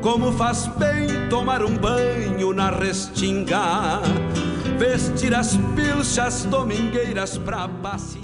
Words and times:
como 0.00 0.32
faz 0.32 0.66
bem 0.78 1.28
tomar 1.28 1.62
um 1.62 1.76
banho 1.76 2.52
na 2.52 2.70
restinga, 2.70 4.00
vestir 4.78 5.34
as 5.34 5.56
pilchas 5.74 6.44
domingueiras 6.44 7.36
pra 7.38 7.68
passear. 7.68 8.19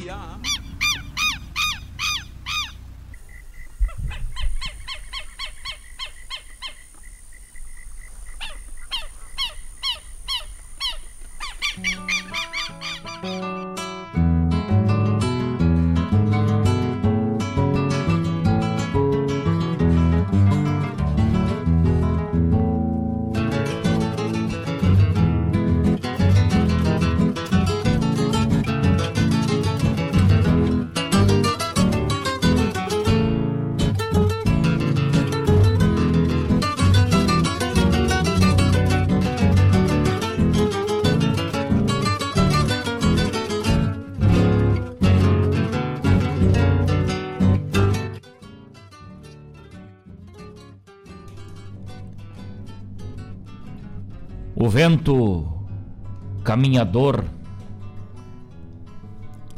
O 54.87 54.89
vento 54.89 55.45
caminhador 56.45 57.25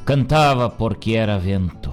cantava 0.03 0.71
porque 0.71 1.13
era 1.13 1.39
vento. 1.39 1.93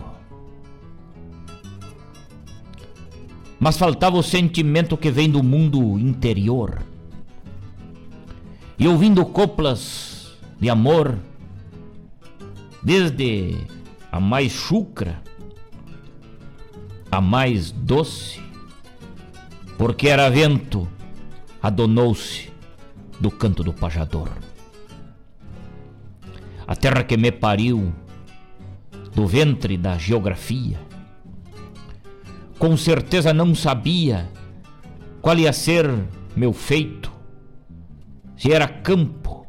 Mas 3.60 3.78
faltava 3.78 4.16
o 4.16 4.24
sentimento 4.24 4.96
que 4.96 5.12
vem 5.12 5.30
do 5.30 5.44
mundo 5.44 6.00
interior. 6.00 6.82
E 8.80 8.88
ouvindo 8.88 9.26
coplas 9.26 10.38
de 10.58 10.70
amor, 10.70 11.20
desde 12.82 13.58
a 14.14 14.18
mais 14.18 14.54
chucra, 14.54 15.22
a 17.12 17.20
mais 17.20 17.70
doce, 17.70 18.42
porque 19.78 20.08
era 20.08 20.30
vento, 20.30 20.88
adonou-se 21.62 22.55
do 23.20 23.32
canto 23.32 23.64
do 23.64 23.74
pajador. 23.74 24.30
A 26.68 26.76
terra 26.76 27.04
que 27.04 27.18
me 27.18 27.32
pariu, 27.32 27.94
do 29.14 29.28
ventre 29.28 29.78
da 29.78 29.98
geografia, 29.98 30.80
com 32.58 32.76
certeza 32.76 33.34
não 33.34 33.54
sabia 33.54 34.30
qual 35.22 35.38
ia 35.38 35.54
ser 35.54 35.90
meu 36.36 36.54
feito, 36.54 37.12
se 38.36 38.52
era 38.52 38.68
campo, 38.68 39.46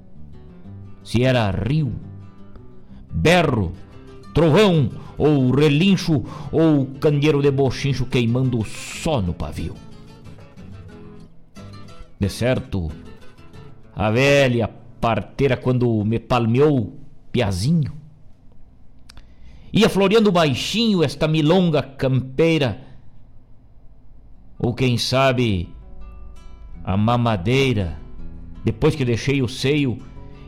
se 1.02 1.22
era 1.22 1.50
rio, 1.50 1.92
berro, 3.12 3.72
trovão 4.34 4.90
ou 5.16 5.50
relincho 5.50 6.22
ou 6.52 6.86
candeeiro 7.00 7.40
de 7.40 7.50
bochincho 7.50 8.06
queimando 8.06 8.62
só 8.64 9.22
no 9.22 9.32
pavio. 9.32 9.74
De 12.18 12.28
certo, 12.28 12.90
a 13.96 14.10
velha 14.10 14.68
parteira 15.00 15.56
quando 15.56 16.04
me 16.04 16.18
palmeou 16.18 17.00
piazinho. 17.32 17.94
Ia 19.72 19.88
floreando 19.88 20.30
baixinho 20.30 21.02
esta 21.02 21.26
milonga 21.26 21.82
campeira. 21.82 22.82
Ou 24.58 24.74
quem 24.74 24.98
sabe 24.98 25.74
a 26.84 26.96
mamadeira, 26.96 27.98
depois 28.62 28.94
que 28.94 29.04
deixei 29.04 29.42
o 29.42 29.48
seio, 29.48 29.98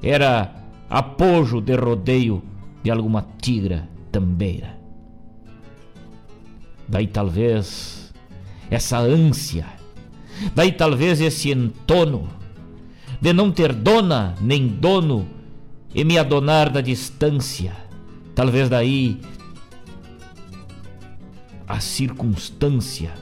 era 0.03 0.54
apojo 0.88 1.60
de 1.60 1.75
rodeio 1.75 2.42
de 2.82 2.91
alguma 2.91 3.26
tigra 3.41 3.88
tambeira. 4.12 4.78
Daí 6.86 7.06
talvez 7.06 8.15
essa 8.70 8.98
ânsia, 8.98 9.66
daí 10.54 10.72
talvez 10.72 11.20
esse 11.20 11.50
entono 11.50 12.28
de 13.20 13.32
não 13.32 13.50
ter 13.50 13.72
dona 13.72 14.34
nem 14.40 14.68
dono 14.68 15.28
e 15.94 16.04
me 16.04 16.18
adonar 16.18 16.70
da 16.70 16.80
distância. 16.80 17.76
Talvez 18.34 18.68
daí 18.68 19.20
a 21.66 21.80
circunstância 21.80 23.12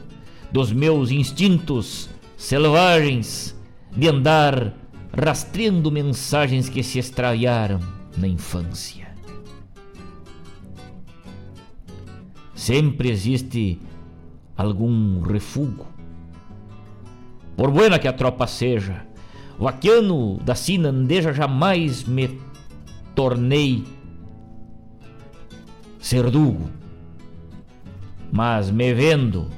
dos 0.53 0.73
meus 0.73 1.11
instintos 1.11 2.09
selvagens 2.37 3.57
de 3.97 4.09
andar 4.09 4.75
rastreando 5.13 5.91
mensagens 5.91 6.69
que 6.69 6.83
se 6.83 6.99
extraviaram 6.99 7.81
na 8.17 8.29
infância. 8.29 9.07
Sempre 12.55 13.11
existe 13.11 13.81
algum 14.57 15.21
refúgio. 15.21 15.87
Por 17.57 17.71
buena 17.71 17.99
que 17.99 18.09
a 18.09 18.13
tropa 18.13 18.47
seja, 18.47 19.07
Vaquiano 19.59 20.39
da 20.45 20.55
Sinandeja 20.55 21.33
jamais 21.33 22.05
me 22.05 22.39
tornei 23.15 23.85
cerdugo. 25.99 26.71
Mas 28.31 28.71
me 28.71 28.93
vendo, 28.93 29.49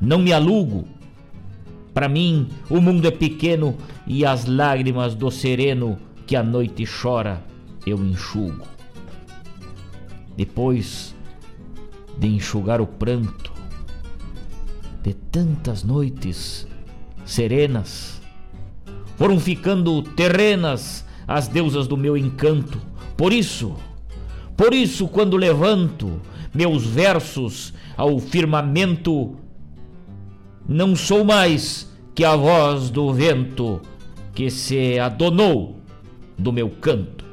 não 0.00 0.18
me 0.18 0.32
alugo. 0.32 0.86
Para 1.92 2.08
mim, 2.08 2.48
o 2.70 2.80
mundo 2.80 3.06
é 3.06 3.10
pequeno 3.10 3.76
e 4.06 4.24
as 4.24 4.46
lágrimas 4.46 5.14
do 5.14 5.30
sereno 5.30 5.98
que 6.26 6.36
a 6.36 6.42
noite 6.42 6.84
chora 6.86 7.42
eu 7.84 7.98
enxugo. 8.04 8.64
Depois 10.36 11.14
de 12.16 12.28
enxugar 12.28 12.80
o 12.80 12.86
pranto 12.86 13.52
de 15.02 15.14
tantas 15.14 15.82
noites 15.82 16.68
serenas, 17.24 18.19
foram 19.20 19.38
ficando 19.38 20.00
terrenas 20.02 21.04
as 21.28 21.46
deusas 21.46 21.86
do 21.86 21.94
meu 21.94 22.16
encanto. 22.16 22.80
Por 23.18 23.34
isso, 23.34 23.76
por 24.56 24.72
isso, 24.72 25.06
quando 25.08 25.36
levanto 25.36 26.22
meus 26.54 26.86
versos 26.86 27.74
ao 27.98 28.18
firmamento, 28.18 29.36
não 30.66 30.96
sou 30.96 31.22
mais 31.22 31.86
que 32.14 32.24
a 32.24 32.34
voz 32.34 32.88
do 32.88 33.12
vento 33.12 33.82
que 34.34 34.48
se 34.50 34.98
adonou 34.98 35.76
do 36.38 36.50
meu 36.50 36.70
canto. 36.70 37.26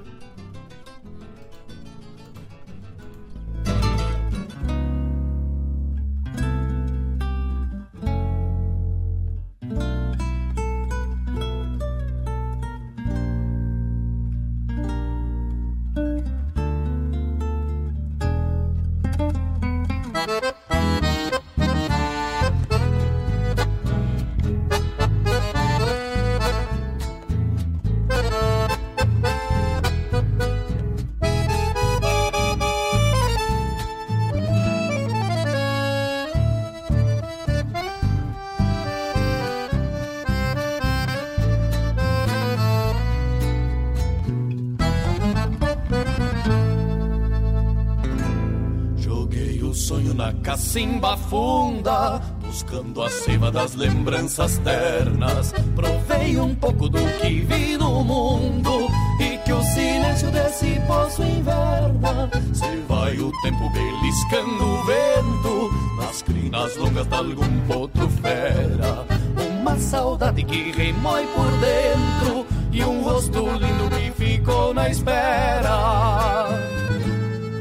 Das 53.57 53.73
lembranças 53.73 54.59
ternas. 54.59 55.51
Provei 55.75 56.39
um 56.39 56.53
pouco 56.53 56.87
do 56.87 56.99
que 57.19 57.39
vi 57.39 57.75
no 57.75 58.03
mundo 58.03 58.87
e 59.19 59.35
que 59.39 59.51
o 59.51 59.63
silêncio 59.63 60.29
desse 60.29 60.79
poço 60.85 61.23
inverna. 61.23 62.29
Se 62.53 62.83
vai 62.87 63.17
o 63.17 63.31
tempo 63.41 63.67
beliscando 63.71 64.63
o 64.63 64.83
vento 64.83 65.71
nas 65.99 66.21
crinas 66.21 66.77
longas 66.77 67.07
de 67.07 67.15
algum 67.15 67.59
potro 67.61 68.07
fera. 68.21 69.07
Uma 69.59 69.79
saudade 69.79 70.43
que 70.43 70.71
remói 70.71 71.25
por 71.25 71.51
dentro 71.57 72.45
e 72.71 72.83
um 72.83 73.01
rosto 73.01 73.39
lindo 73.39 73.89
que 73.89 74.11
ficou 74.23 74.71
na 74.71 74.87
espera. 74.87 76.47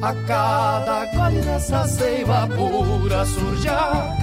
A 0.03 0.15
cada 0.27 1.07
gole 1.07 1.41
dessa 1.41 1.89
seiva 1.89 2.47
pura 2.49 3.25
surge 3.25 3.67
a 3.67 4.15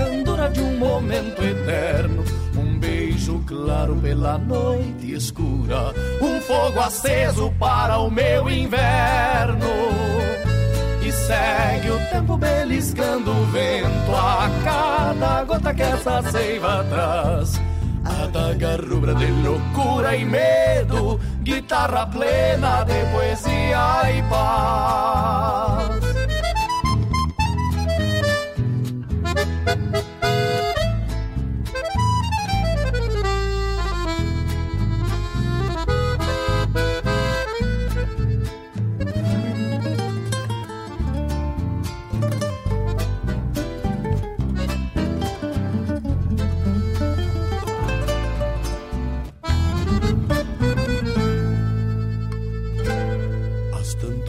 de 0.49 0.61
um 0.61 0.77
momento 0.77 1.43
eterno. 1.43 2.23
Um 2.57 2.79
beijo 2.79 3.43
claro 3.47 3.95
pela 3.95 4.37
noite 4.37 5.13
escura, 5.13 5.93
um 6.21 6.39
fogo 6.41 6.79
aceso 6.79 7.51
para 7.59 7.97
o 7.99 8.09
meu 8.09 8.49
inverno. 8.49 9.67
E 11.01 11.11
segue 11.11 11.89
o 11.89 11.99
tempo 12.11 12.37
beliscando 12.37 13.31
o 13.31 13.45
vento 13.45 14.15
a 14.15 14.49
cada 14.63 15.43
gota 15.43 15.73
que 15.73 15.81
essa 15.81 16.21
seiva 16.31 16.85
traz. 16.89 17.61
Adaga 18.05 18.75
rubra 18.75 19.15
de 19.15 19.27
loucura 19.27 20.15
e 20.15 20.25
medo, 20.25 21.19
guitarra 21.41 22.05
plena 22.07 22.83
de 22.83 23.05
poesia 23.13 24.11
e 24.11 24.21
paz. 24.29 25.52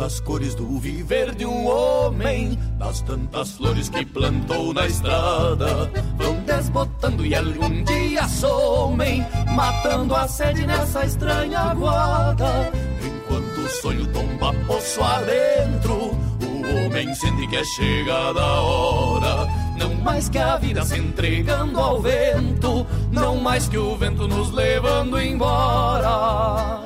Tantas 0.05 0.21
cores 0.21 0.55
do 0.55 0.79
viver 0.79 1.35
de 1.35 1.47
um 1.47 1.67
homem, 1.67 2.59
das 2.79 3.01
tantas 3.01 3.53
flores 3.53 3.89
que 3.89 4.05
plantou 4.05 4.75
na 4.75 4.87
estrada, 4.87 5.91
vão 6.19 6.35
desbotando 6.45 7.25
e 7.25 7.35
algum 7.35 7.83
dia 7.85 8.29
somem, 8.29 9.25
matando 9.55 10.15
a 10.15 10.29
sede 10.29 10.67
nessa 10.67 11.07
estranha 11.07 11.73
guarda. 11.75 12.71
Enquanto 13.03 13.61
o 13.61 13.69
sonho 13.69 14.07
tomba 14.09 14.53
poço 14.67 15.03
adentro, 15.03 15.95
o 15.95 16.87
homem 16.87 17.15
sente 17.15 17.47
que 17.47 17.57
é 17.57 17.65
chegada 17.65 18.41
a 18.41 18.61
hora. 18.61 19.47
Não 19.79 19.95
mais 19.95 20.29
que 20.29 20.39
a 20.39 20.59
vida 20.59 20.85
se 20.85 20.99
entregando 20.99 21.81
ao 21.81 22.03
vento, 22.03 22.87
não 23.11 23.37
mais 23.37 23.69
que 23.69 23.79
o 23.79 23.97
vento 23.97 24.29
nos 24.29 24.53
levando 24.53 25.19
embora. 25.19 26.84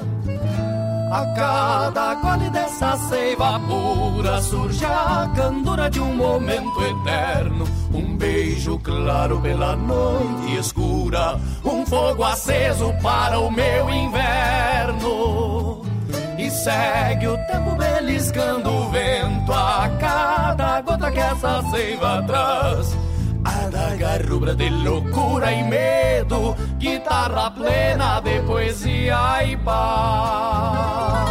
A 1.10 1.24
cada 1.34 2.14
gole 2.16 2.50
dessa 2.50 2.94
seiva 3.08 3.58
pura 3.60 4.42
surge 4.42 4.84
a 4.84 5.30
candura 5.34 5.88
de 5.88 6.00
um 6.00 6.14
momento 6.14 6.82
eterno. 6.82 7.64
Um 7.94 8.14
beijo 8.14 8.78
claro 8.80 9.40
pela 9.40 9.74
noite 9.74 10.58
escura, 10.58 11.40
um 11.64 11.86
fogo 11.86 12.22
aceso 12.22 12.92
para 13.02 13.40
o 13.40 13.50
meu 13.50 13.88
inverno. 13.88 15.82
E 16.38 16.50
segue 16.50 17.26
o 17.26 17.38
tempo 17.46 17.74
beliscando 17.76 18.70
o 18.70 18.90
vento 18.90 19.52
a 19.52 19.88
cada 19.98 20.80
gota 20.82 21.10
que 21.10 21.20
essa 21.20 21.62
seiva 21.70 22.22
traz. 22.26 23.07
Adaga 23.88 24.18
rubra 24.28 24.54
de 24.54 24.68
loucura 24.68 25.50
e 25.50 25.62
medo, 25.62 26.54
guitarra 26.78 27.50
plena 27.50 28.20
de 28.20 28.38
poesia 28.42 29.42
e 29.44 29.56
paz. 29.56 31.27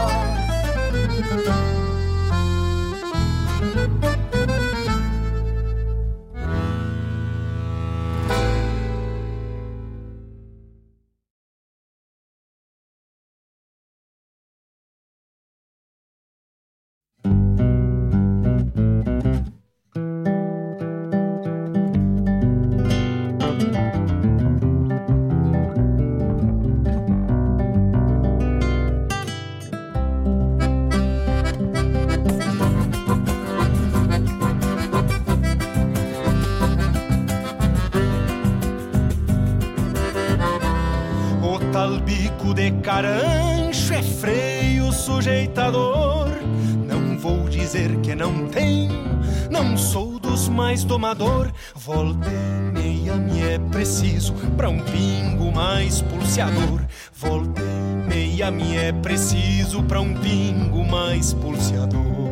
Domador. 51.17 51.51
Volta 51.75 52.29
e 52.29 52.71
meia 52.71 53.15
me 53.15 53.41
é 53.41 53.59
preciso 53.59 54.33
pra 54.55 54.69
um 54.69 54.79
pingo 54.79 55.51
mais 55.51 56.01
pulseador. 56.01 56.81
Volta 57.13 57.61
e 57.61 58.07
meia 58.07 58.51
me 58.51 58.77
é 58.77 58.91
preciso 58.91 59.83
pra 59.83 59.99
um 59.99 60.13
pingo 60.13 60.85
mais 60.85 61.33
pulseador. 61.33 62.27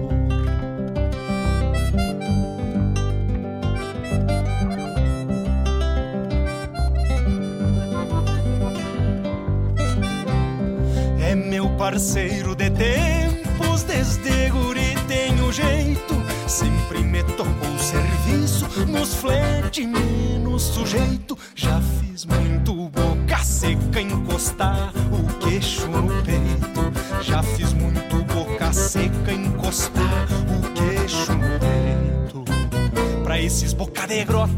parceiro 11.85 12.54
de 12.54 12.54
tempos, 12.54 12.54
sujeito. 20.85 21.37
Já 21.55 21.81
fiz 21.81 22.25
muito 22.25 22.89
boca 22.89 23.43
seca 23.43 23.99
encostar 23.99 24.93
o 25.11 25.39
queixo 25.39 25.87
no 25.87 26.07
peito. 26.23 27.23
Já 27.23 27.41
fiz 27.41 27.73
muito 27.73 28.23
boca 28.25 28.71
seca 28.71 29.31
encostar 29.31 30.27
o 30.47 30.73
queixo 30.73 31.33
no 31.33 31.59
peito. 31.59 32.45
Pra 33.23 33.41
esses 33.41 33.73
boca 33.73 34.05
de 34.07 34.23
grota, 34.23 34.53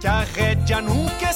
que 0.00 0.08
a 0.08 0.24
rédea 0.24 0.80
nunca 0.82 1.26
é 1.26 1.32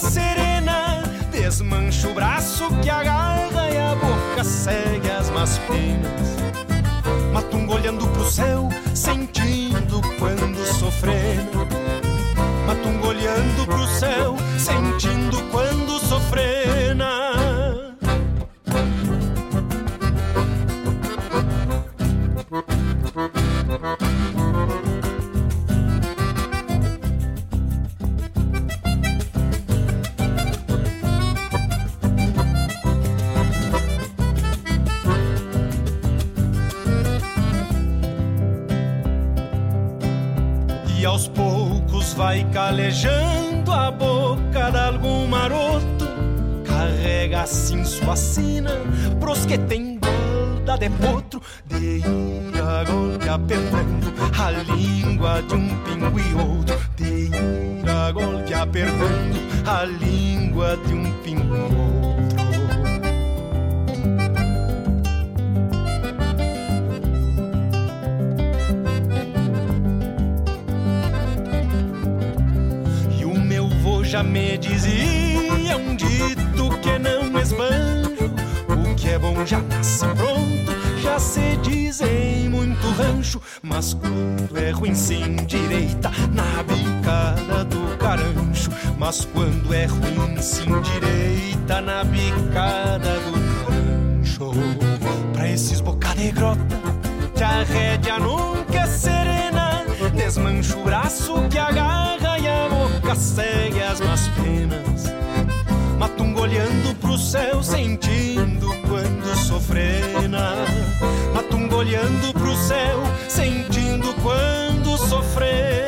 se 81.26 81.56
diz 81.56 82.00
em 82.00 82.48
muito 82.48 82.88
rancho, 82.92 83.42
mas 83.60 83.94
quando 83.94 84.56
é 84.56 84.70
ruim 84.70 84.94
se 84.94 85.14
endireita 85.14 86.10
na 86.32 86.62
bicada 86.62 87.64
do 87.64 87.96
carancho, 87.98 88.70
mas 88.96 89.24
quando 89.24 89.74
é 89.74 89.86
ruim 89.86 90.40
se 90.40 90.62
endireita 90.62 91.80
na 91.80 92.04
bicada 92.04 93.18
do 93.20 93.32
carancho. 93.64 94.52
Pra 95.32 95.50
esses 95.50 95.80
boca 95.80 96.14
de 96.14 96.30
grota, 96.30 96.80
que 97.34 97.42
a 97.42 97.64
rédea 97.64 98.18
nunca 98.20 98.78
é 98.78 98.86
serena, 98.86 99.84
desmancha 100.14 100.76
o 100.76 100.84
braço 100.84 101.34
que 101.50 101.58
agarra 101.58 102.38
e 102.38 102.46
a 102.46 102.68
boca 102.68 103.16
segue 103.16 103.82
as 103.82 104.00
más 104.00 104.28
penas. 104.28 104.85
Matungo 106.16 106.40
olhando 106.40 106.94
pro 106.98 107.18
céu, 107.18 107.62
sentindo 107.62 108.74
quando 108.88 109.36
sofrena. 109.36 110.64
Matungo 111.34 111.76
olhando 111.76 112.32
pro 112.32 112.56
céu, 112.56 113.02
sentindo 113.28 114.14
quando 114.22 114.96
sofrena. 114.96 115.85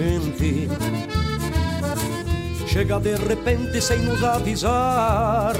Gente. 0.00 0.68
Chega 2.66 2.98
de 3.00 3.16
repente 3.16 3.80
sem 3.80 3.98
nos 4.00 4.22
avisar. 4.24 5.54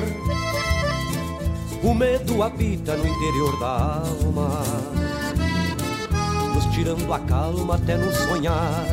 O 1.83 1.95
medo 1.95 2.43
habita 2.43 2.97
no 2.97 3.07
interior 3.07 3.59
da 3.59 4.03
alma, 4.05 4.63
nos 6.55 6.67
tirando 6.75 7.13
a 7.13 7.19
calma 7.21 7.77
até 7.77 7.97
no 7.97 8.13
sonhar. 8.13 8.85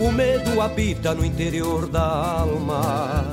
O 0.00 0.12
medo 0.12 0.60
habita 0.60 1.14
no 1.14 1.24
interior 1.24 1.88
da 1.88 2.40
alma, 2.40 3.24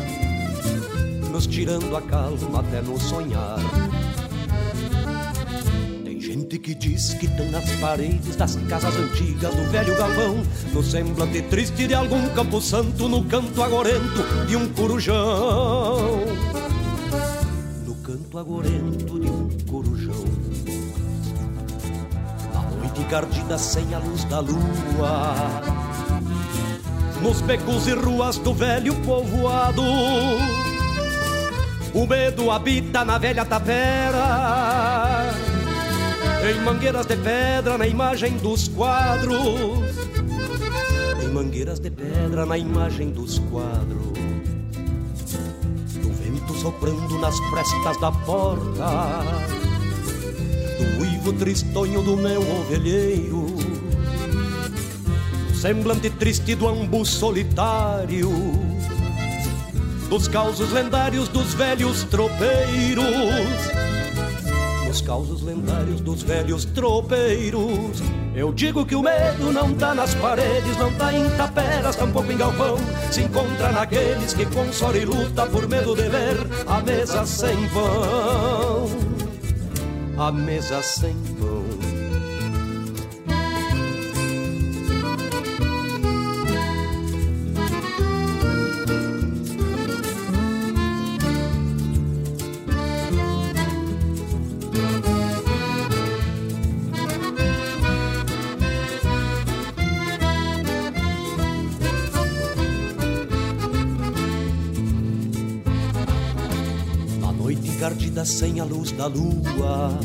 nos 1.31 1.47
tirando 1.47 1.95
a 1.95 2.01
calma 2.01 2.59
até 2.59 2.81
no 2.81 2.99
sonhar. 2.99 3.59
Que 6.65 6.73
diz 6.73 7.13
que 7.13 7.27
estão 7.27 7.45
nas 7.51 7.69
paredes 7.75 8.35
das 8.35 8.55
casas 8.67 8.95
antigas 8.95 9.53
do 9.53 9.69
velho 9.69 9.95
galvão, 9.95 10.43
no 10.73 10.81
semblante 10.81 11.43
triste 11.43 11.85
de 11.85 11.93
algum 11.93 12.27
campo 12.29 12.59
santo, 12.59 13.07
no 13.07 13.23
canto 13.25 13.61
agorento 13.61 14.23
de 14.47 14.55
um 14.55 14.67
corujão. 14.69 16.25
No 17.85 17.93
canto 17.97 18.39
agorento 18.39 19.19
de 19.19 19.29
um 19.29 19.47
corujão. 19.69 20.25
A 22.55 22.61
noite 22.77 22.99
encardida 22.99 23.59
sem 23.59 23.93
a 23.93 23.99
luz 23.99 24.23
da 24.23 24.39
lua, 24.39 25.35
nos 27.21 27.41
becos 27.41 27.85
e 27.85 27.93
ruas 27.93 28.39
do 28.39 28.55
velho 28.55 28.95
povoado. 29.01 29.83
O 31.93 32.07
medo 32.07 32.49
habita 32.49 33.05
na 33.05 33.19
velha 33.19 33.45
tapera 33.45 34.84
em 36.49 36.61
mangueiras 36.61 37.07
de 37.07 37.17
pedra 37.17 37.77
na 37.77 37.87
imagem 37.87 38.37
dos 38.37 38.67
quadros. 38.67 39.39
Em 41.23 41.27
mangueiras 41.29 41.79
de 41.79 41.89
pedra 41.89 42.45
na 42.45 42.57
imagem 42.57 43.09
dos 43.09 43.39
quadros. 43.39 44.13
Do 46.01 46.13
vento 46.13 46.53
soprando 46.53 47.17
nas 47.19 47.35
frestas 47.49 47.99
da 47.99 48.11
porta. 48.11 49.23
Do 50.77 51.01
uivo 51.01 51.33
tristonho 51.33 52.03
do 52.03 52.15
meu 52.15 52.41
ovelheiro. 52.41 53.47
Do 55.47 55.55
semblante 55.55 56.11
triste 56.11 56.53
do 56.53 56.67
ambu 56.67 57.03
solitário. 57.05 58.31
Dos 60.09 60.27
causos 60.27 60.71
lendários 60.71 61.27
dos 61.27 61.55
velhos 61.55 62.03
tropeiros 62.03 63.84
os 64.95 65.01
causos 65.01 65.41
lendários 65.41 65.99
dos 65.99 66.23
velhos 66.23 66.63
tropeiros. 66.63 68.01
Eu 68.33 68.53
digo 68.53 68.85
que 68.85 68.95
o 68.95 69.03
medo 69.03 69.51
não 69.51 69.73
tá 69.73 69.93
nas 69.93 70.15
paredes, 70.15 70.77
não 70.77 70.89
tá 70.93 71.13
em 71.13 71.29
taperas, 71.31 71.97
tampouco 71.97 72.31
em 72.31 72.37
galpão. 72.37 72.77
Se 73.11 73.23
encontra 73.23 73.73
naqueles 73.73 74.33
que 74.33 74.45
com 74.45 74.71
sorte 74.71 74.99
e 74.99 75.05
luta 75.05 75.45
por 75.47 75.67
medo 75.67 75.95
de 75.95 76.07
ver 76.07 76.37
a 76.65 76.79
mesa 76.79 77.25
sem 77.25 77.67
pão. 77.69 78.87
A 80.17 80.31
mesa 80.31 80.81
sem 80.81 81.13
pão. 81.39 81.54
Sem 108.25 108.59
a 108.59 108.63
luz 108.63 108.91
da 108.91 109.07
lua. 109.07 109.99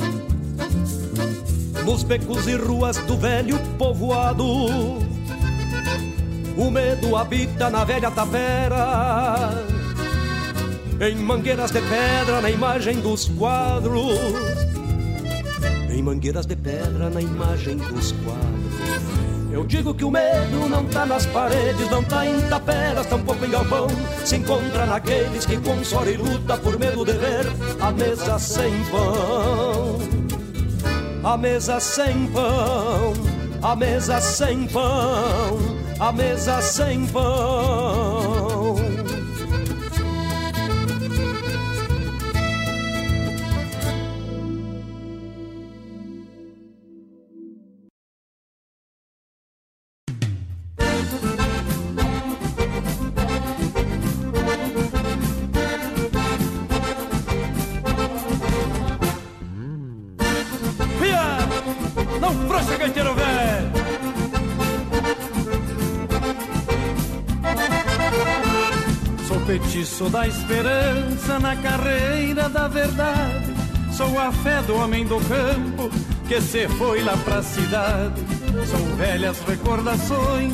Nos 1.84 2.02
becos 2.02 2.46
e 2.46 2.56
ruas 2.56 2.98
do 2.98 3.16
velho 3.16 3.58
povoado 3.78 4.44
O 6.56 6.70
medo 6.70 7.16
habita 7.16 7.70
na 7.70 7.84
velha 7.84 8.10
tapera. 8.10 9.50
Em 11.00 11.16
mangueiras 11.16 11.70
de 11.70 11.80
pedra 11.80 12.42
na 12.42 12.50
imagem 12.50 13.00
dos 13.00 13.28
quadros. 13.28 14.18
Em 15.90 16.02
mangueiras 16.02 16.44
de 16.44 16.56
pedra 16.56 17.08
na 17.08 17.22
imagem 17.22 17.78
dos 17.78 18.12
quadros 18.12 19.29
eu 19.52 19.64
digo 19.64 19.92
que 19.94 20.04
o 20.04 20.10
medo 20.10 20.68
não 20.68 20.84
tá 20.86 21.04
nas 21.04 21.26
paredes, 21.26 21.90
não 21.90 22.02
tá 22.04 22.24
em 22.26 22.40
taperas, 22.48 23.06
tampouco 23.06 23.44
em 23.44 23.50
galpão. 23.50 23.88
Se 24.24 24.36
encontra 24.36 24.86
naqueles 24.86 25.44
que 25.44 25.56
com 25.58 25.76
e 26.06 26.16
luta 26.16 26.56
por 26.56 26.78
medo 26.78 27.04
de 27.04 27.12
ver 27.12 27.46
a 27.80 27.90
mesa 27.90 28.38
sem 28.38 28.72
pão. 28.84 29.98
A 31.22 31.36
mesa 31.36 31.78
sem 31.80 32.26
pão, 32.28 33.12
a 33.60 33.76
mesa 33.76 34.20
sem 34.20 34.66
pão, 34.68 35.58
a 35.98 36.12
mesa 36.12 36.62
sem 36.62 37.06
pão. 37.08 38.29
Da 70.20 70.28
esperança 70.28 71.38
na 71.38 71.56
carreira 71.56 72.46
da 72.50 72.68
verdade. 72.68 73.54
Sou 73.90 74.18
a 74.18 74.30
fé 74.30 74.60
do 74.62 74.76
homem 74.76 75.06
do 75.06 75.18
campo 75.20 75.88
que 76.28 76.38
se 76.42 76.68
foi 76.68 77.02
lá 77.02 77.16
pra 77.24 77.42
cidade. 77.42 78.20
São 78.66 78.96
velhas 78.96 79.40
recordações 79.48 80.52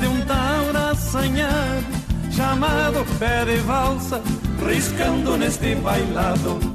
de 0.00 0.06
um 0.06 0.20
taura 0.22 0.92
assanhado, 0.92 1.84
chamado 2.30 3.04
pé 3.18 3.44
de 3.44 3.56
valsa, 3.56 4.22
riscando 4.66 5.36
neste 5.36 5.74
bailado. 5.74 6.71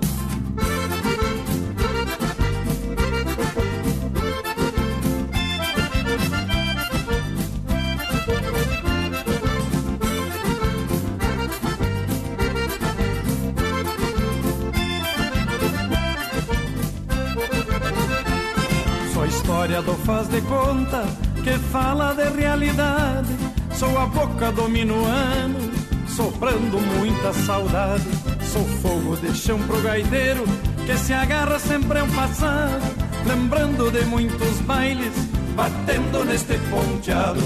Faz 20.08 20.30
de 20.30 20.42
conta 20.44 21.04
que 21.44 21.52
fala 21.70 22.14
de 22.14 22.30
realidade. 22.30 23.28
Sou 23.74 23.96
a 24.00 24.06
boca 24.06 24.54
do 24.54 24.70
minuano, 24.70 25.60
soprando 26.08 26.80
muita 26.98 27.34
saudade. 27.34 28.08
Sou 28.42 28.64
fogo 28.82 29.18
de 29.18 29.36
chão 29.36 29.60
pro 29.68 29.82
gaiteiro, 29.82 30.46
que 30.86 30.98
se 30.98 31.14
agarra 31.14 31.60
sempre 31.60 32.02
um 32.02 32.10
passado. 32.12 32.82
Lembrando 33.26 33.92
de 33.92 34.06
muitos 34.06 34.62
bailes, 34.62 35.14
batendo 35.58 36.24
neste 36.24 36.58
ponteado. 36.70 37.42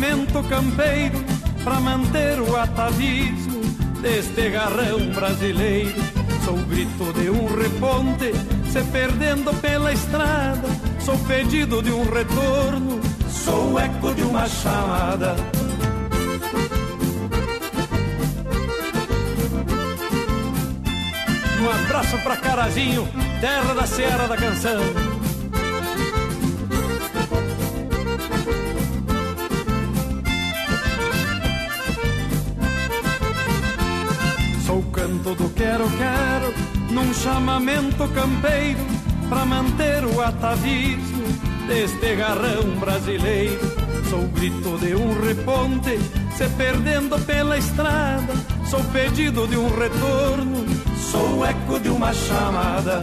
Chamamento 0.00 0.42
campeiro 0.44 1.22
para 1.62 1.78
manter 1.78 2.40
o 2.40 2.56
atavismo 2.56 3.60
deste 4.00 4.48
garrão 4.48 4.98
brasileiro. 5.14 6.00
Sou 6.42 6.54
o 6.54 6.64
grito 6.64 7.12
de 7.12 7.28
um 7.28 7.46
reponte 7.46 8.32
se 8.72 8.82
perdendo 8.90 9.52
pela 9.60 9.92
estrada. 9.92 10.68
Sou 11.00 11.18
pedido 11.18 11.82
de 11.82 11.92
um 11.92 12.02
retorno, 12.04 12.98
sou 13.28 13.74
o 13.74 13.78
eco 13.78 14.14
de 14.14 14.22
uma 14.22 14.48
chamada. 14.48 15.36
Um 21.60 21.70
abraço 21.70 22.16
pra 22.22 22.36
Carazinho, 22.38 23.06
terra 23.38 23.74
da 23.74 23.86
Serra 23.86 24.26
da 24.26 24.36
Canção. 24.36 25.09
Quero, 35.80 35.88
quero, 35.96 36.54
num 36.90 37.14
chamamento 37.14 38.08
campeiro, 38.08 38.80
para 39.28 39.44
manter 39.44 40.04
o 40.04 40.20
atavismo 40.20 41.24
deste 41.66 42.16
garrão 42.16 42.78
brasileiro. 42.78 43.60
Sou 44.08 44.24
o 44.24 44.28
grito 44.28 44.76
de 44.78 44.94
um 44.94 45.20
reponte, 45.20 45.98
se 46.36 46.48
perdendo 46.56 47.18
pela 47.24 47.56
estrada. 47.56 48.34
Sou 48.68 48.82
pedido 48.84 49.46
de 49.46 49.56
um 49.56 49.68
retorno, 49.68 50.66
sou 50.96 51.44
eco 51.46 51.78
de 51.80 51.88
uma 51.88 52.12
chamada. 52.12 53.02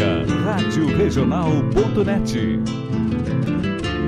Companhia 0.00 0.24
radioregional.net. 0.44 2.60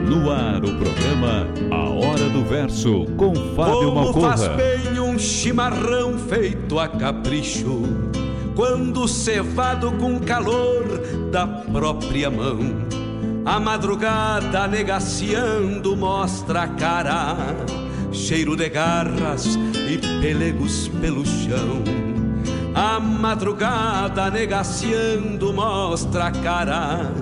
No 0.08 0.30
ar 0.30 0.64
o 0.64 0.78
programa 0.78 1.46
A 1.70 1.90
Hora 1.90 2.30
do 2.30 2.42
Verso 2.44 3.04
com 3.16 3.34
Fábio 3.34 3.74
Como 3.74 3.94
Malcorra. 3.94 4.36
faz 4.36 4.48
bem 4.56 5.00
um 5.00 5.18
chimarrão 5.18 6.18
feito 6.18 6.78
a 6.78 6.88
capricho, 6.88 7.82
quando 8.54 9.06
cevado 9.06 9.92
com 9.92 10.18
calor 10.18 10.84
da 11.30 11.46
própria 11.46 12.30
mão. 12.30 12.58
A 13.44 13.58
madrugada 13.58 14.68
negaciando 14.68 15.96
mostra 15.96 16.62
a 16.62 16.68
cara, 16.68 17.36
cheiro 18.12 18.54
de 18.56 18.68
garras 18.68 19.58
e 19.88 19.98
pelegos 20.20 20.86
pelo 21.00 21.26
chão 21.26 21.82
a 22.82 22.98
madrugada 22.98 24.28
negaciando 24.28 25.52
mostra 25.52 26.26
a 26.26 26.32
cara. 26.32 27.14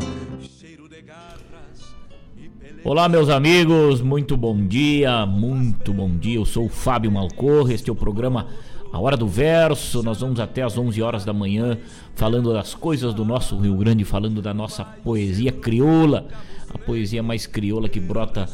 Olá, 2.83 3.07
meus 3.11 3.29
amigos, 3.29 4.01
muito 4.01 4.39
bom 4.39 4.57
dia, 4.67 5.27
muito 5.27 5.93
bom 5.93 6.17
dia. 6.17 6.37
Eu 6.37 6.47
sou 6.47 6.65
o 6.65 6.69
Fábio 6.71 7.13
Malcorre, 7.13 7.75
este 7.75 7.91
é 7.91 7.93
o 7.93 7.97
programa 7.97 8.47
A 8.91 8.99
Hora 8.99 9.19
do 9.19 9.29
Verso. 9.29 10.03
Nós 10.03 10.23
vamos 10.23 10.41
até 10.41 10.63
às 10.63 10.79
11 10.79 11.03
horas 11.03 11.27
da 11.27 11.33
manhã 11.35 11.77
falando 12.15 12.55
das 12.55 12.75
coisas 12.75 13.13
do 13.13 13.23
nosso 13.23 13.59
Rio 13.59 13.77
Grande, 13.77 14.03
falando 14.03 14.41
da 14.41 14.55
nossa 14.55 14.83
poesia 14.83 15.53
crioula, 15.53 16.27
a 16.73 16.79
poesia 16.79 17.23
mais 17.23 17.47
crioula 17.47 17.87
que 17.87 18.01
brota 18.01 18.49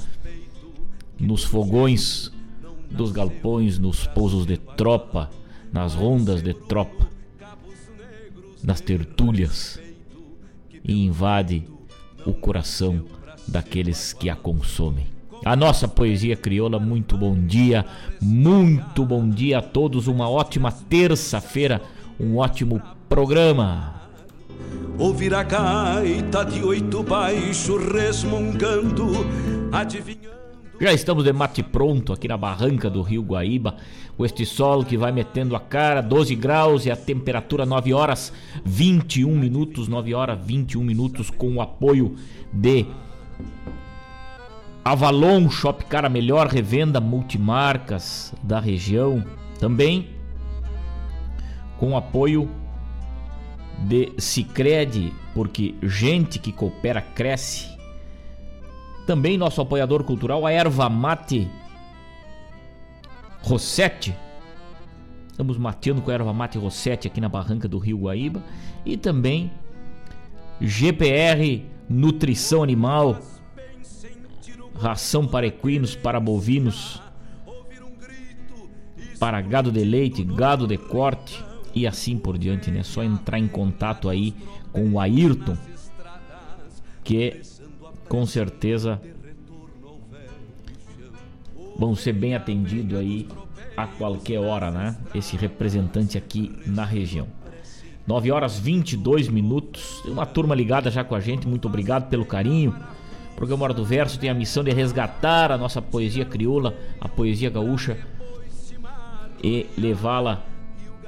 nos 1.20 1.44
fogões 1.44 2.32
dos 2.90 3.12
galpões, 3.12 3.78
nos 3.78 4.08
pousos 4.08 4.44
de 4.44 4.56
tropa, 4.56 5.30
nas 5.76 5.92
rondas 5.92 6.42
de 6.42 6.54
tropa, 6.54 7.06
nas 8.64 8.80
tertúlias 8.80 9.78
e 10.82 11.04
invade 11.04 11.68
o 12.24 12.32
coração 12.32 13.04
daqueles 13.46 14.14
que 14.14 14.30
a 14.30 14.34
consomem. 14.34 15.06
A 15.44 15.54
nossa 15.54 15.86
poesia 15.86 16.34
crioula, 16.34 16.80
muito 16.80 17.18
bom 17.18 17.38
dia, 17.38 17.84
muito 18.22 19.04
bom 19.04 19.28
dia 19.28 19.58
a 19.58 19.62
todos, 19.62 20.06
uma 20.06 20.30
ótima 20.30 20.72
terça-feira, 20.72 21.82
um 22.18 22.38
ótimo 22.38 22.80
programa. 23.06 24.00
Ouvir 24.98 25.34
a 25.34 25.42
gaita 25.42 26.42
de 26.42 26.62
oito 26.64 27.02
baixo 27.02 27.76
resmungando, 27.76 29.12
adivinhando. 29.70 30.35
Já 30.78 30.92
estamos 30.92 31.24
de 31.24 31.32
mate 31.32 31.62
pronto 31.62 32.12
aqui 32.12 32.28
na 32.28 32.36
barranca 32.36 32.90
do 32.90 33.00
Rio 33.00 33.22
Guaíba, 33.22 33.76
com 34.14 34.26
este 34.26 34.44
sol 34.44 34.84
que 34.84 34.98
vai 34.98 35.10
metendo 35.10 35.56
a 35.56 35.60
cara, 35.60 36.02
12 36.02 36.34
graus 36.34 36.84
e 36.84 36.90
a 36.90 36.96
temperatura 36.96 37.64
9 37.64 37.94
horas 37.94 38.30
21 38.62 39.34
minutos, 39.34 39.88
9 39.88 40.12
horas 40.12 40.38
21 40.44 40.84
minutos 40.84 41.30
com 41.30 41.54
o 41.54 41.62
apoio 41.62 42.14
de 42.52 42.84
Avalon 44.84 45.48
Shop 45.48 45.82
Cara 45.86 46.10
Melhor 46.10 46.46
Revenda 46.46 47.00
Multimarcas 47.00 48.34
da 48.42 48.60
região. 48.60 49.24
Também 49.58 50.10
com 51.78 51.92
o 51.92 51.96
apoio 51.96 52.50
de 53.78 54.12
Cicred, 54.18 55.10
porque 55.34 55.74
gente 55.82 56.38
que 56.38 56.52
coopera 56.52 57.00
cresce. 57.00 57.75
Também 59.06 59.38
nosso 59.38 59.60
apoiador 59.60 60.02
cultural, 60.04 60.44
a 60.44 60.50
Erva 60.50 60.88
Mate 60.88 61.48
Rossetti. 63.42 64.14
Estamos 65.30 65.56
mateando 65.56 66.02
com 66.02 66.10
a 66.10 66.14
Erva 66.14 66.32
Mate 66.32 66.58
Rossetti 66.58 67.06
aqui 67.06 67.20
na 67.20 67.28
barranca 67.28 67.68
do 67.68 67.78
Rio 67.78 67.98
Guaíba. 67.98 68.42
E 68.84 68.96
também 68.96 69.52
GPR 70.60 71.64
Nutrição 71.88 72.62
Animal 72.62 73.20
ração 74.78 75.26
para 75.26 75.46
equinos, 75.46 75.96
para 75.96 76.20
bovinos, 76.20 77.00
para 79.18 79.40
gado 79.40 79.72
de 79.72 79.84
leite, 79.84 80.22
gado 80.22 80.66
de 80.66 80.76
corte 80.76 81.42
e 81.74 81.86
assim 81.86 82.18
por 82.18 82.36
diante, 82.36 82.70
né? 82.70 82.82
Só 82.82 83.02
entrar 83.02 83.38
em 83.38 83.48
contato 83.48 84.08
aí 84.08 84.34
com 84.72 84.90
o 84.90 85.00
Ayrton, 85.00 85.56
que 87.02 87.40
com 88.08 88.24
certeza 88.26 89.00
vão 91.78 91.94
ser 91.94 92.12
bem 92.12 92.34
atendidos 92.34 92.98
aí 92.98 93.28
a 93.76 93.86
qualquer 93.86 94.38
hora, 94.38 94.70
né? 94.70 94.96
Esse 95.14 95.36
representante 95.36 96.16
aqui 96.16 96.56
na 96.66 96.84
região. 96.84 97.28
9 98.06 98.30
horas 98.30 98.58
22 98.58 99.28
minutos. 99.28 100.00
Tem 100.02 100.12
uma 100.12 100.24
turma 100.24 100.54
ligada 100.54 100.90
já 100.90 101.04
com 101.04 101.14
a 101.14 101.20
gente. 101.20 101.46
Muito 101.46 101.66
obrigado 101.68 102.08
pelo 102.08 102.24
carinho. 102.24 102.74
O 103.32 103.36
programa 103.36 103.64
Hora 103.64 103.74
do 103.74 103.84
Verso 103.84 104.18
tem 104.18 104.30
a 104.30 104.34
missão 104.34 104.64
de 104.64 104.70
resgatar 104.70 105.52
a 105.52 105.58
nossa 105.58 105.82
poesia 105.82 106.24
crioula, 106.24 106.74
a 106.98 107.08
poesia 107.08 107.50
gaúcha 107.50 107.98
e 109.44 109.66
levá-la 109.76 110.42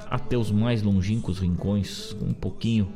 até 0.09 0.37
os 0.37 0.51
mais 0.51 0.83
longínquos 0.83 1.39
rincões, 1.39 2.15
um 2.21 2.33
pouquinho 2.33 2.91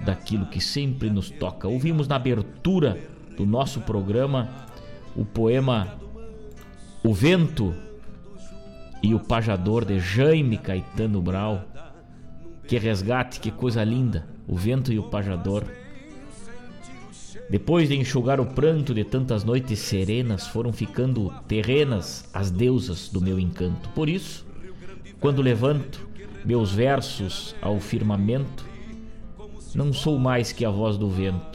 daquilo 0.00 0.46
que 0.46 0.60
sempre 0.60 1.10
nos 1.10 1.30
toca. 1.30 1.66
Ouvimos 1.66 2.06
na 2.06 2.16
abertura 2.16 3.00
do 3.36 3.46
nosso 3.46 3.80
programa 3.80 4.48
o 5.14 5.24
poema 5.24 5.98
O 7.04 7.12
Vento 7.12 7.74
e 9.02 9.14
o 9.14 9.20
Pajador 9.20 9.84
de 9.84 9.98
Jaime 9.98 10.56
Caetano 10.56 11.20
Brau. 11.20 11.64
Que 12.66 12.78
resgate, 12.78 13.40
que 13.40 13.50
coisa 13.50 13.82
linda! 13.82 14.26
O 14.46 14.56
Vento 14.56 14.92
e 14.92 14.98
o 14.98 15.04
Pajador. 15.04 15.64
Depois 17.50 17.88
de 17.88 17.96
enxugar 17.96 18.40
o 18.40 18.46
pranto 18.46 18.94
de 18.94 19.04
tantas 19.04 19.44
noites 19.44 19.80
serenas, 19.80 20.46
foram 20.46 20.72
ficando 20.72 21.30
terrenas 21.46 22.28
as 22.32 22.50
deusas 22.50 23.08
do 23.08 23.20
meu 23.20 23.38
encanto. 23.38 23.88
Por 23.90 24.08
isso, 24.08 24.46
quando 25.20 25.42
levanto 25.42 26.08
meus 26.44 26.72
versos 26.72 27.54
ao 27.60 27.78
firmamento, 27.78 28.64
não 29.74 29.92
sou 29.92 30.18
mais 30.18 30.52
que 30.52 30.64
a 30.64 30.70
voz 30.70 30.96
do 30.96 31.10
vento 31.10 31.51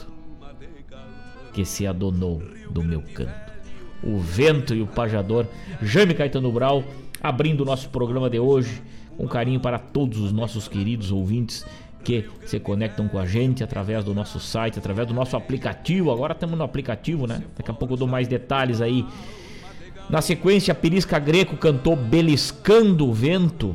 que 1.58 1.64
se 1.64 1.88
adonou 1.88 2.40
do 2.70 2.84
meu 2.84 3.02
canto. 3.02 3.52
O 4.00 4.16
vento 4.16 4.76
e 4.76 4.80
o 4.80 4.86
pajador, 4.86 5.44
Jaime 5.82 6.14
Caetano 6.14 6.52
Brau, 6.52 6.84
abrindo 7.20 7.62
o 7.62 7.64
nosso 7.64 7.88
programa 7.88 8.30
de 8.30 8.38
hoje, 8.38 8.80
com 9.16 9.26
carinho 9.26 9.58
para 9.58 9.76
todos 9.76 10.20
os 10.20 10.30
nossos 10.30 10.68
queridos 10.68 11.10
ouvintes 11.10 11.66
que 12.04 12.26
se 12.46 12.60
conectam 12.60 13.08
com 13.08 13.18
a 13.18 13.26
gente 13.26 13.64
através 13.64 14.04
do 14.04 14.14
nosso 14.14 14.38
site, 14.38 14.78
através 14.78 15.08
do 15.08 15.12
nosso 15.12 15.36
aplicativo. 15.36 16.12
Agora 16.12 16.32
estamos 16.32 16.56
no 16.56 16.62
aplicativo, 16.62 17.26
né? 17.26 17.42
Daqui 17.56 17.72
a 17.72 17.74
pouco 17.74 17.94
eu 17.94 17.98
dou 17.98 18.06
mais 18.06 18.28
detalhes 18.28 18.80
aí. 18.80 19.04
Na 20.08 20.22
sequência, 20.22 20.72
Perisca 20.76 21.18
Greco 21.18 21.56
cantou 21.56 21.96
Beliscando 21.96 23.04
o 23.04 23.12
Vento. 23.12 23.74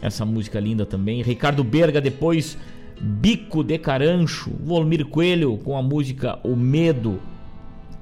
Essa 0.00 0.24
música 0.24 0.58
linda 0.58 0.86
também. 0.86 1.20
Ricardo 1.20 1.62
Berga 1.62 2.00
depois 2.00 2.56
Bico 3.00 3.62
de 3.62 3.78
Carancho. 3.78 4.50
Volmir 4.60 5.06
Coelho 5.06 5.58
com 5.58 5.76
a 5.76 5.82
música 5.82 6.38
O 6.42 6.56
Medo. 6.56 7.20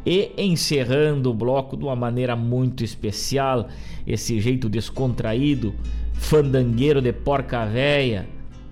E 0.04 0.30
encerrando 0.38 1.30
o 1.30 1.34
bloco 1.34 1.76
de 1.76 1.84
uma 1.84 1.96
maneira 1.96 2.36
muito 2.36 2.84
especial, 2.84 3.68
esse 4.06 4.40
jeito 4.40 4.68
descontraído, 4.68 5.74
fandangueiro 6.12 7.02
de 7.02 7.12
porca 7.12 7.66
véia, 7.66 8.28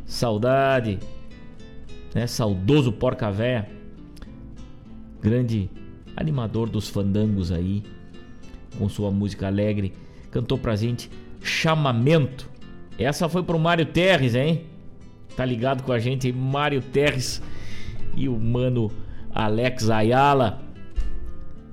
Saudade, 0.07 1.01
né? 2.15 2.27
Saudoso 2.27 2.93
Porca 2.93 3.31
Véia, 3.31 3.69
grande 5.21 5.69
animador 6.17 6.71
dos 6.71 6.89
fandangos 6.89 7.51
aí, 7.51 7.83
com 8.79 8.89
sua 8.89 9.11
música 9.11 9.49
alegre, 9.49 9.93
cantou 10.31 10.57
pra 10.57 10.77
gente 10.77 11.11
Chamamento. 11.43 12.49
Essa 12.99 13.29
foi 13.29 13.43
pro 13.43 13.59
Mário 13.59 13.87
Terres, 13.87 14.35
hein? 14.35 14.63
Tá 15.37 15.45
ligado 15.45 15.83
com 15.83 15.93
a 15.93 15.99
gente, 15.99 16.33
Mário 16.33 16.81
Terres 16.81 17.43
e 18.17 18.29
o 18.29 18.39
mano 18.39 18.91
Alex 19.35 19.91
Ayala, 19.91 20.63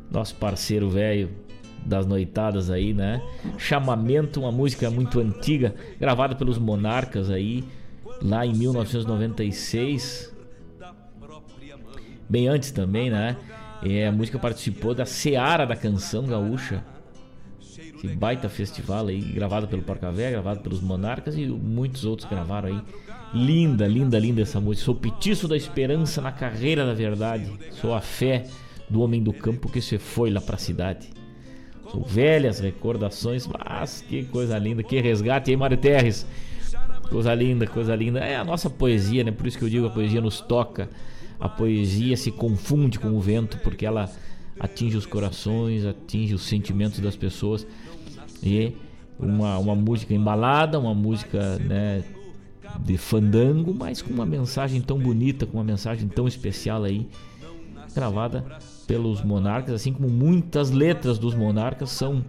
nosso 0.10 0.36
parceiro 0.36 0.89
velho 0.89 1.30
das 1.86 2.06
noitadas 2.06 2.69
aí, 2.69 2.93
né? 2.93 3.21
Chamamento, 3.58 4.39
uma 4.39 4.52
música 4.52 4.89
muito 4.89 5.19
antiga, 5.19 5.76
gravada 6.00 6.36
pelos 6.36 6.58
Monarcas 6.58 7.30
aí, 7.30 7.63
lá 8.21 8.45
em 8.45 8.54
1996. 8.54 10.34
Bem 12.30 12.47
antes 12.47 12.71
também, 12.71 13.10
né? 13.10 13.38
É, 13.84 14.08
a 14.08 14.12
música 14.12 14.38
participou 14.38 14.93
da 14.93 15.06
Seara 15.06 15.65
da 15.65 15.76
Canção 15.76 16.26
Gaúcha. 16.26 16.84
Esse 17.60 18.08
baita 18.15 18.50
festival 18.50 19.08
aí, 19.08 19.21
gravado 19.21 19.67
pelo 19.67 19.82
Porcavé, 19.82 20.32
gravado 20.32 20.62
pelos 20.62 20.82
Monarcas 20.82 21.36
e 21.36 21.45
muitos 21.45 22.06
outros 22.06 22.28
gravaram 22.30 22.69
aí. 22.69 22.82
Linda, 23.33 23.87
linda, 23.87 24.19
linda 24.19 24.41
essa 24.41 24.59
música. 24.59 24.85
Sou 24.85 24.95
petiço 24.95 25.47
da 25.47 25.55
esperança 25.55 26.21
na 26.21 26.31
carreira 26.31 26.85
da 26.85 26.93
verdade. 26.93 27.49
Sou 27.79 27.93
a 27.93 28.01
fé 28.01 28.45
do 28.89 29.01
homem 29.01 29.23
do 29.23 29.31
campo 29.31 29.69
que 29.69 29.81
se 29.81 29.97
foi 29.97 30.29
lá 30.29 30.41
pra 30.41 30.57
cidade. 30.57 31.09
Sou 31.89 32.03
velhas 32.03 32.59
recordações, 32.59 33.47
mas 33.47 34.01
que 34.01 34.23
coisa 34.25 34.57
linda, 34.57 34.83
que 34.83 34.99
resgate 34.99 35.49
aí, 35.49 35.57
Mário 35.57 35.77
Terres. 35.77 36.25
Coisa 37.09 37.33
linda, 37.33 37.65
coisa 37.65 37.95
linda. 37.95 38.19
É 38.19 38.35
a 38.35 38.43
nossa 38.43 38.69
poesia, 38.69 39.23
né? 39.23 39.31
Por 39.31 39.47
isso 39.47 39.57
que 39.57 39.63
eu 39.63 39.69
digo 39.69 39.87
a 39.87 39.89
poesia 39.89 40.21
nos 40.21 40.41
toca. 40.41 40.89
A 41.39 41.47
poesia 41.47 42.17
se 42.17 42.31
confunde 42.31 42.99
com 42.99 43.09
o 43.09 43.19
vento 43.19 43.57
porque 43.59 43.85
ela 43.85 44.09
atinge 44.59 44.97
os 44.97 45.05
corações, 45.05 45.85
atinge 45.85 46.33
os 46.33 46.43
sentimentos 46.43 46.99
das 46.99 47.15
pessoas. 47.15 47.65
E 48.43 48.73
uma, 49.17 49.57
uma 49.57 49.75
música 49.75 50.13
embalada, 50.13 50.77
uma 50.79 50.93
música, 50.93 51.57
né, 51.59 52.03
de 52.79 52.97
fandango, 52.97 53.73
mas 53.73 54.01
com 54.01 54.13
uma 54.13 54.25
mensagem 54.25 54.81
tão 54.81 54.97
bonita, 54.97 55.45
com 55.45 55.57
uma 55.57 55.63
mensagem 55.63 56.07
tão 56.07 56.27
especial 56.27 56.84
aí, 56.84 57.07
gravada 57.93 58.45
pelos 58.88 59.23
monarcas, 59.23 59.75
assim 59.75 59.93
como 59.93 60.10
muitas 60.10 60.71
letras 60.71 61.17
dos 61.17 61.34
monarcas 61.36 61.89
são 61.89 62.23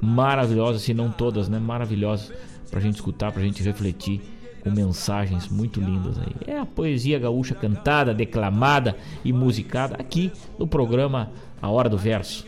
maravilhosas, 0.00 0.82
se 0.82 0.94
não 0.94 1.10
todas, 1.10 1.48
né, 1.48 1.58
maravilhosas 1.58 2.32
pra 2.70 2.80
gente 2.80 2.96
escutar, 2.96 3.32
pra 3.32 3.42
gente 3.42 3.62
refletir 3.62 4.20
com 4.62 4.70
mensagens 4.70 5.48
muito 5.48 5.80
lindas 5.80 6.18
aí. 6.18 6.34
É 6.46 6.58
a 6.58 6.66
poesia 6.66 7.18
gaúcha 7.18 7.54
cantada, 7.54 8.14
declamada 8.14 8.96
e 9.24 9.32
musicada 9.32 9.96
aqui 9.96 10.30
no 10.58 10.66
programa 10.66 11.30
A 11.60 11.68
Hora 11.68 11.88
do 11.88 11.98
Verso. 11.98 12.44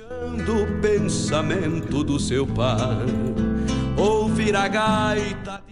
Do 0.47 0.81
pensamento 0.81 2.05
do 2.05 2.21
seu 2.21 2.47
pai, 2.47 3.07
ouvir 3.97 4.55
a 4.55 4.69
gaita 4.69 5.63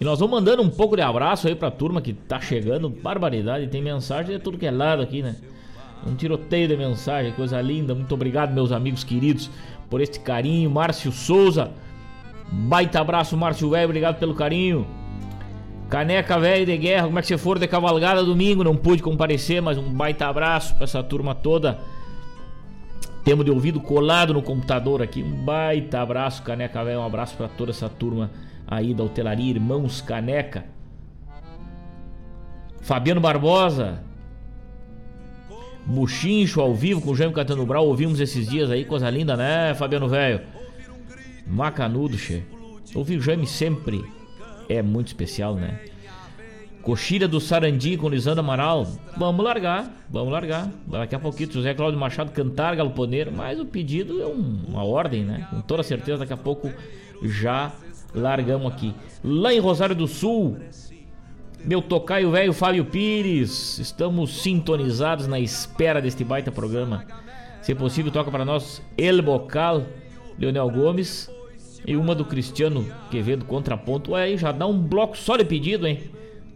e 0.00 0.04
nós 0.04 0.18
vamos 0.18 0.34
mandando 0.34 0.62
um 0.62 0.68
pouco 0.68 0.94
de 0.94 1.02
abraço 1.02 1.48
aí 1.48 1.54
pra 1.54 1.70
turma 1.70 2.02
que 2.02 2.12
tá 2.12 2.40
chegando, 2.40 2.88
barbaridade, 2.88 3.66
tem 3.68 3.80
mensagem 3.80 4.36
de 4.36 4.42
tudo 4.42 4.58
que 4.58 4.66
é 4.66 4.70
lado 4.70 5.00
aqui, 5.02 5.22
né? 5.22 5.36
Um 6.06 6.14
tiroteio 6.14 6.68
de 6.68 6.76
mensagem, 6.76 7.32
coisa 7.32 7.60
linda. 7.60 7.94
Muito 7.94 8.12
obrigado, 8.14 8.52
meus 8.52 8.72
amigos 8.72 9.02
queridos, 9.02 9.50
por 9.88 10.00
este 10.00 10.20
carinho. 10.20 10.70
Márcio 10.70 11.10
Souza, 11.10 11.70
baita 12.52 13.00
abraço, 13.00 13.36
Márcio 13.36 13.70
Velho, 13.70 13.86
obrigado 13.86 14.18
pelo 14.18 14.34
carinho. 14.34 14.86
Caneca 15.88 16.38
velho 16.38 16.66
de 16.66 16.76
guerra, 16.76 17.06
como 17.06 17.18
é 17.18 17.22
que 17.22 17.28
você 17.28 17.38
for 17.38 17.58
de 17.58 17.66
cavalgada 17.68 18.22
domingo? 18.22 18.64
Não 18.64 18.76
pude 18.76 19.02
comparecer, 19.02 19.62
mas 19.62 19.78
um 19.78 19.88
baita 19.88 20.26
abraço 20.26 20.74
pra 20.74 20.84
essa 20.84 21.02
turma 21.02 21.34
toda. 21.34 21.78
Temos 23.24 23.44
de 23.44 23.50
ouvido 23.50 23.80
colado 23.80 24.34
no 24.34 24.42
computador 24.42 25.00
aqui. 25.00 25.22
Um 25.22 25.44
baita 25.44 26.00
abraço, 26.00 26.42
Caneca 26.42 26.84
velho. 26.84 27.00
Um 27.00 27.06
abraço 27.06 27.36
para 27.36 27.48
toda 27.48 27.70
essa 27.70 27.88
turma 27.88 28.30
aí 28.66 28.92
da 28.92 29.04
hotelaria 29.04 29.50
Irmãos 29.50 30.00
Caneca. 30.00 30.64
Fabiano 32.80 33.20
Barbosa. 33.20 34.02
Buchincho 35.84 36.60
ao 36.60 36.74
vivo 36.74 37.00
com 37.00 37.10
o 37.10 37.16
Jaime 37.16 37.32
Catano 37.32 37.64
Brau. 37.64 37.86
Ouvimos 37.86 38.18
esses 38.18 38.48
dias 38.48 38.70
aí, 38.70 38.84
coisa 38.84 39.08
linda, 39.08 39.36
né, 39.36 39.72
Fabiano 39.74 40.08
Velho? 40.08 40.40
Macanudo, 41.46 42.18
che. 42.18 42.42
Ouvir 42.94 43.18
o 43.18 43.20
Jaime 43.20 43.46
sempre 43.46 44.04
é 44.68 44.82
muito 44.82 45.08
especial, 45.08 45.54
né? 45.54 45.78
Coxilha 46.82 47.26
do 47.26 47.40
Sarandi 47.40 47.96
com 47.96 48.08
Lisandro 48.08 48.40
Amaral. 48.40 48.86
Vamos 49.16 49.44
largar, 49.44 49.92
vamos 50.08 50.32
largar. 50.32 50.70
Daqui 50.86 51.16
a 51.16 51.18
pouquinho, 51.18 51.52
José 51.52 51.74
Cláudio 51.74 51.98
Machado 51.98 52.30
cantar 52.30 52.76
galoponeiro. 52.76 53.32
Mas 53.32 53.58
o 53.58 53.66
pedido 53.66 54.22
é 54.22 54.26
um, 54.26 54.62
uma 54.68 54.84
ordem, 54.84 55.24
né? 55.24 55.48
Com 55.50 55.60
toda 55.60 55.82
certeza, 55.82 56.18
daqui 56.18 56.32
a 56.32 56.36
pouco 56.36 56.72
já 57.22 57.72
largamos 58.16 58.72
aqui. 58.72 58.94
Lá 59.22 59.52
em 59.52 59.60
Rosário 59.60 59.94
do 59.94 60.08
Sul, 60.08 60.56
meu 61.64 61.82
tocaio 61.82 62.30
velho 62.30 62.52
Fábio 62.52 62.84
Pires. 62.84 63.78
Estamos 63.78 64.42
sintonizados 64.42 65.26
na 65.26 65.38
espera 65.38 66.00
deste 66.00 66.24
baita 66.24 66.50
programa. 66.50 67.04
Se 67.62 67.74
possível, 67.74 68.12
toca 68.12 68.30
para 68.30 68.44
nós 68.44 68.80
El 68.96 69.22
Bocal, 69.22 69.82
Leonel 70.38 70.70
Gomes. 70.70 71.30
E 71.86 71.96
uma 71.96 72.14
do 72.14 72.24
Cristiano 72.24 72.86
Quevedo 73.10 73.44
Contraponto. 73.44 74.14
Aí 74.14 74.36
já 74.36 74.50
dá 74.50 74.66
um 74.66 74.76
bloco 74.76 75.16
só 75.16 75.36
de 75.36 75.44
pedido, 75.44 75.86
hein? 75.86 76.10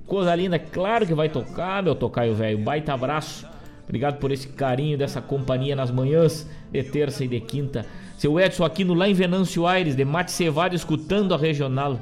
Coisa 0.07 0.35
linda, 0.35 0.59
claro 0.59 1.07
que 1.07 1.15
vai 1.15 1.29
tocar, 1.29 1.83
meu 1.83 1.95
tocaio 1.95 2.35
velho. 2.35 2.59
Baita 2.59 2.93
abraço. 2.93 3.47
Obrigado 3.91 4.21
por 4.21 4.31
esse 4.31 4.47
carinho 4.47 4.97
dessa 4.97 5.21
companhia 5.21 5.75
nas 5.75 5.91
manhãs 5.91 6.49
de 6.71 6.81
terça 6.81 7.25
e 7.25 7.29
de 7.29 7.41
quinta. 7.41 7.85
Seu 8.17 8.39
Edson 8.39 8.65
Aquino 8.65 8.95
lá 8.95 9.09
em 9.09 9.15
Venâncio 9.15 9.67
Aires, 9.67 9.97
de 9.97 10.05
Mate 10.05 10.31
Cevado, 10.31 10.77
escutando 10.77 11.35
a 11.35 11.37
regional. 11.37 11.99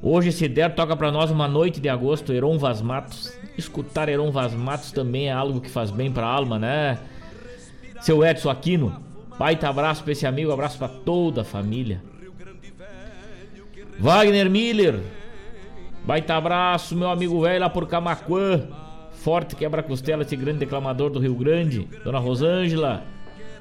Hoje, 0.00 0.30
se 0.30 0.46
der, 0.46 0.76
toca 0.76 0.96
para 0.96 1.10
nós 1.10 1.28
uma 1.32 1.48
noite 1.48 1.80
de 1.80 1.88
agosto, 1.88 2.32
Heron 2.32 2.56
Vaz 2.56 2.80
Matos. 2.80 3.36
Escutar 3.58 4.08
Heron 4.08 4.30
Vaz 4.30 4.54
Matos 4.54 4.92
também 4.92 5.28
é 5.28 5.32
algo 5.32 5.60
que 5.60 5.68
faz 5.68 5.90
bem 5.90 6.12
pra 6.12 6.24
alma, 6.24 6.56
né? 6.56 7.00
Seu 8.00 8.24
Edson 8.24 8.48
Aquino, 8.48 9.02
baita 9.36 9.68
abraço 9.68 10.04
pra 10.04 10.12
esse 10.12 10.24
amigo, 10.24 10.52
abraço 10.52 10.78
pra 10.78 10.86
toda 10.86 11.40
a 11.40 11.44
família. 11.44 12.00
Wagner 13.98 14.48
Miller, 14.48 15.00
baita 16.04 16.36
abraço, 16.36 16.94
meu 16.94 17.10
amigo 17.10 17.40
velho 17.40 17.58
lá 17.58 17.68
por 17.68 17.88
Camacuã. 17.88 18.81
Forte 19.22 19.54
quebra-costela, 19.54 20.22
esse 20.22 20.34
grande 20.34 20.58
declamador 20.58 21.08
do 21.08 21.20
Rio 21.20 21.34
Grande. 21.36 21.88
Dona 22.02 22.18
Rosângela, 22.18 23.04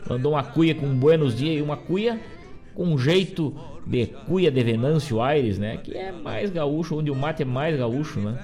mandou 0.09 0.31
uma 0.31 0.43
cuia 0.43 0.73
com 0.73 0.87
buenos 0.95 1.35
dias 1.37 1.59
e 1.59 1.61
uma 1.61 1.77
cuia 1.77 2.19
com 2.73 2.97
jeito 2.97 3.55
de 3.85 4.07
cuia 4.07 4.49
de 4.49 4.63
Venâncio 4.63 5.21
Aires, 5.21 5.59
né? 5.59 5.77
Que 5.77 5.95
é 5.95 6.11
mais 6.11 6.49
gaúcho, 6.49 6.97
onde 6.97 7.11
o 7.11 7.15
mate 7.15 7.43
é 7.43 7.45
mais 7.45 7.77
gaúcho, 7.77 8.19
né? 8.19 8.39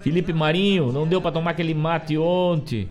Felipe 0.00 0.32
Marinho, 0.32 0.90
não 0.90 1.06
deu 1.06 1.20
para 1.20 1.30
tomar 1.30 1.52
aquele 1.52 1.72
mate 1.72 2.18
ontem. 2.18 2.88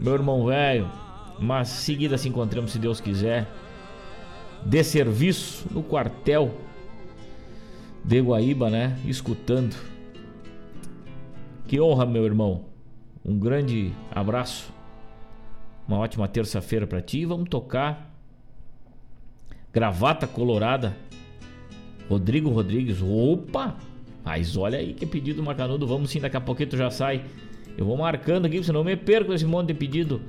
Meu 0.00 0.14
irmão 0.14 0.44
velho. 0.44 0.90
Mas 1.38 1.68
seguida 1.68 2.18
se 2.18 2.28
encontramos, 2.28 2.72
se 2.72 2.80
Deus 2.80 3.00
quiser. 3.00 3.46
De 4.64 4.82
serviço 4.82 5.66
no 5.70 5.84
quartel 5.84 6.52
de 8.02 8.20
Guaíba, 8.20 8.68
né? 8.68 8.98
Escutando. 9.06 9.76
Que 11.68 11.78
honra, 11.78 12.06
meu 12.06 12.24
irmão. 12.24 12.64
Um 13.22 13.38
grande 13.38 13.92
abraço. 14.10 14.72
Uma 15.86 15.98
ótima 15.98 16.26
terça-feira 16.26 16.86
para 16.86 17.02
ti. 17.02 17.26
Vamos 17.26 17.50
tocar 17.50 18.10
Gravata 19.70 20.26
Colorada. 20.26 20.96
Rodrigo 22.08 22.48
Rodrigues. 22.48 23.02
Opa! 23.02 23.76
Mas 24.24 24.56
olha 24.56 24.78
aí 24.78 24.94
que 24.94 25.04
pedido 25.04 25.42
Macanudo. 25.42 25.86
Vamos 25.86 26.10
sim, 26.10 26.20
daqui 26.20 26.38
a 26.38 26.40
pouquinho 26.40 26.70
tu 26.70 26.76
já 26.78 26.90
sai. 26.90 27.22
Eu 27.76 27.84
vou 27.84 27.98
marcando 27.98 28.46
aqui, 28.46 28.64
senão 28.64 28.80
eu 28.80 28.84
me 28.84 28.96
perco 28.96 29.34
esse 29.34 29.44
monte 29.44 29.66
de 29.66 29.74
pedido. 29.74 30.22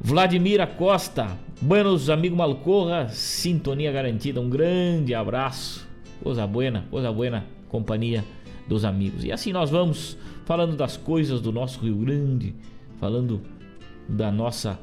Vladimir 0.00 0.64
Costa. 0.76 1.36
Buenos, 1.60 2.08
amigo 2.08 2.36
Malcorra. 2.36 3.08
Sintonia 3.08 3.90
garantida. 3.90 4.40
Um 4.40 4.48
grande 4.48 5.16
abraço. 5.16 5.84
Coisa 6.22 6.46
buena, 6.46 6.84
coisa 6.92 7.10
buena. 7.10 7.44
Companhia 7.68 8.24
dos 8.68 8.84
amigos. 8.84 9.24
E 9.24 9.32
assim 9.32 9.52
nós 9.52 9.68
vamos 9.68 10.16
falando 10.44 10.76
das 10.76 10.96
coisas 10.96 11.40
do 11.40 11.52
nosso 11.52 11.80
Rio 11.80 11.96
Grande. 11.96 12.54
Falando 13.00 13.40
da 14.08 14.30
nossa 14.30 14.78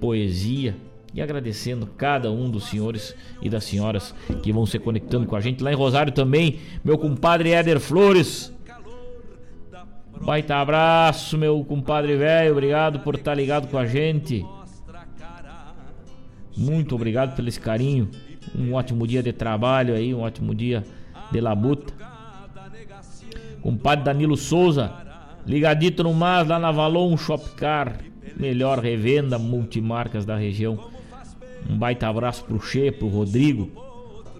poesia 0.00 0.76
e 1.12 1.20
agradecendo 1.20 1.86
cada 1.86 2.30
um 2.30 2.50
dos 2.50 2.68
senhores 2.68 3.14
e 3.42 3.48
das 3.48 3.64
senhoras 3.64 4.14
que 4.42 4.52
vão 4.52 4.66
se 4.66 4.78
conectando 4.78 5.26
com 5.26 5.36
a 5.36 5.40
gente 5.40 5.62
lá 5.62 5.72
em 5.72 5.76
Rosário 5.76 6.12
também, 6.12 6.60
meu 6.84 6.98
compadre 6.98 7.50
Éder 7.50 7.80
Flores. 7.80 8.54
Baita 10.20 10.56
abraço, 10.56 11.38
meu 11.38 11.64
compadre 11.64 12.16
velho, 12.16 12.52
obrigado 12.52 13.00
por 13.00 13.14
estar 13.14 13.34
ligado 13.34 13.68
com 13.68 13.78
a 13.78 13.86
gente. 13.86 14.44
Muito 16.56 16.94
obrigado 16.94 17.36
pelo 17.36 17.48
esse 17.48 17.60
carinho. 17.60 18.10
Um 18.56 18.74
ótimo 18.74 19.06
dia 19.06 19.22
de 19.22 19.32
trabalho 19.32 19.94
aí, 19.94 20.12
um 20.12 20.20
ótimo 20.20 20.54
dia 20.54 20.84
de 21.30 21.40
labuta. 21.40 21.97
Compadre 23.68 24.02
Danilo 24.02 24.34
Souza, 24.34 24.90
ligadito 25.46 26.02
no 26.02 26.14
Mas, 26.14 26.48
lá 26.48 26.58
na 26.58 26.72
Valon 26.72 27.14
Shopcar, 27.18 27.98
melhor 28.34 28.78
revenda 28.78 29.38
multimarcas 29.38 30.24
da 30.24 30.34
região. 30.34 30.88
Um 31.68 31.76
baita 31.76 32.08
abraço 32.08 32.46
pro 32.46 32.58
Che, 32.58 32.90
pro 32.90 33.08
Rodrigo, 33.08 33.70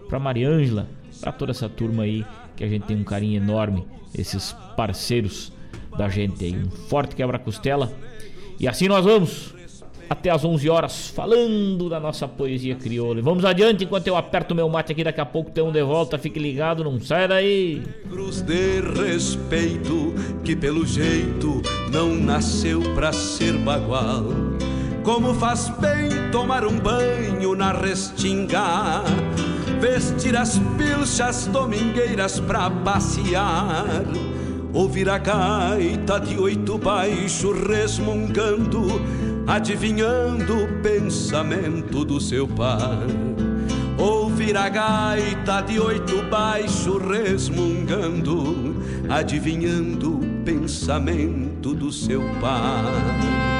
pra 0.09 0.19
Mariângela, 0.19 0.89
pra 1.21 1.31
toda 1.31 1.51
essa 1.51 1.69
turma 1.69 2.05
aí 2.05 2.25
que 2.57 2.65
a 2.65 2.69
gente 2.69 2.87
tem 2.87 2.97
um 2.97 3.05
carinho 3.05 3.37
enorme, 3.37 3.85
esses 4.15 4.57
parceiros 4.75 5.53
da 5.99 6.09
gente 6.09 6.43
aí. 6.43 6.57
Um 6.57 6.71
forte 6.71 7.15
quebra-costela. 7.15 7.93
E 8.59 8.67
assim 8.67 8.89
nós 8.89 9.05
vamos 9.05 9.55
até 10.09 10.31
às 10.31 10.45
11 10.45 10.69
horas 10.69 11.09
falando 11.09 11.89
da 11.89 12.01
nossa 12.01 12.27
poesia 12.27 12.75
crioula. 12.75 13.21
Vamos 13.21 13.45
adiante 13.45 13.85
enquanto 13.85 14.07
eu 14.07 14.17
aperto 14.17 14.55
meu 14.55 14.69
mate 14.69 14.93
aqui. 14.93 15.05
Daqui 15.05 15.21
a 15.21 15.27
pouco 15.27 15.51
tem 15.51 15.63
um 15.63 15.73
de 15.73 15.83
volta. 15.83 16.19
Fique 16.19 16.39
ligado, 16.39 16.83
não 16.83 17.01
sai 17.01 17.29
daí. 17.29 17.83
Cruz 18.11 18.41
de 18.41 18.81
respeito 18.81 20.15
que 20.45 20.57
pelo 20.57 20.87
jeito 20.87 21.63
não 21.91 22.15
nasceu 22.15 22.81
pra 22.95 23.13
ser 23.13 23.53
bagual. 23.59 24.25
Como 25.03 25.33
faz 25.35 25.69
bem 25.79 26.31
tomar 26.31 26.67
um 26.67 26.79
banho 26.79 27.55
na 27.55 27.73
restinga, 27.73 29.03
vestir 29.81 30.37
as 30.37 30.59
pilchas 30.77 31.47
domingueiras 31.47 32.39
pra 32.41 32.69
passear, 32.69 34.05
ouvir 34.75 35.09
a 35.09 35.17
gaita 35.17 36.21
de 36.21 36.39
oito 36.39 36.77
baixo 36.77 37.53
resmungando, 37.53 39.01
adivinhando 39.49 40.65
o 40.65 40.83
pensamento 40.83 42.05
do 42.05 42.21
seu 42.21 42.47
pai. 42.47 43.09
Ouvir 43.97 44.55
a 44.57 44.69
gaita 44.69 45.63
de 45.63 45.81
oito 45.81 46.23
baixo 46.25 46.99
resmungando, 46.99 48.77
adivinhando 49.09 50.19
o 50.19 50.45
pensamento 50.45 51.75
do 51.75 51.91
seu 51.91 52.21
pai. 52.41 53.58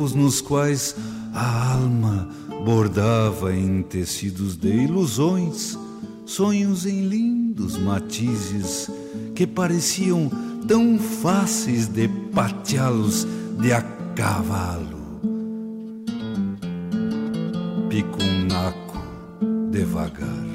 Tempos 0.00 0.14
nos 0.14 0.40
quais 0.40 0.96
a 1.34 1.74
alma 1.74 2.26
bordava 2.64 3.54
em 3.54 3.82
tecidos 3.82 4.56
de 4.56 4.68
ilusões, 4.68 5.78
sonhos 6.24 6.86
em 6.86 7.06
lindos 7.06 7.76
matizes 7.76 8.90
que 9.34 9.46
pareciam 9.46 10.30
tão 10.66 10.98
fáceis 10.98 11.86
de 11.86 12.08
pateá-los 12.08 13.26
de 13.60 13.72
a 13.72 13.82
cavalo. 14.14 15.20
Pico 17.90 18.22
um 18.22 18.46
naco 18.46 18.98
devagar 19.70 20.46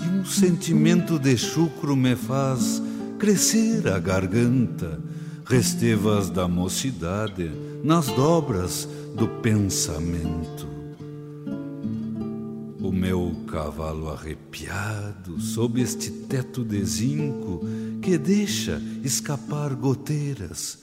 e 0.00 0.18
um 0.18 0.24
sentimento 0.24 1.18
de 1.18 1.36
chucro 1.38 1.96
me 1.96 2.14
faz 2.14 2.82
crescer 3.18 3.88
a 3.88 3.98
garganta, 3.98 5.00
restevas 5.48 6.28
da 6.28 6.46
mocidade 6.46 7.50
nas 7.82 8.06
dobras 8.08 8.88
do 9.16 9.26
pensamento. 9.26 10.68
O 12.80 12.92
meu 12.92 13.34
cavalo 13.46 14.10
arrepiado 14.10 15.40
sob 15.40 15.80
este 15.80 16.10
teto 16.10 16.64
de 16.64 16.84
zinco 16.84 17.62
que 18.02 18.18
deixa 18.18 18.80
escapar 19.02 19.74
goteiras, 19.74 20.78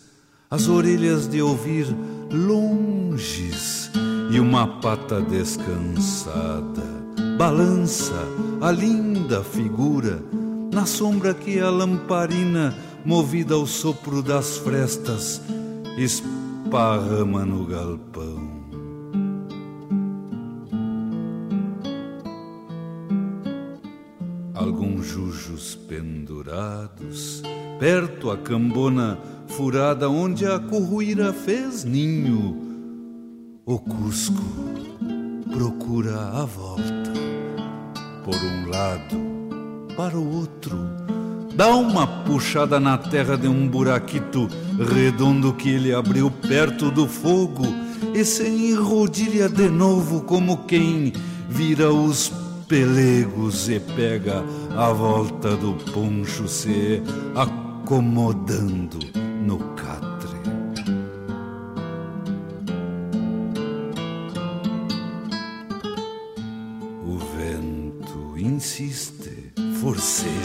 as 0.50 0.68
orelhas 0.68 1.28
de 1.28 1.42
ouvir 1.42 1.88
longes 2.32 3.92
e 4.32 4.40
uma 4.40 4.82
pata 4.82 5.22
descansada 5.22 6.96
balança 7.38 8.14
a 8.62 8.72
linda 8.72 9.44
figura 9.44 10.24
na 10.72 10.86
sombra 10.86 11.34
que 11.34 11.60
a 11.60 11.70
lamparina, 11.70 12.74
movida 13.06 13.54
ao 13.54 13.68
sopro 13.68 14.24
das 14.24 14.58
frestas, 14.58 15.40
esparrama 15.96 17.46
no 17.46 17.64
galpão. 17.66 18.56
Alguns 24.56 25.06
jujos 25.06 25.76
pendurados, 25.76 27.44
perto 27.80 28.32
a 28.32 28.38
cambona 28.38 29.20
furada 29.50 30.10
onde 30.10 30.48
a 30.48 30.58
curruíra 30.58 31.32
fez 31.32 31.84
ninho. 31.84 32.60
O 33.68 33.78
Cusco 33.78 34.44
procura 35.52 36.20
a 36.30 36.46
volta, 36.46 37.14
por 38.24 38.36
um 38.36 38.70
lado, 38.70 39.96
para 39.96 40.18
o 40.18 40.38
outro. 40.38 41.15
Dá 41.56 41.70
uma 41.70 42.06
puxada 42.06 42.82
na 42.82 42.98
terra 42.98 43.38
de 43.38 43.48
um 43.48 43.66
buraquito 43.66 44.50
redondo 44.94 45.54
que 45.54 45.70
ele 45.70 45.94
abriu 45.94 46.30
perto 46.30 46.92
do 46.92 47.08
fogo 47.08 47.66
e 48.14 48.26
se 48.26 48.46
enrodilha 48.46 49.48
de 49.48 49.70
novo 49.70 50.22
como 50.22 50.66
quem 50.66 51.14
vira 51.48 51.94
os 51.94 52.30
pelegos 52.68 53.70
e 53.70 53.80
pega 53.80 54.44
a 54.76 54.92
volta 54.92 55.56
do 55.56 55.74
poncho 55.94 56.46
se 56.48 57.02
acomodando 57.34 59.00
no 59.46 59.60
catre. 59.76 60.36
O 67.06 67.18
vento 67.38 68.38
insiste, 68.38 69.54
forceja, 69.80 70.45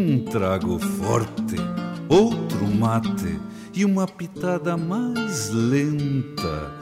um 0.00 0.18
trago 0.24 0.78
forte, 0.78 1.56
outro 2.08 2.66
mate 2.66 3.38
e 3.74 3.84
uma 3.84 4.06
pitada 4.06 4.74
mais 4.74 5.50
lenta. 5.50 6.72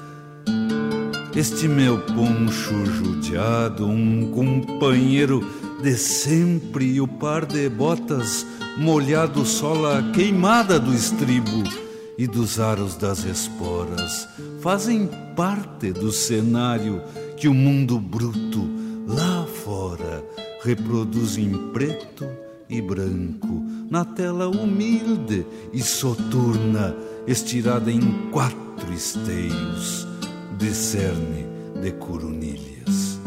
Este 1.34 1.66
meu 1.66 2.00
poncho 2.00 2.86
judiado, 2.86 3.86
um 3.86 4.30
companheiro 4.30 5.44
de 5.82 5.96
sempre 5.96 6.84
e 6.84 7.00
o 7.00 7.08
par 7.08 7.44
de 7.44 7.68
botas 7.68 8.46
molhado 8.76 9.44
sola 9.44 10.00
queimada 10.14 10.78
do 10.78 10.94
estribo 10.94 11.64
e 12.16 12.26
dos 12.26 12.60
aros 12.60 12.94
das 12.96 13.24
esporas 13.24 14.28
fazem 14.60 15.08
parte 15.34 15.92
do 15.92 16.12
cenário 16.12 17.02
que 17.36 17.48
o 17.48 17.54
mundo 17.54 17.98
bruto 17.98 18.68
lá 19.06 19.44
fora 19.64 20.24
reproduz 20.62 21.36
em 21.36 21.52
preto 21.72 22.47
e 22.68 22.80
branco 22.80 23.62
na 23.90 24.04
tela 24.04 24.48
humilde 24.48 25.46
e 25.72 25.80
soturna 25.80 26.94
estirada 27.26 27.90
em 27.90 28.30
quatro 28.30 28.92
esteios 28.92 30.06
de 30.58 30.74
cerne 30.74 31.46
de 31.80 31.92
coronilhas. 31.92 33.18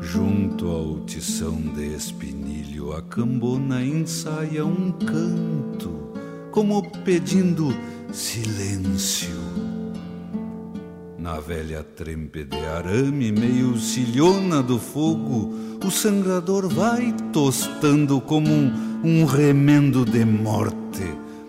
Junto 0.00 0.68
ao 0.68 1.00
tição 1.00 1.56
de 1.56 1.94
espinilho, 1.94 2.92
a 2.92 3.02
cambona 3.02 3.84
ensaia 3.84 4.64
um 4.64 4.92
canto, 4.92 6.12
como 6.50 6.82
pedindo 7.04 7.74
silêncio. 8.12 9.51
Na 11.22 11.38
velha 11.38 11.84
trempe 11.84 12.42
de 12.42 12.58
arame, 12.66 13.30
meio 13.30 13.78
cilhona 13.78 14.60
do 14.60 14.76
fogo, 14.76 15.54
o 15.86 15.88
sangrador 15.88 16.68
vai 16.68 17.14
tostando 17.32 18.20
como 18.20 18.50
um, 18.50 18.72
um 19.04 19.24
remendo 19.24 20.04
de 20.04 20.24
morte 20.24 21.04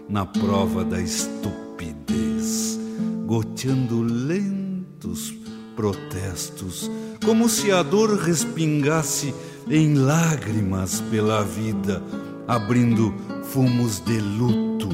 na 0.08 0.28
prova 0.28 0.86
da 0.86 1.02
estupidez, 1.02 2.80
goteando 3.26 4.04
lentos 4.04 5.34
protestos, 5.76 6.92
como 7.26 7.50
se 7.50 7.72
a 7.72 7.82
dor 7.82 8.16
respingasse 8.20 9.34
em 9.68 9.96
lágrimas 9.96 11.02
pela 11.10 11.44
vida, 11.44 12.00
abrindo 12.48 13.12
fumos 13.46 14.00
de 14.02 14.20
luto 14.20 14.90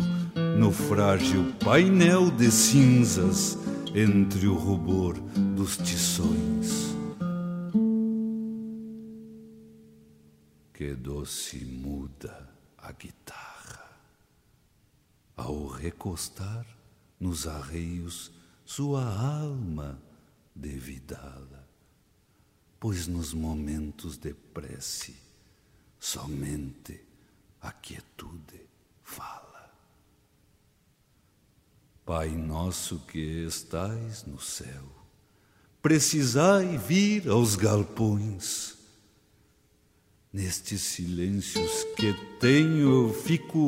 no 0.57 0.71
frágil 0.71 1.47
painel 1.59 2.31
de 2.31 2.49
cinzas 2.49 3.57
entre 3.95 4.47
o 4.47 4.55
rubor 4.55 5.19
dos 5.55 5.77
tições. 5.77 6.95
Que 10.73 10.93
doce 10.95 11.65
muda 11.65 12.49
a 12.77 12.91
guitarra 12.91 13.89
ao 15.35 15.67
recostar 15.67 16.65
nos 17.19 17.47
arreios 17.47 18.31
sua 18.65 19.03
alma 19.03 19.99
devidá-la, 20.55 21.67
pois 22.79 23.07
nos 23.07 23.33
momentos 23.33 24.17
de 24.17 24.33
prece 24.33 25.15
somente 25.99 27.03
a 27.61 27.71
quietude 27.71 28.61
fala. 29.03 29.38
Pai 32.09 32.29
nosso 32.29 32.99
que 33.07 33.45
estais 33.45 34.25
no 34.25 34.41
céu, 34.41 34.81
precisai 35.79 36.75
vir 36.75 37.29
aos 37.29 37.55
galpões. 37.55 38.73
Nestes 40.33 40.81
silêncios 40.81 41.85
que 41.95 42.15
tenho, 42.39 43.05
eu 43.05 43.13
fico 43.13 43.67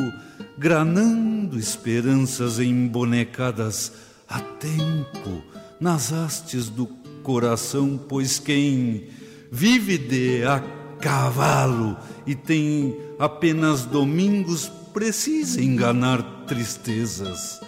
granando 0.58 1.60
esperanças 1.60 2.60
embonecadas 2.60 3.94
a 4.28 4.40
tempo 4.40 5.44
nas 5.80 6.12
hastes 6.12 6.68
do 6.68 6.88
coração, 7.22 7.96
pois 7.96 8.40
quem 8.40 9.08
vive 9.52 10.00
de 10.00 10.44
a 10.46 10.60
cavalo 11.00 11.96
e 12.26 12.34
tem 12.34 12.98
apenas 13.20 13.86
domingos 13.86 14.68
precisa 14.92 15.62
enganar 15.62 16.46
tristezas, 16.48 17.62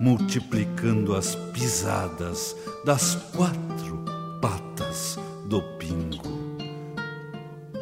multiplicando 0.00 1.14
as 1.14 1.34
pisadas 1.52 2.54
das 2.84 3.14
quatro 3.34 4.04
patas 4.40 5.18
do 5.48 5.60
pingo. 5.78 6.38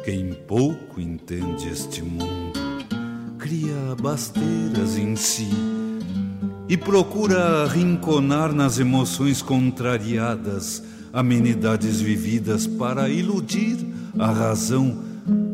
Quem 0.03 0.33
pouco 0.33 0.99
entende 0.99 1.69
este 1.69 2.01
mundo 2.01 2.57
cria 3.37 3.95
basteiras 4.01 4.97
em 4.97 5.15
si 5.15 5.49
e 6.67 6.75
procura 6.75 7.65
rinconar 7.67 8.51
nas 8.51 8.77
emoções 8.77 9.41
contrariadas 9.41 10.83
amenidades 11.13 12.01
vividas 12.01 12.67
para 12.67 13.09
iludir 13.09 13.77
a 14.19 14.31
razão 14.31 15.01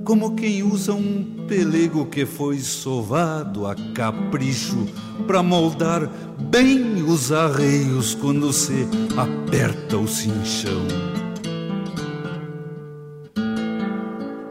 como 0.03 0.35
quem 0.35 0.63
usa 0.63 0.93
um 0.93 1.45
pelego 1.47 2.05
que 2.05 2.25
foi 2.25 2.59
sovado 2.59 3.65
a 3.65 3.75
capricho 3.93 4.85
para 5.25 5.41
moldar 5.41 6.09
bem 6.49 7.03
os 7.03 7.31
arreios 7.31 8.13
quando 8.13 8.51
se 8.51 8.87
aperta 9.17 9.97
o 9.97 10.07
cinchão. 10.07 10.85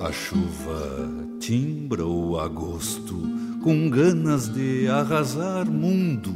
A 0.01 0.11
chuva 0.11 1.09
timbra 1.39 2.07
o 2.07 2.39
agosto 2.39 3.21
com 3.63 3.89
ganas 3.89 4.49
de 4.49 4.89
arrasar 4.89 5.71
mundo 5.71 6.35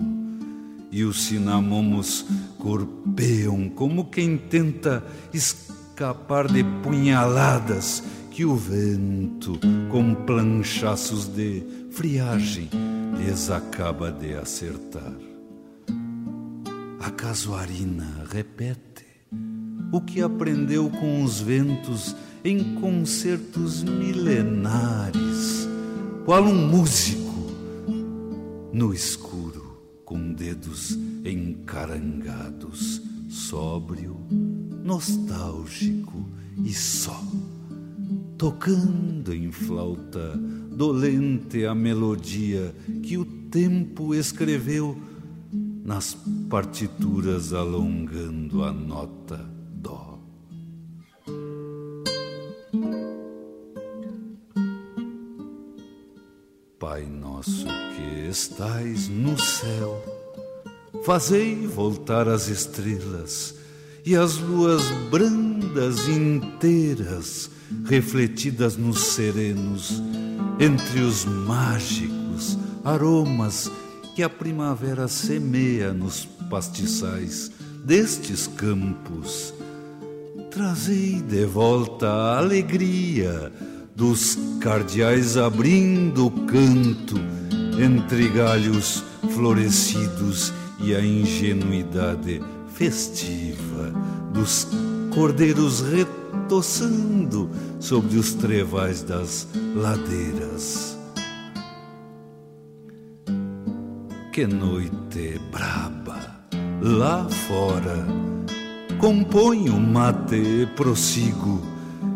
e 0.91 1.03
os 1.05 1.24
cinamomos 1.24 2.24
corpeiam 2.59 3.68
como 3.68 4.07
quem 4.07 4.39
tenta 4.39 5.05
escapar 5.32 6.47
de 6.47 6.62
punhaladas 6.82 8.03
que 8.37 8.45
o 8.45 8.55
vento, 8.55 9.59
com 9.91 10.14
planchaços 10.14 11.26
de 11.26 11.62
friagem, 11.91 12.68
lhes 13.16 13.49
acaba 13.49 14.12
de 14.12 14.34
acertar. 14.34 15.14
A 17.01 17.11
casuarina 17.12 18.26
repete 18.28 19.07
o 19.91 20.03
que 20.03 20.20
aprendeu 20.20 20.91
com 20.91 21.24
os 21.24 21.41
ventos 21.41 22.14
em 22.45 22.74
concertos 22.74 23.82
milenares, 23.82 25.66
qual 26.26 26.45
um 26.45 26.68
músico 26.68 27.51
no 28.70 28.93
escuro, 28.93 29.80
com 30.05 30.34
dedos 30.34 30.91
encarangados, 31.24 33.01
sóbrio, 33.30 34.20
nostálgico 34.84 36.28
e 36.62 36.74
só 36.74 37.18
tocando 38.39 39.34
em 39.34 39.51
flauta 39.51 40.39
dolente 40.70 41.64
a 41.64 41.74
melodia 41.74 42.74
que 43.03 43.16
o 43.16 43.24
tempo 43.24 44.14
escreveu 44.14 44.97
nas 45.84 46.16
partituras 46.51 47.53
alongando 47.53 48.62
a 48.62 48.72
nota 48.72 49.39
dó. 49.72 50.18
Pai 56.78 57.07
nosso 57.07 57.66
que 57.97 58.28
estais 58.28 59.09
no 59.09 59.39
céu, 59.39 60.05
fazei 61.05 61.66
voltar 61.66 62.28
as 62.28 62.49
estrelas 62.49 63.55
e 64.05 64.14
as 64.14 64.37
luas 64.37 64.82
brandas 65.11 66.07
inteiras 66.07 67.55
refletidas 67.84 68.76
nos 68.76 69.14
serenos, 69.14 70.02
entre 70.58 71.00
os 71.00 71.24
mágicos 71.24 72.58
aromas 72.84 73.70
que 74.14 74.22
a 74.22 74.30
primavera 74.30 75.08
semeia 75.08 75.92
nos 75.92 76.24
pastiçais 76.48 77.50
destes 77.84 78.46
campos. 78.46 79.52
Trazei 80.50 81.20
de 81.20 81.44
volta 81.44 82.08
a 82.08 82.38
alegria 82.38 83.52
dos 83.94 84.38
cardeais 84.60 85.36
abrindo 85.36 86.26
o 86.26 86.30
canto 86.30 87.16
entre 87.78 88.28
galhos 88.28 89.04
florescidos 89.34 90.52
e 90.80 90.94
a 90.94 91.00
ingenuidade 91.00 92.40
festiva 92.74 93.92
dos 94.32 94.68
cordeiros 95.14 95.80
retoçando 96.47 97.51
sobre 97.80 98.16
os 98.16 98.34
trevais 98.34 99.03
das 99.03 99.49
ladeiras. 99.74 100.97
Que 104.32 104.47
noite 104.47 105.40
braba 105.51 106.47
lá 106.80 107.28
fora, 107.28 108.07
componho 109.01 109.74
um 109.74 109.92
mate 109.92 110.36
e 110.36 110.66
prossigo, 110.76 111.61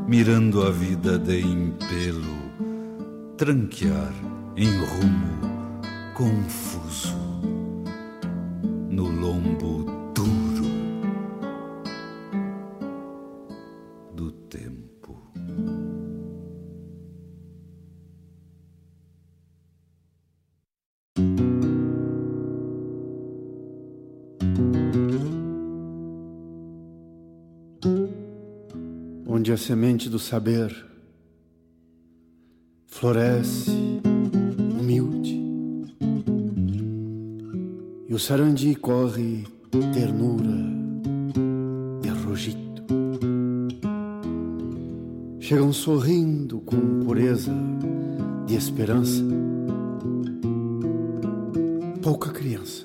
mirando 0.07 0.63
a 0.63 0.71
vida 0.71 1.19
de 1.19 1.41
impelo, 1.41 2.37
tranquear 3.37 4.13
em 4.57 4.69
rumo 4.69 5.41
confuso 6.15 7.17
no 8.91 9.09
lombo 9.09 9.30
semente 29.71 30.09
do 30.09 30.19
saber 30.19 30.85
floresce 32.89 33.71
humilde 34.81 35.41
e 38.09 38.13
o 38.13 38.19
sarandi 38.19 38.75
corre 38.75 39.47
ternura 39.95 40.59
e 42.05 42.09
rogito. 42.09 42.83
Chegam 45.39 45.73
sorrindo 45.73 46.61
com 46.63 47.05
pureza 47.05 47.55
de 48.49 48.57
esperança. 48.57 49.23
Pouca 52.03 52.33
criança, 52.33 52.85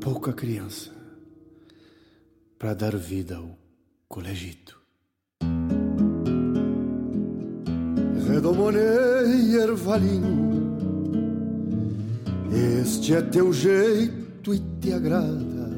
pouca 0.00 0.32
criança 0.32 0.90
para 2.58 2.74
dar 2.74 2.96
vida 2.96 3.36
ao 3.36 3.56
colegito. 4.08 4.77
Redomonei 8.28 9.56
ervalinho, 9.56 10.76
este 12.78 13.14
é 13.14 13.22
teu 13.22 13.54
jeito 13.54 14.52
e 14.52 14.62
te 14.78 14.92
agrada. 14.92 15.70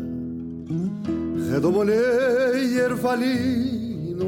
Redomonei 1.48 2.76
ervalino, 2.76 4.24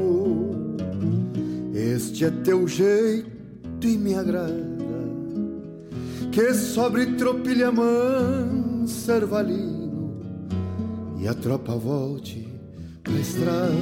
este 1.75 2.23
é 2.23 2.31
teu 2.31 2.65
jeito 2.65 3.85
e 3.85 3.97
me 3.97 4.15
agrada. 4.15 4.71
Que 6.31 6.53
sobre 6.53 7.05
tropilha 7.17 7.73
mansa 7.73 9.17
ervalino 9.17 10.13
e 11.19 11.27
a 11.27 11.33
tropa 11.33 11.75
volte 11.75 12.47
pra 13.03 13.13
estrada 13.13 13.73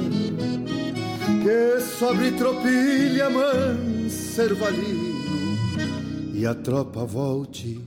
que 1.44 1.80
sobre 1.80 2.32
tropilha 2.32 3.30
mansa 3.30 3.91
ervalino 4.38 5.58
e 6.32 6.46
a 6.46 6.54
tropa 6.54 7.04
volte 7.04 7.80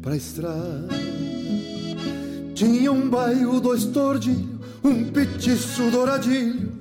pra 0.00 0.16
estrada. 0.16 0.88
Tinha 2.54 2.92
um 2.92 3.08
bairro, 3.08 3.60
dois 3.60 3.84
tordilhos, 3.84 4.60
um 4.82 5.04
petiço 5.04 5.90
douradilho, 5.90 6.72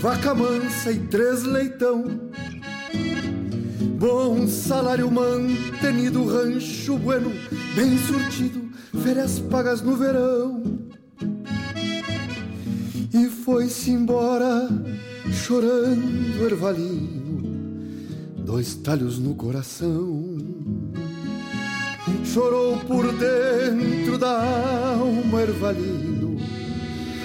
vaca 0.00 0.34
mansa 0.34 0.92
e 0.92 0.98
três 0.98 1.44
leitão. 1.44 2.04
Bom 3.98 4.46
salário 4.46 5.10
mantenido, 5.10 6.24
rancho 6.24 6.96
bueno, 6.98 7.32
bem 7.74 7.98
surtido, 7.98 8.68
férias 9.02 9.38
pagas 9.40 9.82
no 9.82 9.96
verão 9.96 10.62
e 13.12 13.26
foi-se 13.26 13.90
embora 13.90 14.68
chorando 15.32 16.44
ervalino, 16.44 17.17
dois 18.48 18.76
talhos 18.76 19.18
no 19.18 19.34
coração. 19.34 20.24
Chorou 22.24 22.78
por 22.78 23.12
dentro 23.12 24.16
da 24.16 24.94
alma 24.94 25.42
ervalino, 25.42 26.38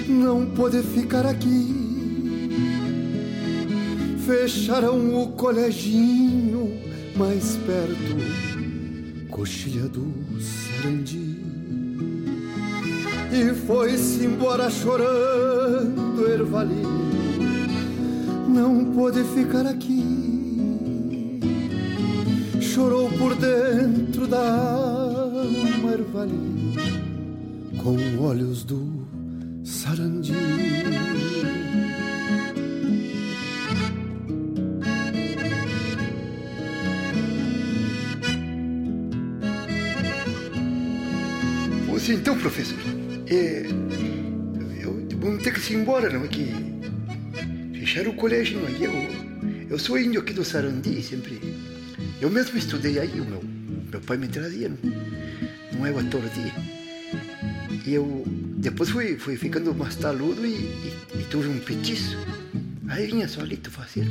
não 0.05 0.45
pôde 0.47 0.83
ficar 0.83 1.25
aqui. 1.25 1.79
Fecharam 4.25 5.23
o 5.23 5.29
coleginho 5.29 6.77
mais 7.15 7.55
perto, 7.55 9.29
coxilha 9.29 9.87
do 9.87 10.13
Sarandi 10.41 11.41
e 13.31 13.53
foi-se 13.65 14.25
embora 14.25 14.69
chorando, 14.69 16.29
Ervalino. 16.29 17.13
Não 18.47 18.93
pôde 18.93 19.23
ficar 19.23 19.65
aqui, 19.65 20.22
chorou 22.73 23.07
por 23.07 23.35
dentro 23.35 24.25
da 24.25 24.39
alma 24.39 25.91
ervalia 25.91 26.81
com 27.77 27.95
olhos 28.19 28.63
do 28.63 29.07
sarandi. 29.63 30.33
Pois 41.87 42.09
então, 42.09 42.35
professor, 42.39 42.79
é, 43.27 43.67
eu, 44.81 45.07
vamos 45.19 45.43
ter 45.43 45.53
que 45.53 45.73
ir 45.73 45.75
embora, 45.75 46.09
não 46.09 46.25
é 46.25 46.27
que 46.27 46.51
fecharam 47.79 48.09
o 48.09 48.15
colégio, 48.15 48.59
não 48.59 48.67
é? 48.67 48.71
Eu, 48.81 49.67
eu 49.69 49.77
sou 49.77 49.99
índio 49.99 50.21
aqui 50.21 50.33
do 50.33 50.43
Sarandi, 50.43 51.03
sempre 51.03 51.39
eu 52.23 52.29
mesmo 52.29 52.57
estudei 52.57 52.99
aí, 52.99 53.19
o 53.19 53.25
meu, 53.25 53.43
meu 53.91 53.99
pai 53.99 54.15
me 54.15 54.29
trazia, 54.29 54.71
não, 55.73 55.85
é 55.85 55.91
o 55.91 55.99
ator 55.99 56.21
de. 56.29 56.53
E 57.85 57.93
eu 57.93 58.23
depois 58.25 58.91
fui, 58.91 59.17
fui 59.17 59.35
ficando 59.35 59.75
mais 59.75 59.97
taludo 59.97 60.45
e, 60.45 60.51
e, 60.51 61.19
e 61.19 61.23
tuve 61.29 61.49
um 61.49 61.59
petiço. 61.59 62.17
Aí 62.87 63.07
vinha 63.07 63.27
solito 63.27 63.69
fazer. 63.69 64.07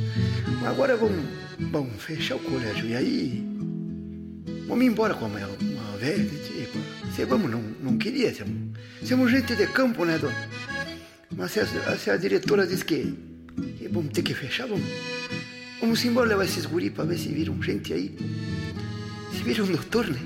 Agora 0.63 0.95
vamos, 0.95 1.25
vamos 1.71 1.99
fechar 2.03 2.35
o 2.35 2.39
colégio. 2.39 2.85
E 2.85 2.95
aí. 2.95 3.43
Vamos 4.67 4.85
embora 4.85 5.15
com 5.15 5.25
a 5.25 5.29
minha, 5.29 5.47
uma 5.47 5.97
velha. 5.97 6.23
Tipo, 6.23 6.77
se 7.15 7.25
vamos, 7.25 7.49
não, 7.49 7.63
não 7.81 7.97
queria. 7.97 8.31
Somos, 8.31 8.77
somos 9.03 9.31
gente 9.31 9.55
de 9.55 9.65
campo, 9.65 10.05
né, 10.05 10.19
dona? 10.19 10.49
Mas 11.35 11.49
se 11.49 11.61
a, 11.61 11.97
se 11.97 12.11
a 12.11 12.17
diretora 12.17 12.67
diz 12.67 12.83
que, 12.83 13.17
que, 13.79 13.87
vamos 13.87 14.13
ter 14.13 14.21
que 14.21 14.35
fechar, 14.35 14.67
vamos. 14.67 14.85
Vamos 15.83 16.05
embora 16.05 16.29
levar 16.29 16.45
esses 16.45 16.65
guri 16.65 16.89
para 16.89 17.03
ver 17.03 17.17
se 17.17 17.27
viram 17.27 17.61
gente 17.61 17.91
aí. 17.91 18.15
Se 19.33 19.43
viram 19.43 19.65
doutor, 19.65 20.07
né? 20.07 20.19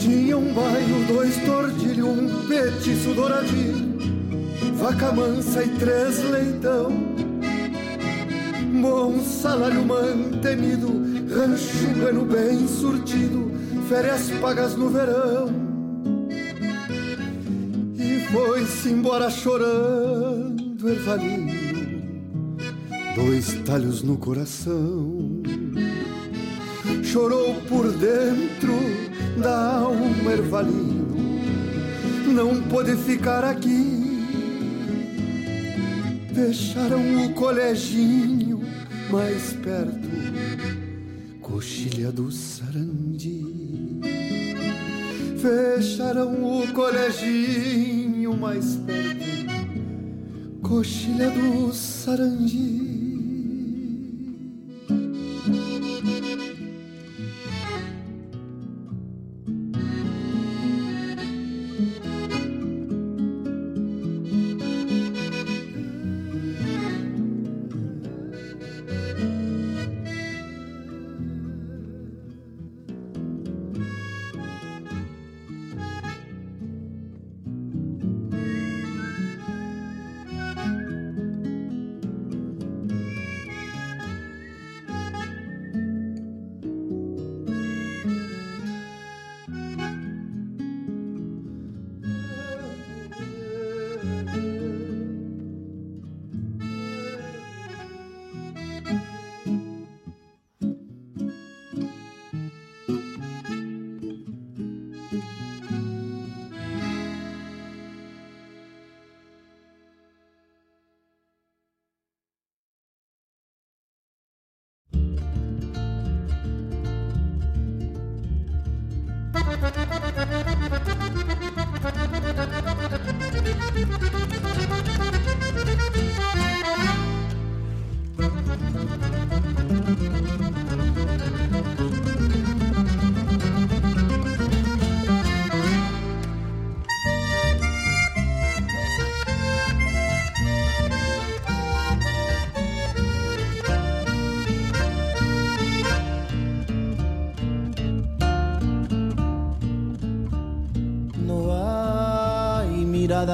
Tinha 0.00 0.38
um 0.38 0.54
bairro, 0.54 1.04
dois 1.06 1.36
tordilhos, 1.44 2.08
um 2.08 2.48
petiço 2.48 3.12
douradinho 3.12 3.92
vaca 4.82 5.12
mansa 5.12 5.62
e 5.62 5.68
três 5.76 6.24
leitão. 6.24 6.90
Bom 8.80 9.20
salário 9.20 9.84
mantenido, 9.84 10.88
rancho 11.34 11.88
bueno 12.00 12.24
bem 12.24 12.66
surtido, 12.66 13.52
férias 13.90 14.30
pagas 14.40 14.74
no 14.74 14.88
verão. 14.88 15.50
E 17.94 18.26
foi-se 18.32 18.88
embora 18.88 19.28
chorando, 19.28 20.88
ervalinho, 20.88 21.61
dois 23.14 23.54
talhos 23.64 24.02
no 24.02 24.16
coração. 24.16 25.42
Chorou 27.02 27.54
por 27.68 27.90
dentro 27.92 28.74
da 29.42 29.76
alma, 29.78 30.32
ervalinho, 30.32 31.42
não 32.32 32.62
pôde 32.62 32.96
ficar 32.96 33.44
aqui 33.44 34.02
Fecharam 36.34 37.26
o 37.26 37.34
coleginho 37.34 38.62
mais 39.10 39.52
perto, 39.52 40.08
coxilha 41.42 42.10
do 42.10 42.32
Sarandi. 42.32 43.44
Fecharam 45.36 46.32
o 46.32 46.72
coleginho 46.72 48.34
mais 48.34 48.76
perto, 48.76 50.62
coxilha 50.62 51.30
do 51.30 51.70
Sarandi. 51.74 52.91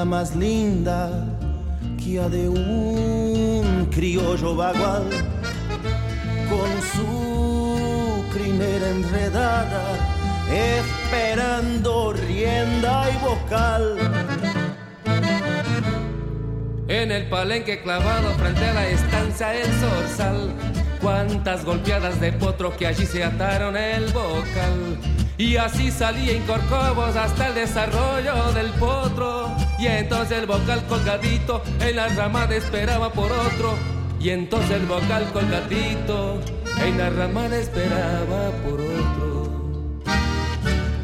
Más 0.09 0.35
linda 0.35 1.11
que 2.03 2.19
a 2.19 2.27
de 2.27 2.49
un 2.49 3.87
criollo 3.91 4.55
bagual 4.55 5.03
con 6.49 6.69
su 6.93 8.23
crinera 8.33 8.89
enredada 8.89 9.83
esperando 10.51 12.13
rienda 12.13 13.05
y 13.11 13.17
vocal. 13.23 13.97
En 16.87 17.11
el 17.11 17.29
palenque 17.29 17.83
clavado 17.83 18.31
frente 18.31 18.65
a 18.65 18.73
la 18.73 18.87
estancia 18.87 19.53
el 19.53 19.71
zorzal, 19.73 20.53
cuántas 21.03 21.63
golpeadas 21.63 22.19
de 22.19 22.33
potro 22.33 22.75
que 22.75 22.87
allí 22.87 23.05
se 23.05 23.23
ataron 23.23 23.77
el 23.77 24.11
vocal. 24.11 24.97
Y 25.37 25.55
así 25.57 25.91
salía 25.91 26.33
en 26.33 26.43
corcovos 26.43 27.15
hasta 27.15 27.49
el 27.49 27.53
desarrollo 27.53 28.51
del 28.53 28.71
potro. 28.71 29.38
Y 29.79 29.87
entonces 29.87 30.39
el 30.39 30.45
vocal 30.45 30.85
colgadito 30.87 31.63
en 31.79 31.95
la 31.95 32.09
ramada 32.09 32.53
esperaba 32.53 33.13
por 33.13 33.31
otro. 33.31 33.75
Y 34.19 34.31
entonces 34.31 34.71
el 34.71 34.85
vocal 34.85 35.31
colgadito 35.31 36.41
en 36.83 36.97
la 36.97 37.09
ramada 37.09 37.57
esperaba 37.57 38.51
por 38.65 38.81
otro. 38.81 39.99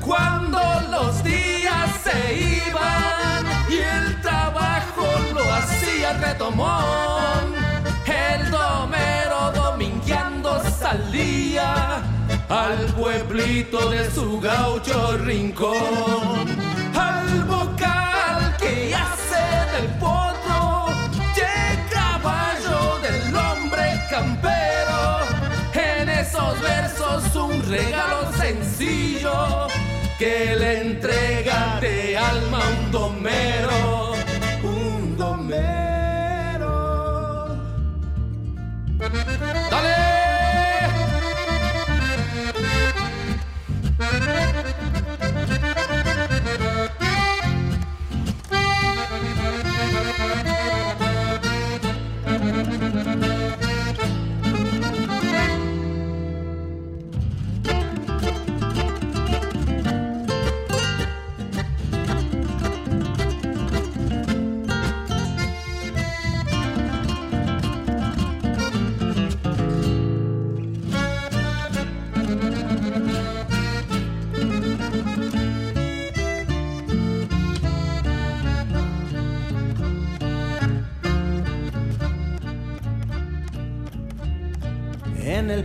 Cuando 0.05 0.59
los 0.91 1.23
días 1.23 1.89
se 2.03 2.67
iban 2.67 3.45
y 3.69 3.75
el 3.75 4.21
trabajo 4.21 5.07
lo 5.33 5.53
hacía 5.53 6.13
retomón, 6.13 7.55
el 8.05 8.51
domero 8.51 9.51
domingueando 9.55 10.61
salía 10.77 12.03
al 12.49 12.85
pueblito 12.95 13.89
de 13.89 14.11
su 14.11 14.39
gaucho 14.39 15.17
rincón, 15.17 16.45
hace 19.03 19.45
del 19.75 19.87
potro, 19.99 20.87
y 21.35 21.93
caballo 21.93 22.99
del 23.01 23.35
hombre 23.35 24.01
campero. 24.09 25.19
En 25.73 26.09
esos 26.09 26.61
versos 26.61 27.35
un 27.35 27.61
regalo 27.69 28.31
sencillo 28.33 29.67
que 30.17 30.55
le 30.57 30.81
entrega 30.81 31.79
de 31.81 32.17
alma 32.17 32.59
un 32.79 32.91
domero, 32.91 34.04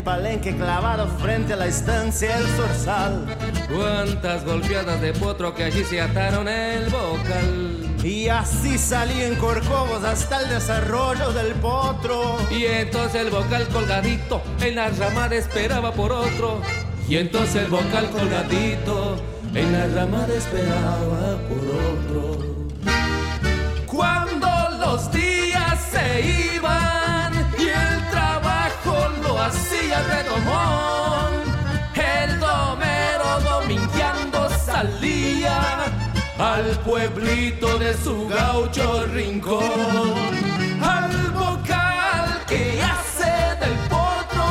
palenque 0.03 0.57
clavado 0.57 1.07
frente 1.18 1.53
a 1.53 1.57
la 1.57 1.66
estancia 1.66 2.36
El 2.38 2.46
Zorzal. 2.48 3.26
Cuántas 3.74 4.44
golpeadas 4.44 5.01
de 5.01 5.12
potro 5.12 5.55
que 5.55 5.64
allí 5.64 5.84
se 5.84 6.01
ataron 6.01 6.48
el 6.48 6.84
bocal. 6.90 7.80
Y 8.03 8.28
así 8.28 8.78
salí 8.78 9.22
en 9.22 9.36
Corcovos 9.36 10.03
hasta 10.05 10.40
el 10.40 10.48
desarrollo 10.48 11.32
del 11.32 11.53
potro. 11.55 12.38
Y 12.51 12.64
entonces 12.64 13.20
el 13.20 13.30
vocal 13.30 13.68
colgadito 13.68 14.42
en 14.61 14.76
la 14.76 14.88
ramada 14.88 15.36
esperaba 15.36 15.92
por 15.92 16.12
otro. 16.12 16.61
Y 17.09 17.16
entonces 17.16 17.57
el 17.57 17.68
vocal 17.68 18.09
colgadito 18.11 19.16
en 19.55 19.72
la 19.72 19.86
ramada 19.88 20.34
esperaba 20.34 21.38
por 21.48 21.59
otro. 21.90 22.51
Cuando 23.86 24.48
los 24.78 25.12
días 25.12 25.78
se 25.90 26.55
iban 26.55 26.99
lo 29.41 29.47
hacía 29.47 30.03
redomón, 30.03 31.32
el 31.95 32.41
domero 32.41 33.41
domingueando 33.43 34.51
salía 34.51 35.59
al 36.38 36.66
pueblito 36.84 37.78
de 37.78 37.95
su 37.95 38.28
gaucho 38.28 39.07
rincón, 39.07 40.14
al 40.82 41.30
vocal 41.30 42.26
que 42.47 42.82
hace 42.82 43.32
del 43.62 43.76
potro, 43.88 44.49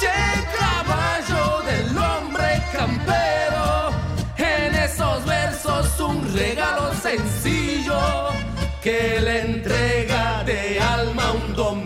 y 0.00 0.36
caballo 0.60 1.62
del 1.70 1.98
hombre 1.98 2.62
campero, 2.72 3.90
en 4.38 4.74
esos 4.76 5.24
versos 5.26 6.00
un 6.00 6.32
regalo 6.34 6.94
sencillo 6.94 8.00
que 8.82 9.20
le 9.20 9.40
entrega 9.40 10.42
de 10.44 10.80
alma 10.80 11.32
un 11.32 11.54
domero. 11.54 11.85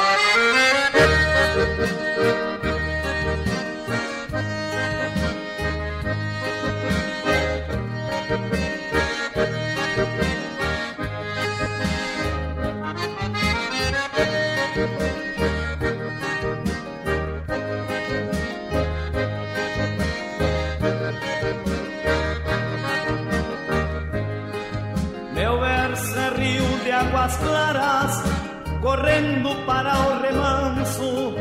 Correndo 28.91 29.55
para 29.65 29.93
o 29.99 30.21
remanso. 30.21 31.33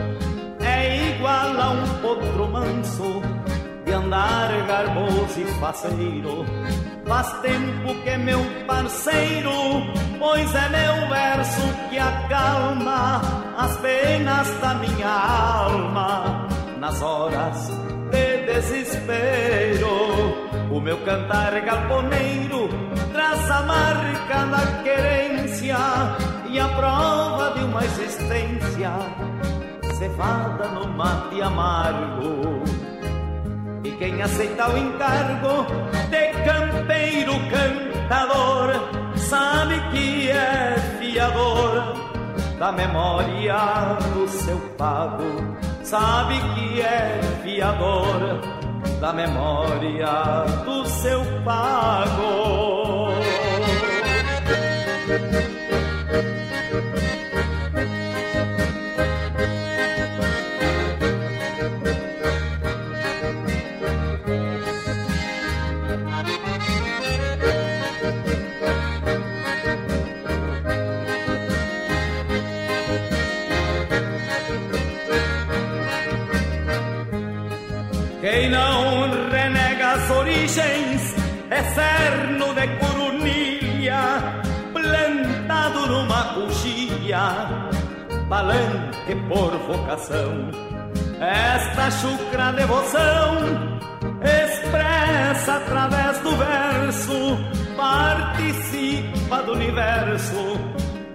É 0.61 1.11
igual 1.11 1.61
a 1.61 1.71
um 1.71 1.89
potro 2.01 2.49
manso, 2.49 3.23
de 3.85 3.93
andar 3.93 4.51
garboso 4.69 5.41
e 5.41 5.45
faceiro. 5.59 6.47
Faz 7.07 7.33
tempo 7.41 7.95
que 8.05 8.17
meu 8.19 8.39
parceiro, 8.69 9.51
pois 10.21 10.55
é 10.55 10.69
meu 10.69 11.09
verso 11.09 11.63
que 11.91 11.99
acalma 11.99 13.21
as 13.59 13.77
penas 13.79 14.49
da 14.61 14.75
minha 14.75 15.09
alma 15.09 16.47
nas 16.79 17.03
horas 17.03 17.69
de 18.13 18.47
desespero. 18.47 19.91
O 20.71 20.81
meu 20.81 20.99
cantar 20.99 21.61
galponeiro 21.63 22.69
traz 23.13 23.51
a 23.51 23.63
marca 23.63 24.47
da 24.47 24.83
querência 24.85 25.77
e 26.53 26.59
a 26.59 26.69
prova 26.69 27.53
de 27.57 27.65
uma 27.65 27.85
existência 27.85 28.91
cevada 29.97 30.67
no 30.69 30.89
mate 30.89 31.41
amargo. 31.41 32.65
E 33.85 33.91
quem 33.93 34.21
aceita 34.21 34.69
o 34.69 34.77
encargo 34.77 35.67
de 36.11 36.33
campeiro 36.45 37.35
cantador 37.51 38.71
sabe 39.17 39.81
que 39.93 40.31
é 40.31 40.77
fiador 40.99 41.95
da 42.59 42.73
memória 42.73 43.97
do 44.13 44.29
seu 44.29 44.59
pago, 44.77 45.57
sabe 45.85 46.35
que 46.55 46.81
é 46.81 47.21
fiador 47.45 48.41
da 49.01 49.13
memória 49.13 50.45
do 50.65 50.85
seu 50.87 51.21
pago. 51.45 52.70
Quem 78.31 78.49
não 78.49 79.11
renega 79.29 79.91
as 79.91 80.09
origens 80.09 81.15
é 81.51 81.63
cerno 81.75 82.55
de 82.55 82.69
corunilha, 82.79 84.23
plantado 84.73 85.87
numa 85.89 86.35
coxilha, 86.35 87.49
palanque 88.29 89.17
por 89.29 89.51
vocação. 89.67 90.49
Esta 91.21 91.91
chucra 91.91 92.53
devoção 92.53 93.81
expressa 94.23 95.57
através 95.57 96.21
do 96.21 96.31
verso, 96.37 97.37
participa 97.77 99.43
do 99.43 99.55
universo, 99.55 100.57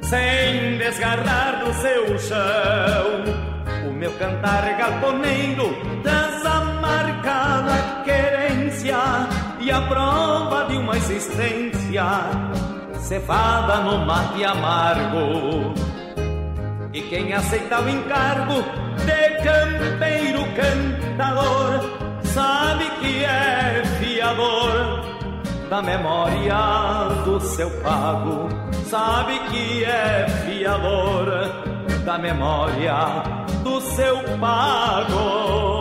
sem 0.01 0.78
desgarrar 0.80 1.63
do 1.63 1.74
seu 1.76 2.20
chão. 2.20 3.89
O 3.89 3.93
meu 3.93 4.11
cantar 4.20 4.78
galponeiro 4.78 5.95
querência 8.04 8.98
e 9.60 9.72
a 9.72 9.82
prova 9.82 10.66
de 10.66 10.78
uma 10.78 10.96
existência 10.98 12.04
cevada 13.00 13.78
no 13.78 14.06
mate 14.06 14.44
amargo. 14.44 15.74
E 16.94 17.02
quem 17.02 17.34
aceita 17.34 17.82
o 17.82 17.90
encargo 17.90 18.64
de 19.06 19.44
campeiro 19.44 20.44
cantador 20.56 22.06
sabe 22.24 22.90
que 23.02 23.24
é 23.24 23.84
fiador 24.00 25.16
da 25.70 25.82
memória 25.82 27.24
do 27.26 27.40
seu 27.40 27.70
pago, 27.82 28.50
sabe 28.86 29.40
que 29.50 29.84
é 29.84 30.26
fiador 30.46 31.26
da 32.06 32.18
memória 32.18 33.24
do 33.64 33.82
seu 33.82 34.18
pago. 34.40 35.74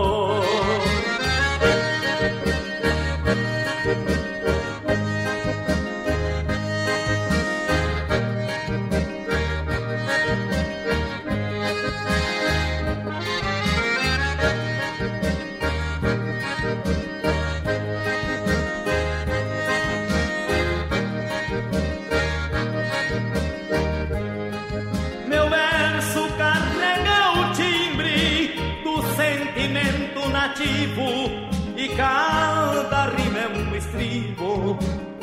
E 31.77 31.89
cada 31.97 33.07
rima 33.07 33.39
é 33.39 33.49
um 33.49 33.77
estribo 33.77 34.79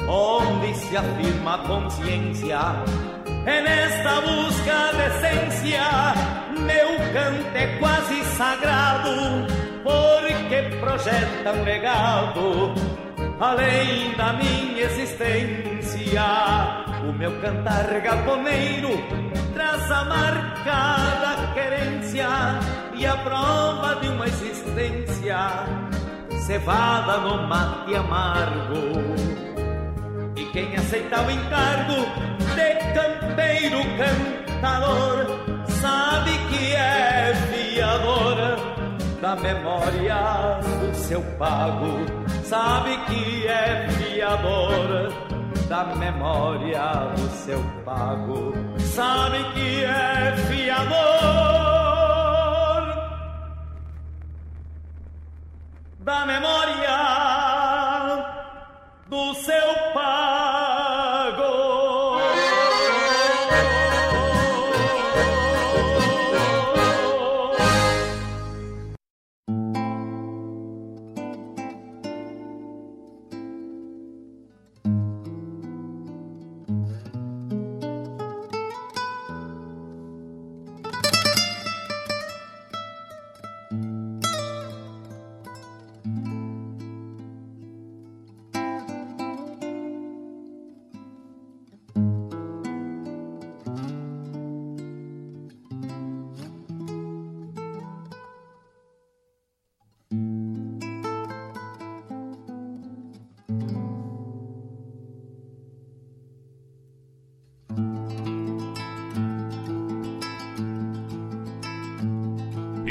onde 0.08 0.76
se 0.76 0.96
afirma 0.96 1.56
a 1.56 1.58
consciência. 1.60 2.60
É 3.46 3.62
nesta 3.62 4.22
busca 4.22 4.92
de 4.94 5.02
essência, 5.08 5.82
meu 6.60 6.98
canto 7.14 7.56
é 7.56 7.78
quase 7.80 8.24
sagrado, 8.38 9.48
porque 9.84 10.78
projeta 10.80 11.52
um 11.54 11.64
legado 11.64 12.74
além 13.39 14.14
da 14.16 14.34
minha 14.34 14.84
existência. 14.84 16.22
O 17.08 17.14
meu 17.14 17.32
cantar 17.42 18.00
galponeiro 18.02 18.89
traz 19.54 19.92
a 19.92 20.06
marca 20.06 20.98
da 21.22 21.54
querência 21.54 22.28
e 23.02 23.06
a 23.08 23.18
prova 23.18 23.95
de 23.95 24.10
uma 24.10 24.28
existência 24.28 25.66
cevada 26.45 27.18
no 27.18 27.47
mate 27.47 27.95
amargo. 27.95 29.02
E 30.36 30.45
quem 30.54 30.76
aceita 30.76 31.20
o 31.22 31.32
encargo 31.32 32.06
de 32.54 32.93
campeiro 32.93 33.80
cantador 33.97 35.26
sabe 35.82 36.30
que 36.49 36.76
é 36.76 37.34
fiador 37.49 38.38
da 39.20 39.36
memória 39.36 40.60
do 40.62 40.95
seu 40.95 41.22
pago, 41.39 42.06
sabe 42.43 42.97
que 43.08 43.47
é 43.47 43.88
fiador 43.89 45.12
da 45.68 45.86
memória 45.95 47.14
do 47.16 47.30
seu 47.32 47.64
pago, 47.84 48.54
sabe 48.78 49.43
que 49.56 49.84
é 49.86 50.36
fiador 50.47 51.70
da 56.02 56.26
memória 56.26 56.97
do 59.08 59.34
seu 59.36 59.93
pago. 59.93 60.31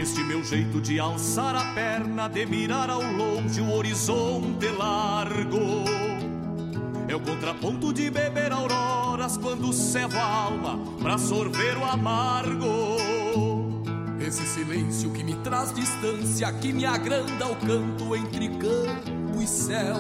Este 0.01 0.25
meu 0.25 0.43
jeito 0.43 0.81
de 0.81 0.99
alçar 0.99 1.55
a 1.55 1.75
perna, 1.75 2.27
de 2.27 2.47
mirar 2.47 2.89
ao 2.89 3.03
longe 3.03 3.61
o 3.61 3.71
horizonte 3.71 4.67
largo. 4.69 5.85
É 7.07 7.15
o 7.15 7.21
contraponto 7.21 7.93
de 7.93 8.11
beber 8.11 8.51
auroras 8.51 9.37
quando 9.37 9.71
cevo 9.75 10.17
a 10.17 10.25
alma 10.25 10.79
pra 11.03 11.19
sorver 11.19 11.77
o 11.77 11.85
amargo. 11.85 12.97
Esse 14.27 14.47
silêncio 14.47 15.11
que 15.11 15.23
me 15.23 15.35
traz 15.35 15.71
distância, 15.71 16.51
que 16.51 16.73
me 16.73 16.87
agranda 16.87 17.47
o 17.47 17.57
canto 17.57 18.17
entre 18.17 18.49
campo 18.49 19.43
e 19.43 19.47
céu. 19.47 19.97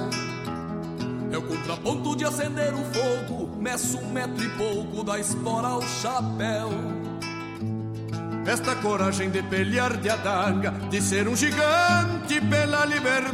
É 1.30 1.36
o 1.36 1.42
contraponto 1.42 2.16
de 2.16 2.24
acender 2.24 2.72
o 2.72 2.84
fogo, 2.86 3.54
meço 3.60 3.98
um 3.98 4.10
metro 4.10 4.42
e 4.42 4.48
pouco 4.56 5.04
da 5.04 5.18
espora 5.18 5.68
ao 5.68 5.82
chapéu. 5.82 6.99
Esta 8.50 8.74
coragem 8.74 9.30
de 9.30 9.42
pelear 9.44 9.96
de 9.96 10.10
adaga, 10.10 10.72
de 10.90 11.00
ser 11.00 11.28
um 11.28 11.36
gigante 11.36 12.40
pela 12.40 12.84
liberdade. 12.84 13.30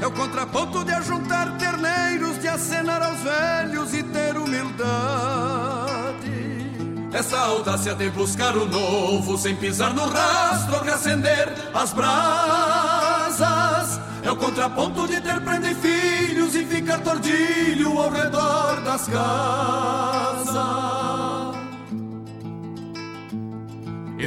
É 0.00 0.04
o 0.04 0.10
contraponto 0.10 0.84
de 0.84 0.92
ajuntar 0.94 1.56
terneiros, 1.56 2.40
de 2.40 2.48
acenar 2.48 3.00
aos 3.00 3.20
velhos 3.20 3.94
e 3.94 4.02
ter 4.02 4.36
humildade. 4.36 4.80
Essa 7.12 7.38
audácia 7.38 7.94
de 7.94 8.10
buscar 8.10 8.56
o 8.56 8.66
novo, 8.66 9.38
sem 9.38 9.54
pisar 9.54 9.94
no 9.94 10.08
rastro, 10.08 10.82
reacender 10.82 11.48
as 11.72 11.92
brasas. 11.92 13.30
É 14.24 14.32
o 14.32 14.36
contraponto 14.36 15.06
de 15.06 15.20
ter 15.20 15.40
prenda 15.42 15.70
e 15.70 15.76
filhos 15.76 16.56
e 16.56 16.64
ficar 16.64 16.98
tordilho 16.98 17.96
ao 17.96 18.10
redor 18.10 18.80
das 18.80 19.06
casas. 19.06 20.89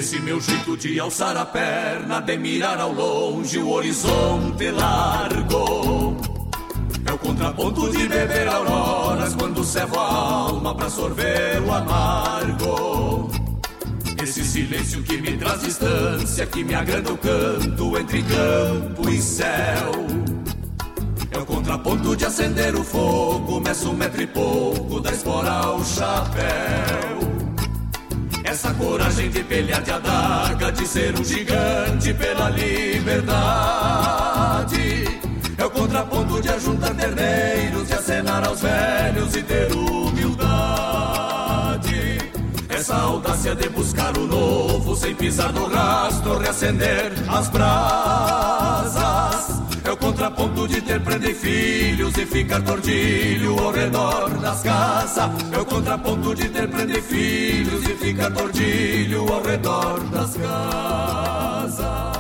Esse 0.04 0.20
meu 0.20 0.38
jeito 0.42 0.76
de 0.76 1.00
alçar 1.00 1.38
a 1.38 1.46
perna, 1.46 2.20
de 2.20 2.38
mirar 2.38 2.78
ao 2.78 2.92
longe 2.92 3.58
o 3.58 3.70
horizonte 3.70 4.70
largo. 4.70 6.18
É 7.06 7.14
o 7.14 7.18
contraponto 7.18 7.90
de 7.90 8.06
beber 8.10 8.50
auroras 8.50 9.34
quando 9.34 9.64
cevo 9.64 9.98
a 9.98 10.14
alma 10.14 10.76
pra 10.76 10.90
sorver 10.90 11.62
o 11.66 11.74
amargo. 11.74 13.32
Esse 14.22 14.44
silêncio 14.44 15.02
que 15.04 15.22
me 15.22 15.38
traz 15.38 15.62
distância, 15.62 16.46
que 16.48 16.66
me 16.66 16.76
agranda 16.76 17.14
o 17.14 17.18
canto 17.18 17.98
entre 17.98 18.24
campo 18.24 19.10
e 19.10 19.22
céu. 19.22 19.92
É 21.32 21.38
o 21.38 21.46
contraponto 21.46 22.14
de 22.14 22.26
acender 22.26 22.76
o 22.76 22.84
fogo, 22.84 23.62
meço 23.62 23.90
um 23.90 23.94
metro 23.94 24.22
e 24.22 24.28
pouco 24.28 25.00
da 25.00 25.14
espora 25.14 25.50
ao 25.50 25.82
chapéu. 25.86 27.23
Essa 28.54 28.72
coragem 28.76 29.30
de 29.32 29.44
pelear 29.44 29.82
de 29.82 29.90
adaga, 29.90 30.72
de 30.72 30.88
ser 30.88 31.20
um 31.20 31.24
gigante 31.24 32.14
pela 32.14 32.52
liberdade. 32.52 33.26
É 35.58 35.66
o 35.66 35.72
contraponto 35.72 36.40
de 36.40 36.50
ajuntar 36.50 36.94
terneiros, 36.94 37.88
de 37.88 37.94
acenar 37.96 38.48
aos 38.48 38.62
velhos 38.62 39.36
e 39.36 39.42
ter 39.42 39.74
humildade. 39.74 41.10
Essa 42.70 42.96
audácia 42.96 43.56
de 43.56 43.70
buscar 43.70 44.16
o 44.16 44.28
novo, 44.28 44.96
sem 44.96 45.16
pisar 45.16 45.52
no 45.52 45.66
rastro, 45.66 46.38
reacender 46.38 47.12
as 47.30 47.50
brasas. 47.50 49.23
É 49.86 49.92
o 49.92 49.98
contraponto 49.98 50.68
de 50.68 50.82
ter 50.82 51.02
prenda 51.02 51.30
e 51.30 51.34
filhos 51.34 52.18
e 52.18 52.26
ficar 52.26 52.62
tordilho 52.62 53.60
ao 53.60 53.72
redor 53.72 54.30
das 54.40 54.62
casas. 54.64 55.30
É 55.52 55.60
o 55.60 55.66
contraponto 55.66 56.34
de 56.34 56.48
ter 56.50 56.70
prenda 56.70 56.98
e 56.98 57.02
filhos 57.02 57.84
e 57.84 57.96
ficar 57.96 58.32
tordilho 58.32 59.32
ao 59.32 59.44
redor 59.44 60.00
das 60.10 60.36
casas. 60.38 62.13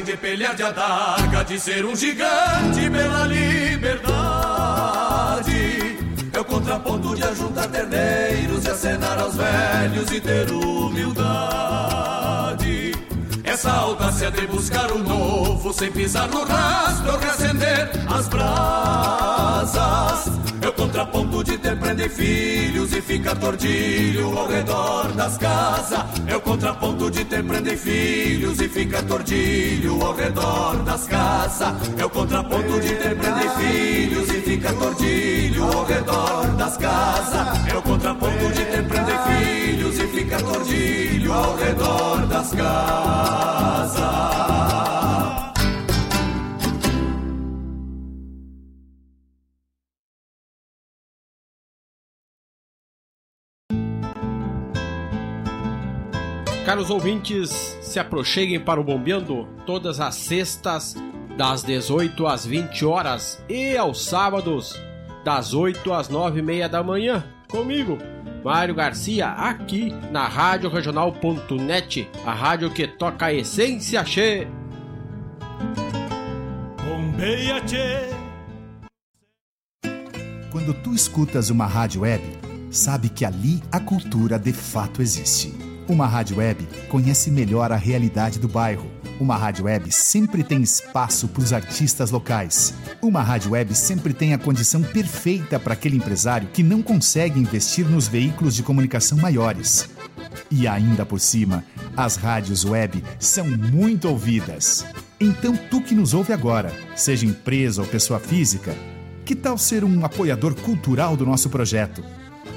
Coragem 0.00 0.04
de 0.04 0.16
pelear 0.16 0.54
de 0.54 0.62
adaga, 0.62 1.44
de 1.44 1.58
ser 1.60 1.84
um 1.84 1.94
gigante 1.94 2.88
pela 2.90 3.26
liberdade. 3.26 4.00
É 6.32 6.40
o 6.40 6.44
contraponto 6.44 7.14
de 7.14 7.22
ajuntar 7.22 7.66
terneiros 7.68 8.64
e 8.64 8.70
acenar 8.70 9.18
aos 9.18 9.34
velhos 9.36 10.10
e 10.10 10.20
ter 10.20 10.50
humildade. 10.50 11.80
Essa 13.44 13.70
audácia 13.72 14.30
de 14.30 14.46
buscar 14.46 14.90
o 14.92 14.98
novo, 14.98 15.72
sem 15.72 15.90
pisar 15.90 16.28
no 16.28 16.44
rastro, 16.44 17.18
reacender 17.18 17.90
as 18.08 18.28
brasas 18.28 19.70
contraponto 20.80 21.44
de 21.44 21.58
ter 21.58 22.08
filhos 22.08 22.92
e 22.94 23.02
fica 23.02 23.36
tordilho 23.36 24.38
ao 24.38 24.48
redor 24.48 25.12
das 25.12 25.36
casas. 25.36 26.04
É 26.26 26.34
o 26.34 26.40
contraponto 26.40 27.10
de 27.10 27.22
ter 27.26 27.44
prende 27.44 27.76
filhos 27.76 28.58
e 28.60 28.68
fica 28.68 29.02
tordilho 29.02 30.02
ao 30.02 30.14
redor 30.14 30.76
das 30.84 31.06
casas. 31.06 31.74
É 31.98 32.04
o 32.04 32.08
contraponto 32.08 32.80
de 32.80 32.94
ter 32.94 33.14
prende 33.14 33.48
filhos 33.60 34.28
e 34.30 34.40
fica 34.40 34.72
tordilho 34.72 35.64
ao 35.64 35.84
redor 35.84 36.46
das 36.56 36.76
casas. 36.78 37.68
É 37.70 37.76
o 37.76 37.82
contraponto 37.82 38.52
de 38.52 38.64
ter 38.64 38.88
prende 38.88 39.12
filhos 39.28 39.98
e 39.98 40.06
fica 40.08 40.38
tordilho 40.38 41.32
ao 41.34 41.56
redor 41.56 42.26
das 42.26 42.50
casas. 42.52 43.59
Caros 56.70 56.88
ouvintes, 56.88 57.50
se 57.82 57.98
aproxeguem 57.98 58.60
para 58.60 58.80
o 58.80 58.84
Bombeando 58.84 59.48
todas 59.66 59.98
as 59.98 60.14
sextas, 60.14 60.94
das 61.36 61.64
18 61.64 62.28
às 62.28 62.46
20 62.46 62.84
horas 62.84 63.42
e 63.48 63.76
aos 63.76 64.04
sábados, 64.04 64.80
das 65.24 65.52
8 65.52 65.92
às 65.92 66.08
9 66.08 66.38
e 66.38 66.42
meia 66.42 66.68
da 66.68 66.80
manhã, 66.80 67.24
comigo, 67.50 67.98
Mário 68.44 68.72
Garcia, 68.72 69.30
aqui 69.30 69.92
na 70.12 70.28
Rádio 70.28 70.70
Regional.net, 70.70 72.08
a 72.24 72.32
rádio 72.32 72.70
que 72.70 72.86
toca 72.86 73.26
a 73.26 73.34
essência 73.34 74.04
che. 74.04 74.46
Bombeia 76.84 77.60
che. 77.66 78.10
Quando 80.52 80.72
tu 80.84 80.94
escutas 80.94 81.50
uma 81.50 81.66
rádio 81.66 82.02
web, 82.02 82.22
sabe 82.70 83.08
que 83.08 83.24
ali 83.24 83.60
a 83.72 83.80
cultura 83.80 84.38
de 84.38 84.52
fato 84.52 85.02
existe. 85.02 85.69
Uma 85.90 86.06
rádio 86.06 86.36
web 86.36 86.68
conhece 86.88 87.32
melhor 87.32 87.72
a 87.72 87.76
realidade 87.76 88.38
do 88.38 88.46
bairro. 88.46 88.88
Uma 89.18 89.36
rádio 89.36 89.64
web 89.64 89.90
sempre 89.90 90.44
tem 90.44 90.62
espaço 90.62 91.26
para 91.26 91.42
os 91.42 91.52
artistas 91.52 92.12
locais. 92.12 92.72
Uma 93.02 93.20
rádio 93.20 93.50
web 93.50 93.74
sempre 93.74 94.14
tem 94.14 94.32
a 94.32 94.38
condição 94.38 94.82
perfeita 94.82 95.58
para 95.58 95.72
aquele 95.72 95.96
empresário 95.96 96.46
que 96.52 96.62
não 96.62 96.80
consegue 96.80 97.40
investir 97.40 97.84
nos 97.88 98.06
veículos 98.06 98.54
de 98.54 98.62
comunicação 98.62 99.18
maiores. 99.18 99.90
E 100.48 100.68
ainda 100.68 101.04
por 101.04 101.18
cima, 101.18 101.64
as 101.96 102.14
rádios 102.14 102.64
web 102.64 103.02
são 103.18 103.48
muito 103.48 104.08
ouvidas. 104.08 104.86
Então, 105.18 105.56
tu 105.56 105.80
que 105.80 105.92
nos 105.92 106.14
ouve 106.14 106.32
agora, 106.32 106.72
seja 106.94 107.26
empresa 107.26 107.82
ou 107.82 107.88
pessoa 107.88 108.20
física, 108.20 108.76
que 109.24 109.34
tal 109.34 109.58
ser 109.58 109.82
um 109.82 110.04
apoiador 110.04 110.54
cultural 110.54 111.16
do 111.16 111.26
nosso 111.26 111.50
projeto? 111.50 112.00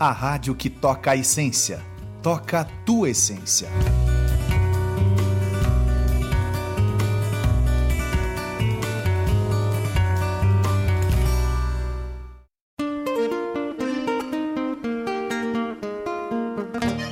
a 0.00 0.12
rádio 0.12 0.54
que 0.54 0.70
toca 0.70 1.10
a 1.10 1.16
essência. 1.16 1.84
Toca 2.22 2.60
a 2.60 2.64
tua 2.64 3.10
essência. 3.10 3.68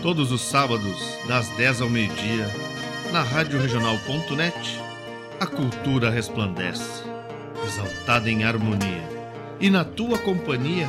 Todos 0.02 0.32
os 0.32 0.40
sábados, 0.40 0.96
das 1.28 1.46
10 1.58 1.82
ao 1.82 1.90
meio-dia, 1.90 2.46
na 3.12 3.22
Rádio 3.22 3.60
Regional.net, 3.60 4.80
a 5.38 5.44
cultura 5.44 6.08
resplandece, 6.08 7.02
exaltada 7.66 8.30
em 8.30 8.44
harmonia. 8.44 9.06
E 9.60 9.68
na 9.68 9.84
tua 9.84 10.16
companhia, 10.16 10.88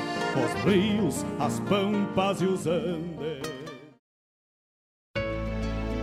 os 0.39 0.63
rios, 0.63 1.25
as 1.39 1.59
pampas 1.61 2.41
e 2.41 2.45
os 2.45 2.65
andes. 2.67 3.60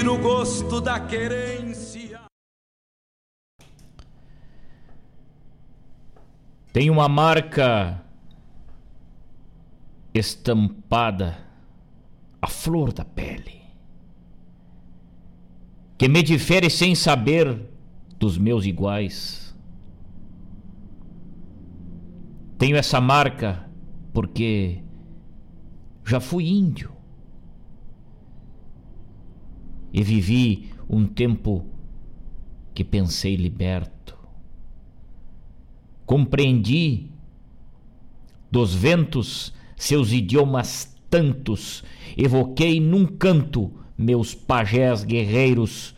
Sentir 0.00 0.08
o 0.08 0.18
gosto 0.18 0.80
da 0.80 0.98
querência. 0.98 2.20
Tem 6.72 6.88
uma 6.88 7.08
marca 7.08 8.02
estampada 10.14 11.38
à 12.40 12.46
flor 12.46 12.92
da 12.92 13.04
pele 13.04 13.60
que 15.98 16.08
me 16.08 16.22
difere 16.22 16.70
sem 16.70 16.94
saber 16.94 17.68
dos 18.18 18.38
meus 18.38 18.64
iguais. 18.64 19.54
Tenho 22.56 22.76
essa 22.76 23.00
marca 23.00 23.68
porque 24.12 24.82
já 26.04 26.20
fui 26.20 26.48
índio 26.48 26.99
e 29.92 30.02
vivi 30.02 30.70
um 30.88 31.06
tempo 31.06 31.64
que 32.74 32.84
pensei 32.84 33.36
liberto. 33.36 34.18
Compreendi 36.06 37.10
dos 38.50 38.74
ventos 38.74 39.52
seus 39.76 40.12
idiomas 40.12 40.94
tantos, 41.08 41.82
evoquei 42.16 42.80
num 42.80 43.06
canto 43.06 43.72
meus 43.96 44.34
pajés 44.34 45.04
guerreiros 45.04 45.94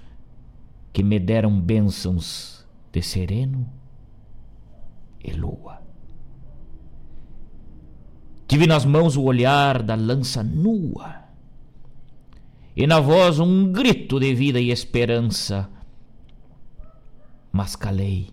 que 0.93 1.03
me 1.03 1.19
deram 1.19 1.61
bênçãos 1.61 2.67
de 2.93 3.03
sereno 3.03 3.69
e 5.23 5.33
lua. 5.33 5.81
Tive 8.47 8.67
nas 8.67 8.85
mãos 8.85 9.17
o 9.17 9.23
olhar 9.23 9.83
da 9.83 9.95
lança 9.95 10.43
nua 10.43 11.22
e 12.75 12.87
na 12.87 13.01
voz 13.01 13.39
um 13.39 13.71
grito 13.71 14.19
de 14.19 14.35
vida 14.35 14.59
e 14.59 14.71
esperança, 14.71 15.69
mas 17.53 17.77
calei 17.77 18.31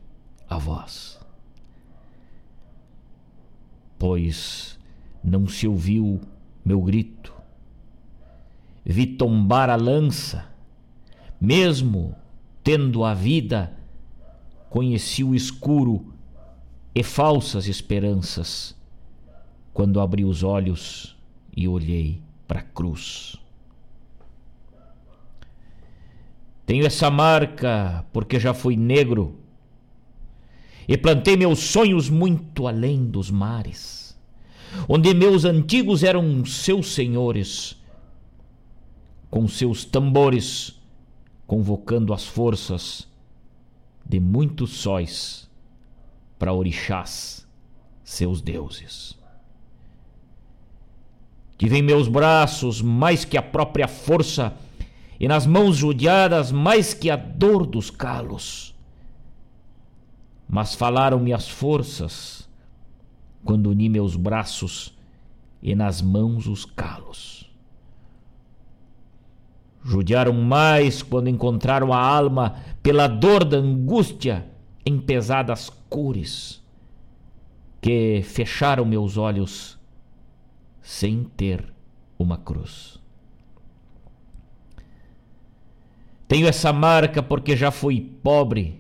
a 0.50 0.58
voz, 0.58 1.20
pois 3.98 4.80
não 5.22 5.48
se 5.48 5.68
ouviu 5.68 6.22
meu 6.64 6.82
grito. 6.82 7.34
Vi 8.86 9.06
tombar 9.06 9.70
a 9.70 9.76
lança, 9.76 10.48
mesmo 11.40 12.16
tendo 12.64 13.04
a 13.04 13.14
vida, 13.14 13.78
conheci 14.70 15.24
o 15.24 15.36
escuro 15.36 16.14
e 16.96 17.04
falsas 17.04 17.68
esperanças, 17.68 18.76
quando 19.74 20.00
abri 20.00 20.24
os 20.24 20.44
olhos 20.44 21.18
e 21.56 21.68
olhei 21.68 22.22
para 22.48 22.62
a 22.62 22.64
cruz. 22.64 23.38
Tenho 26.70 26.86
essa 26.86 27.10
marca 27.10 28.06
porque 28.14 28.40
já 28.40 28.54
fui 28.54 28.78
negro 28.78 29.40
e 30.88 30.96
plantei 30.96 31.36
meus 31.36 31.58
sonhos 31.58 32.12
muito 32.12 32.68
além 32.68 33.08
dos 33.08 33.32
mares, 33.32 34.16
onde 34.88 35.12
meus 35.16 35.46
antigos 35.46 36.04
eram 36.04 36.46
seus 36.46 36.94
senhores, 36.94 37.76
com 39.32 39.48
seus 39.48 39.84
tambores 39.84 40.80
convocando 41.48 42.14
as 42.14 42.28
forças 42.28 43.08
de 44.06 44.20
muitos 44.20 44.70
sóis 44.74 45.50
para 46.38 46.54
orixás, 46.54 47.48
seus 48.04 48.42
deuses. 48.42 49.18
Tive 51.58 51.80
em 51.80 51.82
meus 51.82 52.08
braços 52.08 52.80
mais 52.80 53.26
que 53.26 53.40
a 53.40 53.42
própria 53.42 53.88
força 53.88 54.56
e 55.20 55.28
nas 55.28 55.46
mãos 55.46 55.76
judiadas 55.76 56.52
mais 56.52 56.94
que 56.94 57.10
a 57.10 57.16
dor 57.16 57.66
dos 57.66 57.92
calos. 57.92 58.74
Mas 60.48 60.74
falaram-me 60.74 61.34
as 61.34 61.48
forças 61.48 62.50
quando 63.44 63.70
uni 63.70 63.90
meus 63.90 64.16
braços 64.16 64.98
e 65.62 65.76
nas 65.76 66.02
mãos 66.02 66.48
os 66.48 66.66
calos. 66.66 67.50
Judiaram 69.84 70.34
mais 70.34 71.02
quando 71.02 71.30
encontraram 71.30 71.94
a 71.94 72.00
alma 72.00 72.56
pela 72.82 73.08
dor 73.08 73.44
da 73.44 73.58
angústia 73.58 74.50
em 74.86 75.00
pesadas 75.00 75.70
cores, 75.90 76.62
que 77.82 78.22
fecharam 78.24 78.84
meus 78.86 79.18
olhos 79.18 79.80
sem 80.82 81.24
ter 81.24 81.74
uma 82.18 82.38
cruz. 82.38 82.99
Tenho 86.30 86.46
essa 86.46 86.72
marca 86.72 87.24
porque 87.24 87.58
já 87.58 87.72
fui 87.72 88.00
pobre 88.00 88.80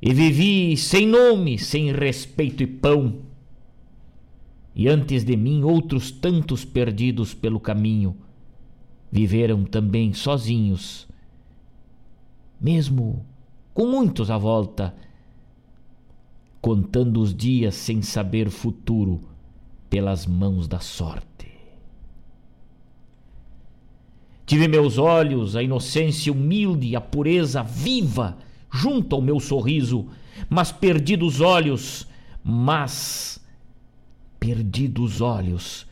e 0.00 0.12
vivi 0.12 0.76
sem 0.76 1.06
nome, 1.06 1.58
sem 1.58 1.90
respeito 1.90 2.62
e 2.62 2.66
pão. 2.66 3.20
E 4.74 4.88
antes 4.88 5.24
de 5.24 5.34
mim, 5.38 5.64
outros 5.64 6.10
tantos 6.10 6.66
perdidos 6.66 7.32
pelo 7.32 7.58
caminho 7.58 8.14
viveram 9.10 9.64
também 9.64 10.12
sozinhos, 10.12 11.08
mesmo 12.60 13.24
com 13.72 13.86
muitos 13.86 14.30
à 14.30 14.36
volta, 14.36 14.94
contando 16.60 17.22
os 17.22 17.34
dias 17.34 17.74
sem 17.74 18.02
saber 18.02 18.50
futuro 18.50 19.18
pelas 19.88 20.26
mãos 20.26 20.68
da 20.68 20.78
sorte. 20.78 21.31
Tive 24.44 24.68
meus 24.68 24.98
olhos 24.98 25.56
a 25.56 25.62
inocência 25.62 26.32
humilde, 26.32 26.96
a 26.96 27.00
pureza 27.00 27.62
viva, 27.62 28.38
junto 28.70 29.14
ao 29.14 29.22
meu 29.22 29.38
sorriso, 29.38 30.06
mas 30.48 30.72
perdi 30.72 31.16
dos 31.16 31.40
olhos, 31.40 32.06
mas 32.42 33.40
perdi 34.40 34.88
dos 34.88 35.20
olhos, 35.20 35.86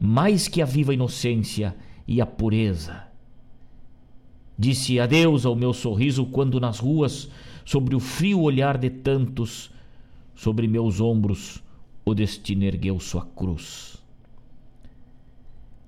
mais 0.00 0.48
que 0.48 0.60
a 0.60 0.66
viva 0.66 0.92
inocência 0.92 1.74
e 2.06 2.20
a 2.20 2.26
pureza. 2.26 3.04
Disse 4.58 5.00
adeus 5.00 5.46
ao 5.46 5.56
meu 5.56 5.72
sorriso 5.72 6.26
quando 6.26 6.60
nas 6.60 6.78
ruas, 6.78 7.28
sobre 7.64 7.96
o 7.96 8.00
frio 8.00 8.40
olhar 8.40 8.76
de 8.76 8.90
tantos, 8.90 9.70
sobre 10.34 10.68
meus 10.68 11.00
ombros 11.00 11.62
o 12.04 12.14
destino 12.14 12.64
ergueu 12.64 13.00
sua 13.00 13.24
cruz. 13.24 13.96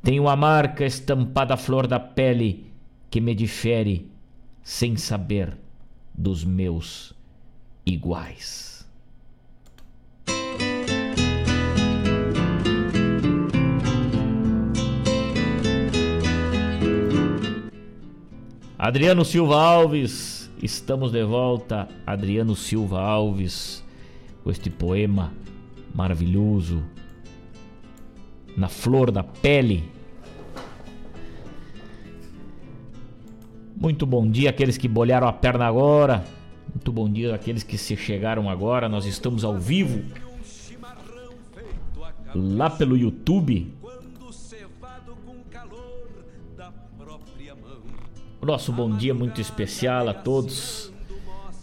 Tenho 0.02 0.28
a 0.28 0.36
marca 0.36 0.84
estampada 0.84 1.54
à 1.54 1.56
flor 1.56 1.86
da 1.86 1.98
pele 1.98 2.66
que 3.10 3.20
me 3.20 3.34
difere 3.34 4.06
sem 4.62 4.96
saber 4.96 5.56
dos 6.14 6.44
meus 6.44 7.14
iguais. 7.84 8.76
Adriano 18.78 19.24
Silva 19.24 19.60
Alves, 19.60 20.50
estamos 20.62 21.10
de 21.10 21.24
volta. 21.24 21.88
Adriano 22.06 22.54
Silva 22.54 23.00
Alves, 23.00 23.82
com 24.44 24.50
este 24.50 24.70
poema 24.70 25.32
maravilhoso, 25.94 26.84
na 28.56 28.68
flor 28.68 29.10
da 29.10 29.22
pele. 29.22 29.90
Muito 33.76 34.06
bom 34.06 34.28
dia 34.28 34.50
àqueles 34.50 34.78
que 34.78 34.88
bolharam 34.88 35.28
a 35.28 35.32
perna 35.32 35.66
agora. 35.66 36.24
Muito 36.74 36.90
bom 36.90 37.08
dia 37.08 37.34
àqueles 37.34 37.62
que 37.62 37.76
se 37.76 37.96
chegaram 37.96 38.48
agora. 38.48 38.88
Nós 38.88 39.04
estamos 39.04 39.44
ao 39.44 39.58
vivo 39.58 40.02
lá 42.34 42.70
pelo 42.70 42.96
YouTube. 42.96 43.74
Nosso 48.42 48.72
bom 48.72 48.96
dia 48.96 49.12
muito 49.12 49.40
especial 49.40 50.08
a 50.08 50.14
todos 50.14 50.92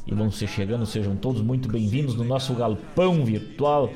e 0.05 0.13
vão 0.13 0.29
se 0.29 0.45
chegando, 0.45 0.85
sejam 0.85 1.15
todos 1.15 1.41
muito 1.41 1.69
bem-vindos 1.69 2.13
no 2.13 2.25
nosso 2.25 2.53
galpão 2.53 3.23
virtual 3.23 3.89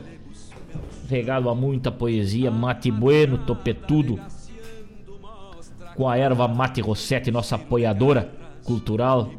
regalo 1.07 1.49
a 1.49 1.55
muita 1.55 1.91
poesia, 1.91 2.51
mate 2.51 2.91
bueno, 2.91 3.37
topetudo, 3.39 4.19
com 5.95 6.07
a 6.07 6.17
erva 6.17 6.47
Mate 6.47 6.81
Rossetti, 6.81 7.31
nossa 7.31 7.55
apoiadora 7.55 8.31
cultural. 8.63 9.31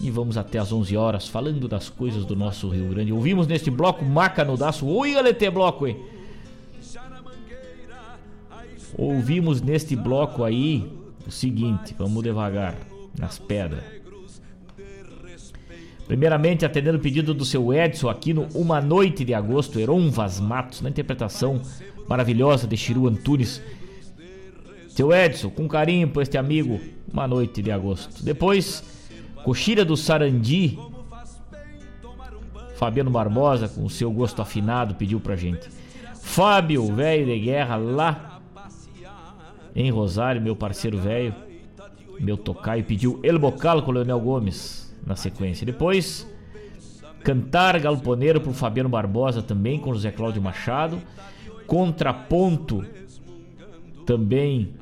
E 0.00 0.10
vamos 0.10 0.38
até 0.38 0.58
às 0.58 0.72
11 0.72 0.96
horas 0.96 1.28
falando 1.28 1.68
das 1.68 1.90
coisas 1.90 2.24
do 2.24 2.34
nosso 2.34 2.70
Rio 2.70 2.88
Grande. 2.88 3.12
Ouvimos 3.12 3.46
neste 3.46 3.70
bloco 3.70 4.02
Maca 4.02 4.42
no 4.42 4.56
Daço. 4.56 4.86
Oi, 4.86 5.14
LT 5.14 5.50
Bloco, 5.50 5.86
hein? 5.86 5.98
Ouvimos 8.96 9.60
neste 9.60 9.94
bloco 9.94 10.42
aí 10.42 10.90
o 11.26 11.30
seguinte, 11.30 11.94
vamos 11.98 12.22
devagar, 12.22 12.74
nas 13.18 13.38
pedras. 13.38 13.99
Primeiramente, 16.10 16.64
atendendo 16.64 16.98
o 16.98 17.00
pedido 17.00 17.32
do 17.32 17.44
seu 17.44 17.72
Edson 17.72 18.08
aqui 18.08 18.34
no 18.34 18.48
Uma 18.52 18.80
Noite 18.80 19.24
de 19.24 19.32
Agosto, 19.32 19.78
Heron 19.78 20.10
Vaz 20.10 20.40
Matos, 20.40 20.80
na 20.80 20.90
interpretação 20.90 21.62
maravilhosa 22.08 22.66
de 22.66 22.76
Chiru 22.76 23.06
Antunes. 23.06 23.62
Seu 24.88 25.12
Edson, 25.12 25.50
com 25.50 25.68
carinho 25.68 26.08
para 26.08 26.22
este 26.22 26.36
amigo, 26.36 26.80
Uma 27.12 27.28
Noite 27.28 27.62
de 27.62 27.70
Agosto. 27.70 28.24
Depois, 28.24 28.82
Coxilha 29.44 29.84
do 29.84 29.96
Sarandi, 29.96 30.76
Fabiano 32.74 33.08
Barbosa, 33.12 33.68
com 33.68 33.84
o 33.84 33.88
seu 33.88 34.10
gosto 34.10 34.42
afinado, 34.42 34.96
pediu 34.96 35.20
pra 35.20 35.36
gente. 35.36 35.68
Fábio, 36.20 36.92
velho 36.92 37.26
de 37.26 37.38
guerra, 37.38 37.76
lá 37.76 38.40
em 39.76 39.92
Rosário, 39.92 40.42
meu 40.42 40.56
parceiro 40.56 40.98
velho, 40.98 41.32
meu 42.18 42.36
tocaio, 42.36 42.82
pediu 42.82 43.20
El 43.22 43.38
Bocal 43.38 43.82
com 43.82 43.92
Leonel 43.92 44.18
Gomes 44.18 44.79
na 45.06 45.16
sequência. 45.16 45.64
Depois, 45.64 46.26
Cantar 47.22 47.78
Galponeiro 47.78 48.40
pro 48.40 48.52
Fabiano 48.52 48.88
Barbosa 48.88 49.42
também 49.42 49.78
com 49.78 49.92
José 49.92 50.10
Cláudio 50.10 50.40
Machado. 50.40 51.00
Contraponto 51.66 52.84
também 54.06 54.74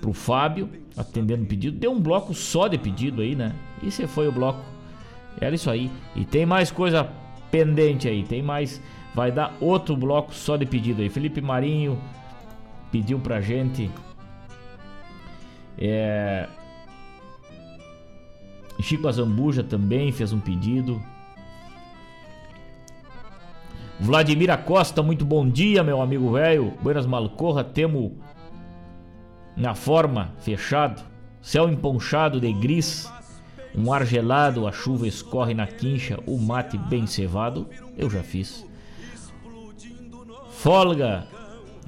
pro 0.00 0.12
Fábio, 0.12 0.68
atendendo 0.96 1.44
pedido. 1.44 1.78
Deu 1.78 1.92
um 1.92 2.00
bloco 2.00 2.34
só 2.34 2.66
de 2.66 2.78
pedido 2.78 3.20
aí, 3.20 3.34
né? 3.34 3.54
E 3.82 3.88
esse 3.88 4.06
foi 4.06 4.26
o 4.26 4.32
bloco. 4.32 4.64
Era 5.40 5.54
isso 5.54 5.70
aí. 5.70 5.90
E 6.14 6.24
tem 6.24 6.46
mais 6.46 6.70
coisa 6.70 7.08
pendente 7.50 8.08
aí, 8.08 8.24
tem 8.24 8.42
mais. 8.42 8.80
Vai 9.14 9.30
dar 9.30 9.54
outro 9.60 9.96
bloco 9.96 10.34
só 10.34 10.56
de 10.56 10.64
pedido 10.64 11.02
aí. 11.02 11.08
Felipe 11.08 11.40
Marinho 11.40 11.98
pediu 12.90 13.18
pra 13.18 13.40
gente. 13.40 13.90
É, 15.78 16.48
Chico 18.82 19.08
Azambuja 19.08 19.62
também 19.62 20.12
fez 20.12 20.32
um 20.32 20.40
pedido. 20.40 21.02
Vladimir 23.98 24.50
Acosta, 24.50 25.02
muito 25.02 25.24
bom 25.24 25.48
dia, 25.48 25.82
meu 25.82 26.02
amigo 26.02 26.32
velho. 26.32 26.74
Buenas 26.82 27.06
Malcorra, 27.06 27.64
temo 27.64 28.18
na 29.56 29.74
forma 29.74 30.34
fechado, 30.38 31.02
céu 31.40 31.68
emponchado 31.68 32.38
de 32.38 32.52
gris, 32.52 33.10
um 33.74 33.90
ar 33.92 34.04
gelado, 34.04 34.66
a 34.66 34.72
chuva 34.72 35.08
escorre 35.08 35.54
na 35.54 35.66
quincha, 35.66 36.18
o 36.26 36.38
mate 36.38 36.76
bem 36.76 37.06
cevado, 37.06 37.66
eu 37.96 38.10
já 38.10 38.22
fiz. 38.22 38.66
Folga 40.50 41.26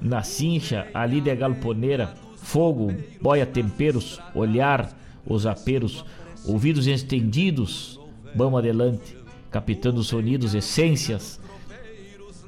na 0.01 0.23
cincha, 0.23 0.86
ali 0.94 1.20
de 1.20 1.35
galponeira, 1.36 2.15
fogo, 2.36 2.94
boia 3.20 3.44
temperos, 3.44 4.19
olhar 4.35 4.90
os 5.27 5.47
aperos, 5.47 6.05
ouvidos 6.49 6.87
estendidos, 6.87 8.01
vamos 8.35 8.59
adelante, 8.59 9.16
captando 9.51 10.03
sonidos, 10.03 10.55
essências 10.55 11.39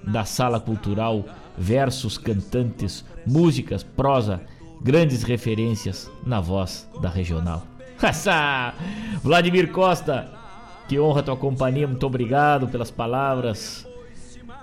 da 0.03 0.25
sala 0.25 0.59
cultural, 0.59 1.25
versos 1.57 2.17
cantantes, 2.17 3.05
músicas, 3.27 3.83
prosa, 3.83 4.41
grandes 4.81 5.23
referências 5.23 6.11
na 6.25 6.41
voz 6.41 6.89
da 7.03 7.11
regional. 7.11 7.67
Vladimir 9.23 9.71
Costa, 9.71 10.33
que 10.89 10.99
honra 10.99 11.23
tua 11.23 11.37
companhia, 11.37 11.87
muito 11.87 12.07
obrigado 12.07 12.67
pelas 12.69 12.91
palavras, 12.91 13.87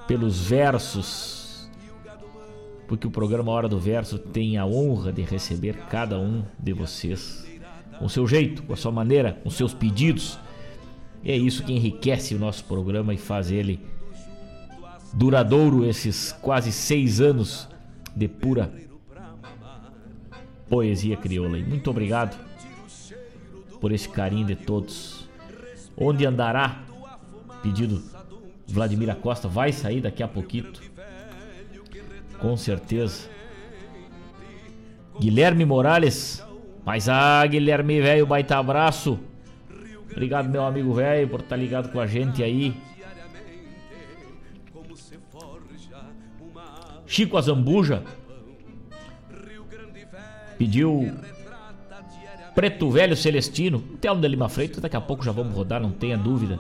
pelos 0.07 0.41
versos, 0.41 1.69
porque 2.87 3.05
o 3.05 3.11
programa 3.11 3.51
Hora 3.51 3.69
do 3.69 3.79
Verso 3.79 4.17
tem 4.17 4.57
a 4.57 4.65
honra 4.65 5.13
de 5.13 5.21
receber 5.21 5.75
cada 5.89 6.17
um 6.17 6.43
de 6.57 6.73
vocês 6.73 7.46
com 7.99 8.07
seu 8.09 8.27
jeito, 8.27 8.63
com 8.63 8.73
a 8.73 8.77
sua 8.77 8.91
maneira, 8.91 9.33
com 9.43 9.49
seus 9.49 9.73
pedidos. 9.73 10.37
E 11.23 11.31
é 11.31 11.37
isso 11.37 11.63
que 11.63 11.73
enriquece 11.73 12.35
o 12.35 12.39
nosso 12.39 12.63
programa 12.63 13.13
e 13.13 13.17
faz 13.17 13.51
ele 13.51 13.79
duradouro 15.13 15.85
esses 15.85 16.31
quase 16.31 16.71
seis 16.71 17.19
anos 17.21 17.67
de 18.15 18.27
pura 18.27 18.71
poesia 20.69 21.17
crioula. 21.17 21.57
E 21.57 21.63
muito 21.63 21.89
obrigado 21.89 22.37
por 23.79 23.91
esse 23.91 24.07
carinho 24.09 24.45
de 24.45 24.55
todos. 24.55 25.27
Onde 25.95 26.25
andará? 26.25 26.83
Pedido 27.63 28.03
Vladimir 28.67 29.09
Acosta 29.09 29.47
vai 29.47 29.71
sair 29.71 30.01
daqui 30.01 30.21
a 30.21 30.27
pouquinho. 30.27 30.71
Com 32.39 32.55
certeza. 32.55 33.29
Guilherme 35.19 35.65
Morales 35.65 36.43
mas 36.87 37.09
ah, 37.09 37.45
Guilherme 37.45 37.99
velho, 37.99 38.25
baita 38.25 38.57
abraço. 38.57 39.19
Obrigado, 40.09 40.47
meu 40.47 40.63
amigo 40.63 40.93
velho, 40.93 41.27
por 41.27 41.41
estar 41.41 41.57
tá 41.57 41.61
ligado 41.61 41.91
com 41.91 41.99
a 41.99 42.07
gente 42.07 42.41
aí. 42.41 42.73
Chico 47.05 47.35
Azambuja 47.35 48.03
pediu 50.57 51.13
Preto 52.55 52.89
Velho 52.89 53.17
Celestino, 53.17 53.81
Telmo 53.99 54.21
de 54.21 54.27
Lima 54.29 54.47
Freitas, 54.47 54.79
daqui 54.79 54.95
a 54.95 55.01
pouco 55.01 55.25
já 55.25 55.33
vamos 55.33 55.53
rodar, 55.53 55.81
não 55.81 55.91
tenha 55.91 56.17
dúvida. 56.17 56.57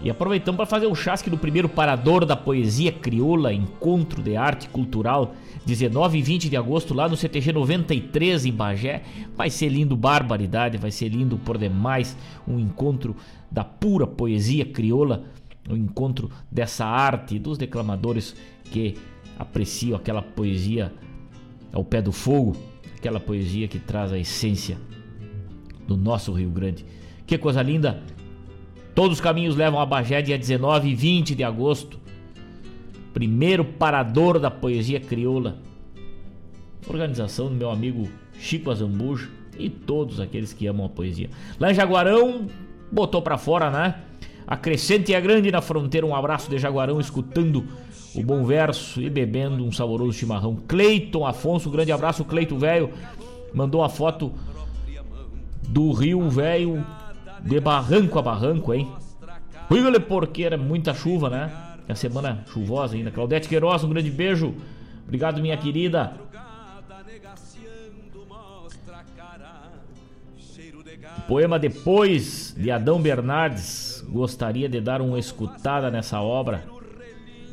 E 0.00 0.10
aproveitamos 0.10 0.56
para 0.56 0.66
fazer 0.66 0.86
o 0.86 0.94
chasque 0.94 1.30
do 1.30 1.38
primeiro 1.38 1.68
parador 1.68 2.26
da 2.26 2.36
poesia 2.36 2.92
crioula, 2.92 3.52
encontro 3.52 4.22
de 4.22 4.36
arte 4.36 4.68
cultural 4.68 5.34
19 5.64 6.18
e 6.18 6.22
20 6.22 6.50
de 6.50 6.56
agosto 6.56 6.92
lá 6.92 7.08
no 7.08 7.16
CTG 7.16 7.52
93 7.52 8.44
em 8.44 8.52
Bagé. 8.52 9.02
Vai 9.34 9.48
ser 9.48 9.68
lindo, 9.68 9.96
barbaridade, 9.96 10.76
vai 10.76 10.90
ser 10.90 11.08
lindo 11.08 11.38
por 11.38 11.56
demais. 11.56 12.16
Um 12.46 12.58
encontro 12.58 13.16
da 13.50 13.64
pura 13.64 14.06
poesia 14.06 14.66
crioula, 14.66 15.24
um 15.68 15.76
encontro 15.76 16.30
dessa 16.50 16.84
arte 16.84 17.38
dos 17.38 17.56
declamadores 17.56 18.36
que 18.64 18.96
apreciam 19.38 19.96
aquela 19.96 20.22
poesia 20.22 20.92
ao 21.72 21.84
pé 21.84 22.02
do 22.02 22.12
fogo, 22.12 22.56
aquela 22.96 23.18
poesia 23.18 23.66
que 23.66 23.78
traz 23.78 24.12
a 24.12 24.18
essência 24.18 24.78
do 25.86 25.96
nosso 25.96 26.32
Rio 26.32 26.50
Grande. 26.50 26.84
Que 27.26 27.38
coisa 27.38 27.62
linda! 27.62 28.15
Todos 28.96 29.18
os 29.18 29.20
caminhos 29.20 29.54
levam 29.54 29.78
a 29.78 29.84
Bagé 29.84 30.22
dia 30.22 30.38
19 30.38 30.88
e 30.88 30.94
20 30.94 31.34
de 31.34 31.44
agosto. 31.44 32.00
Primeiro 33.12 33.62
parador 33.62 34.38
da 34.38 34.50
poesia 34.50 34.98
crioula. 34.98 35.58
Organização 36.88 37.48
do 37.48 37.54
meu 37.54 37.70
amigo 37.70 38.08
Chico 38.40 38.70
Azambuja 38.70 39.28
e 39.58 39.68
todos 39.68 40.18
aqueles 40.18 40.54
que 40.54 40.66
amam 40.66 40.86
a 40.86 40.88
poesia. 40.88 41.28
Lá 41.60 41.70
em 41.70 41.74
Jaguarão, 41.74 42.46
botou 42.90 43.20
para 43.20 43.36
fora, 43.36 43.70
né? 43.70 43.96
A 44.46 44.56
Crescente 44.56 45.12
é 45.12 45.20
grande 45.20 45.50
na 45.50 45.60
fronteira. 45.60 46.06
Um 46.06 46.16
abraço 46.16 46.48
de 46.48 46.56
Jaguarão 46.56 46.98
escutando 46.98 47.66
o 48.14 48.22
bom 48.22 48.46
verso 48.46 49.02
e 49.02 49.10
bebendo 49.10 49.62
um 49.62 49.70
saboroso 49.70 50.14
chimarrão. 50.14 50.56
Cleiton 50.66 51.26
Afonso, 51.26 51.68
grande 51.68 51.92
abraço, 51.92 52.24
Cleito 52.24 52.56
Velho. 52.56 52.88
Mandou 53.52 53.84
a 53.84 53.90
foto 53.90 54.32
do 55.68 55.92
Rio 55.92 56.30
Velho 56.30 56.82
de 57.42 57.60
barranco 57.60 58.18
a 58.18 58.22
barranco, 58.22 58.74
hein? 58.74 58.90
Porque 60.08 60.42
era 60.44 60.56
muita 60.56 60.94
chuva, 60.94 61.28
né? 61.28 61.52
É 61.88 61.92
a 61.92 61.96
semana 61.96 62.44
chuvosa 62.46 62.96
ainda. 62.96 63.10
Claudete 63.10 63.48
Queiroz, 63.48 63.84
um 63.84 63.90
grande 63.90 64.10
beijo. 64.10 64.54
Obrigado, 65.04 65.40
minha 65.40 65.56
querida. 65.56 66.14
Poema 71.28 71.58
Depois, 71.58 72.54
de 72.56 72.70
Adão 72.70 73.00
Bernardes. 73.00 74.04
Gostaria 74.08 74.68
de 74.68 74.80
dar 74.80 75.00
uma 75.00 75.18
escutada 75.18 75.90
nessa 75.90 76.20
obra. 76.20 76.64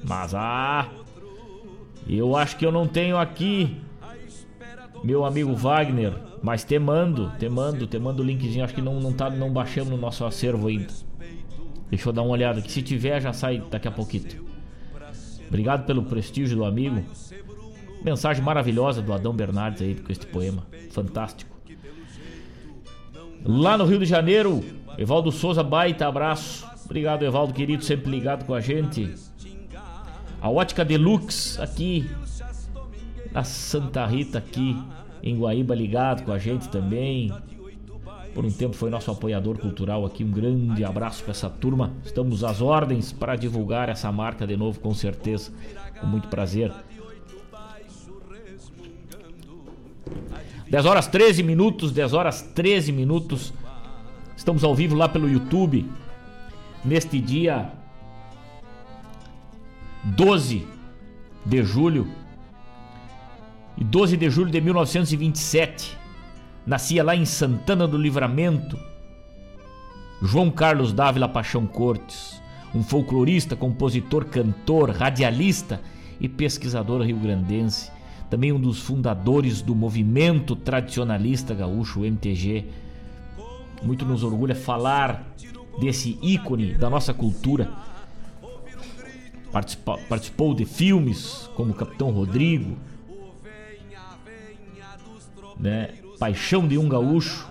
Mas 0.03 0.33
ah, 0.35 0.89
eu 2.07 2.35
acho 2.35 2.57
que 2.57 2.65
eu 2.65 2.71
não 2.71 2.87
tenho 2.87 3.17
aqui, 3.17 3.81
meu 5.03 5.25
amigo 5.25 5.53
Wagner. 5.55 6.13
Mas 6.41 6.63
te 6.63 6.77
mando, 6.77 7.31
te 7.37 7.47
mando, 7.49 7.87
te 7.87 7.99
mando 7.99 8.21
o 8.21 8.25
linkzinho. 8.25 8.63
Acho 8.63 8.73
que 8.73 8.81
não, 8.81 8.99
não, 8.99 9.13
tá, 9.13 9.29
não 9.29 9.51
baixamos 9.51 9.89
no 9.89 9.97
nosso 9.97 10.25
acervo 10.25 10.67
ainda. 10.67 10.87
Deixa 11.89 12.09
eu 12.09 12.13
dar 12.13 12.21
uma 12.21 12.31
olhada 12.31 12.59
aqui. 12.59 12.71
Se 12.71 12.81
tiver, 12.81 13.21
já 13.21 13.33
sai 13.33 13.63
daqui 13.69 13.87
a 13.87 13.91
pouquinho. 13.91 14.43
Obrigado 15.47 15.85
pelo 15.85 16.03
prestígio 16.03 16.57
do 16.57 16.65
amigo. 16.65 17.03
Mensagem 18.03 18.43
maravilhosa 18.43 19.01
do 19.01 19.13
Adão 19.13 19.33
Bernardes 19.33 19.81
aí 19.81 19.95
com 19.95 20.11
este 20.11 20.25
poema. 20.25 20.65
Fantástico. 20.91 21.55
Lá 23.45 23.77
no 23.77 23.85
Rio 23.85 23.99
de 23.99 24.05
Janeiro, 24.05 24.63
Evaldo 24.97 25.31
Souza, 25.31 25.63
baita 25.63 26.07
abraço. 26.07 26.65
Obrigado, 26.85 27.23
Evaldo, 27.23 27.53
querido, 27.53 27.83
sempre 27.83 28.09
ligado 28.09 28.45
com 28.45 28.53
a 28.53 28.59
gente. 28.59 29.13
A 30.41 30.49
Ótica 30.49 30.83
Deluxe 30.83 31.61
aqui 31.61 32.09
na 33.33 33.43
Santa 33.43 34.05
Rita, 34.05 34.37
aqui 34.37 34.77
em 35.21 35.37
Guaíba, 35.37 35.73
ligado 35.73 36.23
com 36.23 36.31
a 36.31 36.37
gente 36.37 36.69
também. 36.69 37.33
Por 38.33 38.45
um 38.45 38.51
tempo 38.51 38.75
foi 38.75 38.89
nosso 38.89 39.11
apoiador 39.11 39.57
cultural 39.57 40.05
aqui. 40.05 40.23
Um 40.23 40.31
grande 40.31 40.83
abraço 40.83 41.23
para 41.23 41.31
essa 41.31 41.49
turma. 41.49 41.93
Estamos 42.03 42.43
às 42.43 42.61
ordens 42.61 43.11
para 43.11 43.35
divulgar 43.35 43.89
essa 43.89 44.11
marca 44.11 44.45
de 44.45 44.57
novo, 44.57 44.79
com 44.79 44.93
certeza. 44.93 45.51
Com 45.99 46.07
muito 46.07 46.27
prazer. 46.27 46.71
10 50.69 50.85
horas 50.85 51.07
13 51.07 51.43
minutos, 51.43 51.91
10 51.91 52.13
horas 52.13 52.41
13 52.41 52.91
minutos. 52.91 53.53
Estamos 54.35 54.63
ao 54.63 54.73
vivo 54.73 54.95
lá 54.95 55.07
pelo 55.07 55.29
YouTube. 55.29 55.87
Neste 56.83 57.19
dia 57.19 57.71
12 60.03 60.67
de 61.45 61.63
julho. 61.63 62.22
E 63.77 63.83
12 63.83 64.17
de 64.17 64.29
julho 64.29 64.51
de 64.51 64.61
1927, 64.61 65.97
nascia 66.65 67.03
lá 67.03 67.15
em 67.15 67.25
Santana 67.25 67.87
do 67.87 67.97
Livramento 67.97 68.77
João 70.21 70.49
Carlos 70.49 70.93
Dávila 70.93 71.27
Paixão 71.27 71.65
Cortes, 71.65 72.41
um 72.73 72.81
folclorista, 72.81 73.55
compositor, 73.55 74.25
cantor, 74.25 74.91
radialista 74.91 75.81
e 76.19 76.29
pesquisador 76.29 77.01
rio-grandense, 77.01 77.91
também 78.29 78.53
um 78.53 78.59
dos 78.59 78.79
fundadores 78.79 79.61
do 79.61 79.75
movimento 79.75 80.55
tradicionalista 80.55 81.53
gaúcho, 81.53 82.05
MTG. 82.05 82.65
Muito 83.81 84.05
nos 84.05 84.23
orgulha 84.23 84.55
falar 84.55 85.27
desse 85.79 86.17
ícone 86.21 86.73
da 86.75 86.89
nossa 86.89 87.13
cultura 87.13 87.69
participou 90.09 90.53
de 90.55 90.65
filmes 90.65 91.49
como 91.55 91.73
Capitão 91.73 92.09
Rodrigo, 92.09 92.75
né? 95.59 95.89
Paixão 96.19 96.67
de 96.67 96.77
um 96.77 96.87
Gaúcho, 96.87 97.47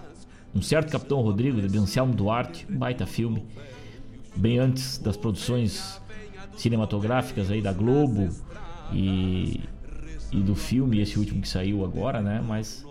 um 0.54 0.62
certo 0.62 0.90
Capitão 0.90 1.20
Rodrigo 1.20 1.60
de 1.60 1.78
Anselmo 1.78 2.14
Duarte, 2.14 2.66
um 2.70 2.76
baita 2.76 3.06
filme, 3.06 3.44
bem 4.36 4.58
antes 4.58 4.98
das 4.98 5.16
produções 5.16 6.00
cinematográficas 6.56 7.50
aí 7.50 7.60
da 7.60 7.72
Globo 7.72 8.28
e, 8.92 9.60
e 10.30 10.40
do 10.40 10.54
filme, 10.54 11.00
esse 11.00 11.18
último 11.18 11.40
que 11.40 11.48
saiu 11.48 11.84
agora, 11.84 12.20
né? 12.20 12.42
Mas 12.46 12.86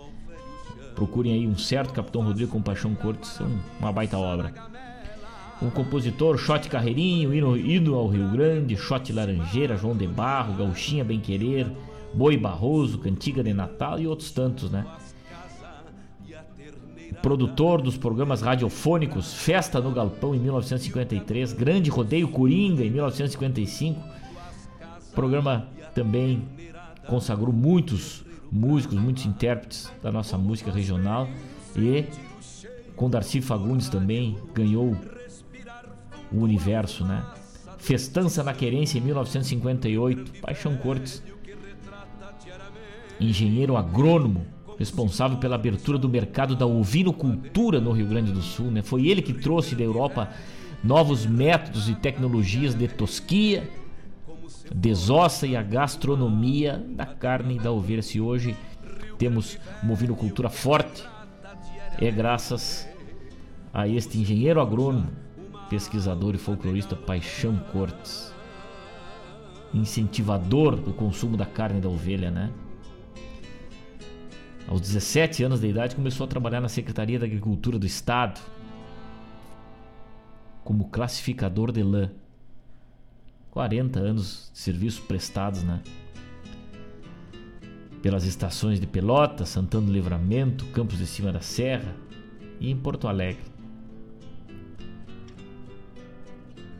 procurem 0.94 1.32
aí 1.32 1.46
um 1.46 1.56
certo 1.56 1.92
Capitão 1.92 2.22
Rodrigo 2.22 2.52
com 2.52 2.60
Paixão 2.60 2.94
Cortes, 2.94 3.38
uma 3.80 3.92
baita 3.92 4.18
obra 4.18 4.52
o 5.66 5.70
compositor 5.70 6.36
Shot 6.36 6.68
Carreirinho, 6.68 7.32
hino, 7.32 7.56
hino 7.56 7.94
ao 7.94 8.08
Rio 8.08 8.28
Grande, 8.28 8.76
Shot 8.76 9.12
Laranjeira, 9.12 9.76
João 9.76 9.96
de 9.96 10.06
Barro, 10.08 10.54
Gauchinha 10.54 11.04
Bem 11.04 11.20
Querer, 11.20 11.70
Boi 12.12 12.36
Barroso, 12.36 12.98
Cantiga 12.98 13.44
de 13.44 13.54
Natal 13.54 13.98
e 14.00 14.06
outros 14.06 14.32
tantos, 14.32 14.70
né? 14.70 14.84
Produtor 17.20 17.82
dos 17.82 17.96
programas 17.96 18.40
radiofônicos 18.40 19.34
Festa 19.34 19.80
no 19.80 19.90
Galpão 19.90 20.34
em 20.34 20.38
1953, 20.38 21.52
Grande 21.52 21.90
Rodeio 21.90 22.28
Coringa 22.28 22.84
em 22.84 22.90
1955. 22.90 24.00
O 25.10 25.14
programa 25.14 25.68
também 25.94 26.42
consagrou 27.06 27.52
muitos 27.52 28.24
músicos, 28.50 28.98
muitos 28.98 29.26
intérpretes 29.26 29.90
da 30.02 30.12
nossa 30.12 30.38
música 30.38 30.70
regional 30.70 31.28
e 31.76 32.04
com 32.96 33.10
Darcy 33.10 33.40
Fagundes 33.40 33.88
também 33.88 34.38
ganhou 34.54 34.96
o 36.30 36.38
universo, 36.38 37.04
né? 37.04 37.24
Festança 37.78 38.44
na 38.44 38.54
Querência 38.54 38.98
em 38.98 39.00
1958, 39.00 40.40
Paixão 40.40 40.76
Cortes. 40.76 41.22
Engenheiro 43.18 43.76
agrônomo, 43.76 44.46
responsável 44.82 45.38
pela 45.38 45.54
abertura 45.54 45.96
do 45.96 46.08
mercado 46.08 46.56
da 46.56 46.66
ovinocultura 46.66 47.80
no 47.80 47.92
Rio 47.92 48.06
Grande 48.06 48.32
do 48.32 48.42
Sul, 48.42 48.70
né? 48.70 48.82
Foi 48.82 49.06
ele 49.06 49.22
que 49.22 49.32
trouxe 49.32 49.76
da 49.76 49.84
Europa 49.84 50.28
novos 50.82 51.24
métodos 51.24 51.88
e 51.88 51.94
tecnologias 51.94 52.74
de 52.74 52.88
tosquia, 52.88 53.70
desossa 54.74 55.46
e 55.46 55.54
a 55.54 55.62
gastronomia 55.62 56.84
da 56.90 57.06
carne 57.06 57.56
e 57.56 57.58
da 57.60 57.70
ovelha. 57.70 58.02
Se 58.02 58.20
hoje 58.20 58.56
temos 59.18 59.56
uma 59.82 59.92
ovinocultura 59.92 60.50
forte, 60.50 61.04
é 62.00 62.10
graças 62.10 62.88
a 63.72 63.86
este 63.86 64.18
engenheiro 64.18 64.60
agrônomo 64.60 65.08
pesquisador 65.70 66.34
e 66.34 66.38
folclorista 66.38 66.96
Paixão 66.96 67.56
Cortes, 67.72 68.34
incentivador 69.72 70.76
do 70.76 70.92
consumo 70.92 71.36
da 71.36 71.46
carne 71.46 71.80
da 71.80 71.88
ovelha, 71.88 72.30
né? 72.30 72.50
Aos 74.68 74.80
17 74.80 75.44
anos 75.44 75.60
de 75.60 75.68
idade 75.68 75.94
começou 75.94 76.24
a 76.24 76.28
trabalhar 76.28 76.60
na 76.60 76.68
Secretaria 76.68 77.18
da 77.18 77.26
Agricultura 77.26 77.78
do 77.78 77.86
Estado 77.86 78.40
como 80.64 80.88
classificador 80.88 81.72
de 81.72 81.82
lã. 81.82 82.10
40 83.50 84.00
anos 84.00 84.50
de 84.52 84.58
serviços 84.58 85.00
prestados, 85.00 85.62
né? 85.62 85.82
Pelas 88.00 88.24
estações 88.24 88.80
de 88.80 88.86
Pelota, 88.86 89.44
Santana 89.44 89.86
do 89.86 89.92
Livramento, 89.92 90.64
Campos 90.66 90.98
de 90.98 91.06
Cima 91.06 91.30
da 91.30 91.40
Serra 91.40 91.94
e 92.58 92.70
em 92.70 92.76
Porto 92.76 93.06
Alegre. 93.06 93.52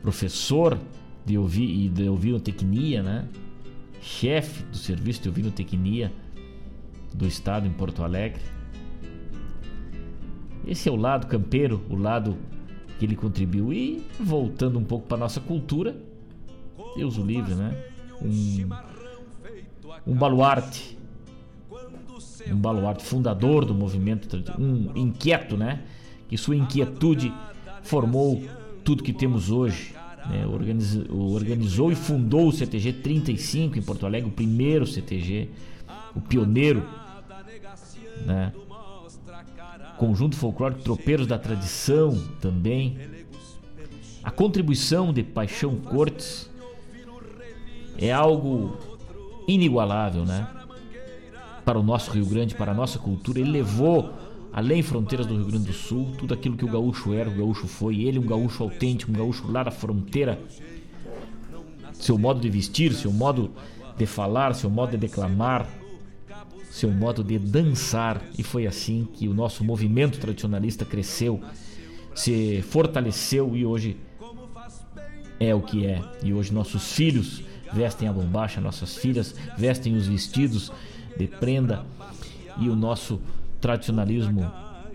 professor 0.02 0.76
de 1.24 1.38
ouvir 1.38 1.70
e 1.70 1.88
de 1.88 2.08
ouvinotecnia, 2.08 3.02
né? 3.02 3.28
Chefe 4.00 4.64
do 4.64 4.76
serviço 4.76 5.22
de 5.22 5.28
ouvinotecnia 5.28 6.12
do 7.14 7.26
estado 7.26 7.66
em 7.66 7.70
Porto 7.70 8.02
Alegre. 8.02 8.42
Esse 10.66 10.88
é 10.88 10.92
o 10.92 10.96
lado 10.96 11.26
campeiro, 11.26 11.82
o 11.90 11.96
lado 11.96 12.36
que 12.98 13.04
ele 13.04 13.16
contribuiu. 13.16 13.72
E 13.72 14.06
voltando 14.20 14.78
um 14.78 14.84
pouco 14.84 15.06
para 15.06 15.18
nossa 15.18 15.40
cultura, 15.40 15.96
Deus 16.96 17.18
o 17.18 17.22
livre, 17.24 17.54
né? 17.54 17.76
Um, 18.20 18.68
um 20.06 20.14
baluarte, 20.14 20.96
um 22.48 22.56
baluarte 22.56 23.04
fundador 23.04 23.64
do 23.64 23.74
movimento, 23.74 24.42
um 24.58 24.96
inquieto, 24.96 25.56
né? 25.56 25.82
Que 26.28 26.36
sua 26.36 26.56
inquietude 26.56 27.32
formou 27.82 28.42
tudo 28.84 29.02
que 29.02 29.12
temos 29.12 29.50
hoje. 29.50 29.94
Né? 30.28 30.46
Organizou, 30.46 31.32
organizou 31.32 31.90
e 31.90 31.94
fundou 31.94 32.48
o 32.48 32.52
CTG 32.52 32.92
35 32.94 33.78
em 33.78 33.82
Porto 33.82 34.06
Alegre, 34.06 34.28
o 34.28 34.32
primeiro 34.32 34.86
CTG, 34.86 35.50
o 36.14 36.20
pioneiro. 36.20 36.84
Né? 38.24 38.52
Conjunto 39.98 40.36
Folclórico 40.36 40.82
Tropeiros 40.82 41.26
da 41.26 41.38
Tradição 41.38 42.16
também. 42.40 42.98
A 44.22 44.30
contribuição 44.30 45.12
de 45.12 45.22
Paixão 45.22 45.76
Cortes 45.76 46.50
é 47.98 48.12
algo 48.12 48.76
inigualável, 49.46 50.24
né? 50.24 50.48
Para 51.64 51.78
o 51.78 51.82
nosso 51.82 52.10
Rio 52.10 52.26
Grande, 52.26 52.54
para 52.54 52.72
a 52.72 52.74
nossa 52.74 52.98
cultura. 52.98 53.40
Ele 53.40 53.50
levou 53.50 54.12
além 54.52 54.82
fronteiras 54.82 55.26
do 55.26 55.36
Rio 55.36 55.46
Grande 55.46 55.66
do 55.66 55.72
Sul 55.72 56.12
tudo 56.18 56.34
aquilo 56.34 56.56
que 56.56 56.64
o 56.64 56.68
gaúcho 56.68 57.14
era, 57.14 57.28
o 57.28 57.34
gaúcho 57.34 57.66
foi. 57.66 58.02
Ele, 58.02 58.18
um 58.18 58.26
gaúcho 58.26 58.62
autêntico, 58.62 59.10
um 59.12 59.14
gaúcho 59.14 59.50
lá 59.50 59.62
da 59.62 59.70
fronteira. 59.70 60.40
Seu 61.92 62.18
modo 62.18 62.40
de 62.40 62.48
vestir, 62.48 62.92
seu 62.92 63.12
modo 63.12 63.50
de 63.96 64.06
falar, 64.06 64.54
seu 64.54 64.68
modo 64.68 64.90
de 64.90 64.96
declamar, 64.96 65.68
seu 66.72 66.90
modo 66.90 67.22
de 67.22 67.38
dançar. 67.38 68.22
E 68.36 68.42
foi 68.42 68.66
assim 68.66 69.06
que 69.12 69.28
o 69.28 69.34
nosso 69.34 69.62
movimento 69.62 70.18
tradicionalista 70.18 70.86
cresceu, 70.86 71.38
se 72.14 72.62
fortaleceu 72.62 73.54
e 73.54 73.66
hoje 73.66 73.98
é 75.38 75.54
o 75.54 75.60
que 75.60 75.86
é. 75.86 76.02
E 76.22 76.32
hoje 76.32 76.52
nossos 76.52 76.92
filhos 76.94 77.42
vestem 77.74 78.08
a 78.08 78.12
bombacha, 78.12 78.58
nossas 78.58 78.96
filhas 78.96 79.34
vestem 79.56 79.94
os 79.94 80.06
vestidos 80.06 80.72
de 81.16 81.26
prenda 81.26 81.84
e 82.58 82.70
o 82.70 82.74
nosso 82.74 83.20
tradicionalismo 83.60 84.50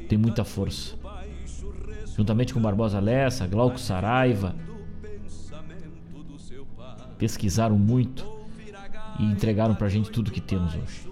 tem 0.09 0.17
muita 0.17 0.43
força. 0.43 0.95
Juntamente 2.17 2.55
com 2.55 2.59
Barbosa 2.59 2.99
Lessa, 2.99 3.45
Glauco 3.45 3.79
Saraiva, 3.79 4.55
pesquisaram 7.19 7.77
muito 7.77 8.25
e 9.19 9.25
entregaram 9.25 9.75
pra 9.75 9.87
gente 9.89 10.09
tudo 10.09 10.31
que 10.31 10.41
temos 10.41 10.73
hoje. 10.73 11.06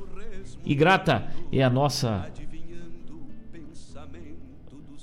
E 0.66 0.74
grata 0.74 1.28
é 1.52 1.64
a 1.64 1.70
nossa 1.70 2.28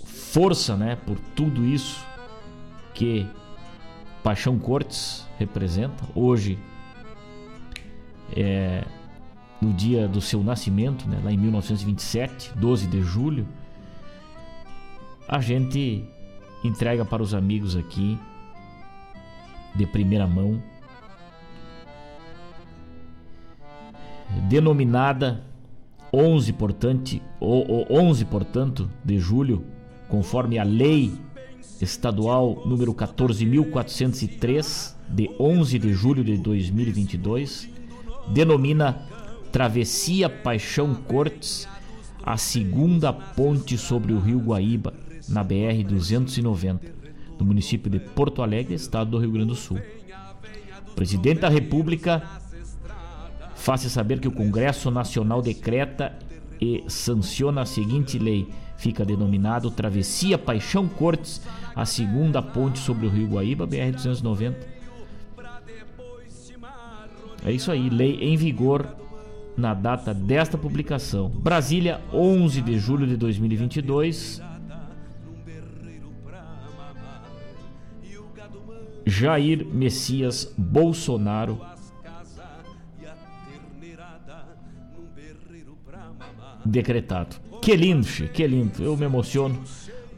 força, 0.04 0.76
né, 0.76 0.96
por 1.06 1.18
tudo 1.36 1.64
isso 1.64 2.04
que 2.94 3.26
Paixão 4.22 4.58
Cortes 4.58 5.26
representa. 5.38 6.04
Hoje 6.14 6.58
é 8.34 8.84
no 9.60 9.72
dia 9.72 10.08
do 10.08 10.20
seu 10.20 10.42
nascimento, 10.42 11.08
né, 11.08 11.20
lá 11.22 11.30
em 11.30 11.36
1927, 11.36 12.52
12 12.56 12.88
de 12.88 13.00
julho, 13.00 13.46
a 15.28 15.38
gente 15.40 16.04
entrega 16.64 17.04
para 17.04 17.22
os 17.22 17.32
amigos 17.32 17.76
aqui 17.76 18.18
de 19.74 19.86
primeira 19.86 20.26
mão 20.26 20.60
denominada 24.48 25.51
11, 26.12 26.52
portanto, 26.52 27.20
11, 27.40 28.24
portanto, 28.26 28.90
de 29.02 29.18
julho, 29.18 29.64
conforme 30.08 30.58
a 30.58 30.62
lei 30.62 31.12
estadual 31.80 32.62
número 32.66 32.92
14403 32.92 34.96
de 35.08 35.30
11 35.38 35.78
de 35.78 35.94
julho 35.94 36.22
de 36.22 36.36
2022, 36.36 37.70
denomina 38.28 39.06
Travessia 39.50 40.28
Paixão 40.28 40.94
Cortes, 40.94 41.66
a 42.22 42.36
segunda 42.36 43.12
ponte 43.12 43.78
sobre 43.78 44.12
o 44.12 44.20
Rio 44.20 44.38
Guaíba, 44.38 44.92
na 45.28 45.42
BR 45.42 45.82
290, 45.88 46.92
no 47.38 47.46
município 47.46 47.90
de 47.90 47.98
Porto 47.98 48.42
Alegre, 48.42 48.74
estado 48.74 49.12
do 49.12 49.18
Rio 49.18 49.32
Grande 49.32 49.48
do 49.48 49.54
Sul. 49.54 49.80
O 50.88 50.94
presidente 50.94 51.40
da 51.40 51.48
República 51.48 52.41
faça 53.62 53.88
saber 53.88 54.18
que 54.18 54.26
o 54.26 54.32
Congresso 54.32 54.90
Nacional 54.90 55.40
decreta 55.40 56.18
e 56.60 56.82
sanciona 56.88 57.62
a 57.62 57.66
seguinte 57.66 58.18
lei. 58.18 58.48
Fica 58.76 59.04
denominado 59.04 59.70
Travessia 59.70 60.36
Paixão 60.36 60.88
Cortes, 60.88 61.40
a 61.74 61.86
segunda 61.86 62.42
ponte 62.42 62.80
sobre 62.80 63.06
o 63.06 63.08
Rio 63.08 63.28
Guaíba, 63.28 63.64
BR-290. 63.64 64.56
É 67.44 67.52
isso 67.52 67.70
aí, 67.70 67.88
lei 67.88 68.18
em 68.20 68.36
vigor 68.36 68.96
na 69.56 69.74
data 69.74 70.12
desta 70.12 70.58
publicação. 70.58 71.28
Brasília, 71.28 72.00
11 72.12 72.60
de 72.62 72.78
julho 72.80 73.06
de 73.06 73.16
2022. 73.16 74.42
Jair 79.06 79.64
Messias 79.66 80.52
Bolsonaro 80.56 81.71
decretado. 86.64 87.36
Que 87.60 87.76
lindo, 87.76 88.06
que 88.32 88.46
lindo. 88.46 88.82
Eu 88.82 88.96
me 88.96 89.04
emociono 89.04 89.60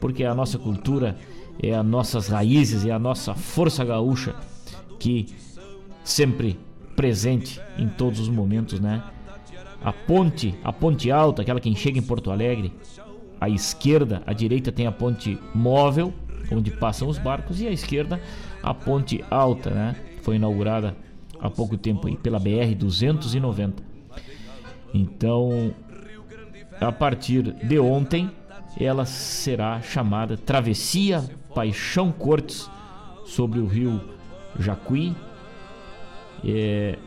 porque 0.00 0.24
a 0.24 0.34
nossa 0.34 0.58
cultura 0.58 1.16
é 1.62 1.74
as 1.74 1.84
nossas 1.84 2.28
raízes, 2.28 2.84
é 2.84 2.90
a 2.90 2.98
nossa 2.98 3.34
força 3.34 3.84
gaúcha 3.84 4.34
que 4.98 5.26
sempre 6.02 6.58
presente 6.96 7.60
em 7.78 7.88
todos 7.88 8.20
os 8.20 8.28
momentos, 8.28 8.80
né? 8.80 9.02
A 9.82 9.92
ponte, 9.92 10.54
a 10.64 10.72
ponte 10.72 11.10
alta, 11.10 11.42
aquela 11.42 11.60
que 11.60 11.74
chega 11.74 11.98
em 11.98 12.02
Porto 12.02 12.30
Alegre, 12.30 12.72
à 13.40 13.48
esquerda, 13.48 14.22
à 14.26 14.32
direita 14.32 14.72
tem 14.72 14.86
a 14.86 14.92
ponte 14.92 15.38
móvel, 15.54 16.12
onde 16.50 16.70
passam 16.70 17.08
os 17.08 17.18
barcos, 17.18 17.60
e 17.60 17.66
à 17.66 17.70
esquerda 17.70 18.20
a 18.62 18.72
ponte 18.72 19.22
alta, 19.30 19.70
né? 19.70 19.96
Foi 20.22 20.36
inaugurada 20.36 20.96
há 21.38 21.50
pouco 21.50 21.76
tempo 21.76 22.06
aí 22.06 22.16
pela 22.16 22.38
BR 22.38 22.74
290. 22.74 23.82
Então, 24.94 25.74
a 26.80 26.92
partir 26.92 27.52
de 27.52 27.78
ontem, 27.78 28.30
ela 28.78 29.04
será 29.04 29.80
chamada 29.80 30.36
Travessia 30.36 31.24
Paixão 31.54 32.10
Cortes 32.10 32.68
sobre 33.24 33.58
o 33.58 33.66
rio 33.66 34.00
Jacuí, 34.58 35.14
é, 36.44 36.98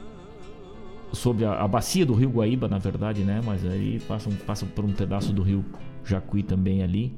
sobre 1.12 1.46
a, 1.46 1.54
a, 1.62 1.68
bacia 1.68 2.06
do 2.06 2.14
rio 2.14 2.30
Guaíba, 2.30 2.68
na 2.68 2.78
verdade, 2.78 3.24
né? 3.24 3.42
Mas 3.44 3.66
aí 3.66 4.00
passam, 4.08 4.34
passam 4.46 4.68
por 4.70 4.86
um 4.86 4.94
pedaço 4.94 5.34
do 5.34 5.42
rio 5.42 5.64
Jacuí 6.04 6.44
também 6.44 6.82
ali, 6.82 7.14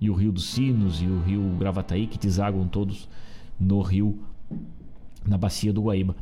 e 0.00 0.08
o 0.08 0.14
rio 0.14 0.32
dos 0.32 0.50
Sinos 0.50 1.00
e 1.02 1.06
o 1.06 1.20
rio 1.20 1.42
Gravataí, 1.58 2.06
que 2.06 2.18
desaguam 2.18 2.66
todos 2.66 3.08
no 3.58 3.80
rio, 3.82 4.18
na 5.26 5.36
bacia 5.36 5.72
do 5.72 5.82
Guaíba. 5.82 6.16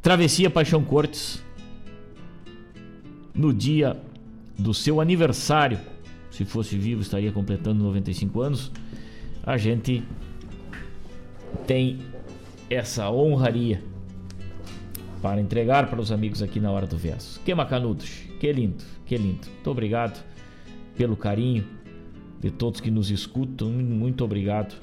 Travessia 0.00 0.50
Paixão 0.50 0.84
Cortes, 0.84 1.42
no 3.34 3.52
dia 3.52 4.00
do 4.58 4.72
seu 4.72 5.00
aniversário, 5.00 5.78
se 6.30 6.44
fosse 6.44 6.76
vivo 6.76 7.02
estaria 7.02 7.32
completando 7.32 7.82
95 7.82 8.40
anos, 8.40 8.72
a 9.42 9.56
gente 9.56 10.02
tem 11.66 12.00
essa 12.68 13.10
honraria 13.10 13.82
para 15.20 15.40
entregar 15.40 15.88
para 15.88 16.00
os 16.00 16.12
amigos 16.12 16.42
aqui 16.42 16.60
na 16.60 16.70
hora 16.70 16.86
do 16.86 16.96
verso. 16.96 17.40
Que 17.40 17.54
macanudos, 17.54 18.10
que 18.38 18.52
lindo, 18.52 18.84
que 19.06 19.16
lindo. 19.16 19.46
Muito 19.46 19.70
obrigado 19.70 20.22
pelo 20.96 21.16
carinho 21.16 21.64
de 22.40 22.50
todos 22.50 22.80
que 22.80 22.90
nos 22.90 23.10
escutam, 23.10 23.70
muito 23.70 24.24
obrigado 24.24 24.74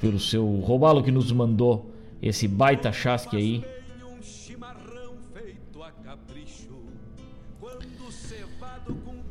pelo 0.00 0.18
seu 0.18 0.44
robalo 0.56 1.02
que 1.02 1.12
nos 1.12 1.30
mandou 1.30 1.94
esse 2.20 2.48
baita 2.48 2.90
chasque 2.92 3.36
aí 3.36 3.64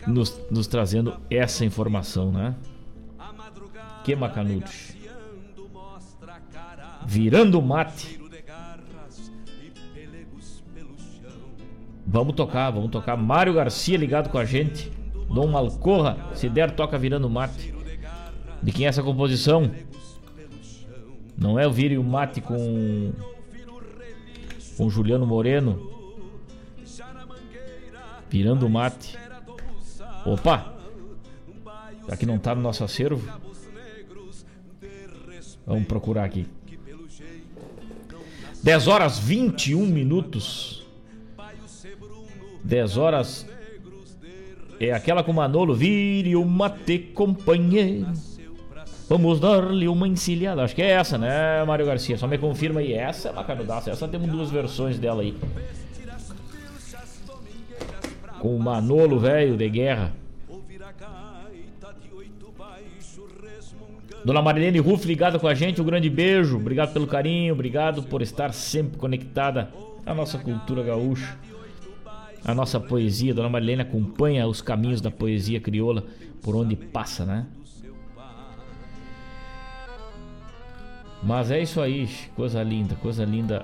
nos, 0.07 0.39
nos 0.49 0.67
trazendo 0.67 1.19
essa 1.29 1.65
informação, 1.65 2.31
né? 2.31 2.55
Que 4.03 4.15
macanudos. 4.15 4.95
Virando 7.05 7.61
mate. 7.61 8.19
Vamos 12.05 12.35
tocar, 12.35 12.71
vamos 12.71 12.91
tocar. 12.91 13.15
Mário 13.15 13.53
Garcia 13.53 13.97
ligado 13.97 14.29
com 14.29 14.37
a 14.37 14.45
gente. 14.45 14.91
Dom 15.33 15.47
Malcorra, 15.47 16.17
se 16.33 16.49
der, 16.49 16.71
toca 16.71 16.97
virando 16.97 17.29
mate. 17.29 17.73
De 18.61 18.71
quem 18.71 18.85
é 18.85 18.89
essa 18.89 19.01
composição? 19.01 19.71
Não 21.41 21.57
é 21.57 21.65
o 21.65 21.71
Vire 21.71 21.97
o 21.97 22.03
Mate 22.03 22.39
com. 22.39 23.11
com 24.77 24.89
Juliano 24.89 25.25
Moreno. 25.25 25.90
Virando 28.31 28.69
mate. 28.69 29.17
Opa! 30.25 30.73
Aqui 32.09 32.25
não 32.25 32.39
tá 32.39 32.55
no 32.55 32.61
nosso 32.61 32.81
acervo. 32.81 33.21
Vamos 35.67 35.85
procurar 35.85 36.23
aqui. 36.23 36.47
10 38.63 38.87
horas 38.87 39.19
21 39.19 39.85
minutos. 39.85 40.87
10 42.63 42.95
horas. 42.95 43.45
É 44.79 44.93
aquela 44.93 45.23
com 45.23 45.33
Manolo. 45.33 45.75
Vire 45.75 46.37
o 46.37 46.45
mate, 46.45 46.99
companheiro. 46.99 48.07
Vamos 49.09 49.41
dar-lhe 49.41 49.89
uma 49.89 50.07
encilhada. 50.07 50.63
Acho 50.63 50.73
que 50.73 50.81
é 50.81 50.91
essa, 50.91 51.17
né, 51.17 51.65
Mário 51.65 51.85
Garcia? 51.85 52.17
Só 52.17 52.27
me 52.27 52.37
confirma 52.37 52.79
aí. 52.79 52.93
Essa 52.93 53.27
é 53.27 53.33
bacanudaça. 53.33 53.91
Essa 53.91 54.07
temos 54.07 54.29
duas 54.29 54.49
versões 54.49 54.97
dela 54.97 55.21
aí 55.21 55.35
com 58.41 58.55
o 58.55 58.59
Manolo 58.59 59.19
velho 59.19 59.55
de 59.55 59.69
guerra. 59.69 60.11
Dona 64.25 64.41
Marilene 64.41 64.79
Ruff 64.79 65.05
ligada 65.05 65.37
com 65.37 65.47
a 65.47 65.53
gente, 65.53 65.79
um 65.79 65.85
grande 65.85 66.09
beijo. 66.09 66.57
Obrigado 66.57 66.91
pelo 66.91 67.05
carinho, 67.05 67.53
obrigado 67.53 68.01
por 68.01 68.19
estar 68.23 68.51
sempre 68.51 68.97
conectada 68.97 69.71
à 70.03 70.15
nossa 70.15 70.39
cultura 70.39 70.81
gaúcha, 70.81 71.37
à 72.43 72.55
nossa 72.55 72.79
poesia. 72.79 73.31
Dona 73.31 73.47
Marilene 73.47 73.83
acompanha 73.83 74.47
os 74.47 74.59
caminhos 74.59 75.01
da 75.01 75.11
poesia 75.11 75.61
crioula 75.61 76.03
por 76.41 76.55
onde 76.55 76.75
passa, 76.75 77.23
né? 77.23 77.45
Mas 81.21 81.51
é 81.51 81.61
isso 81.61 81.79
aí, 81.79 82.09
coisa 82.35 82.63
linda, 82.63 82.95
coisa 82.95 83.23
linda 83.23 83.63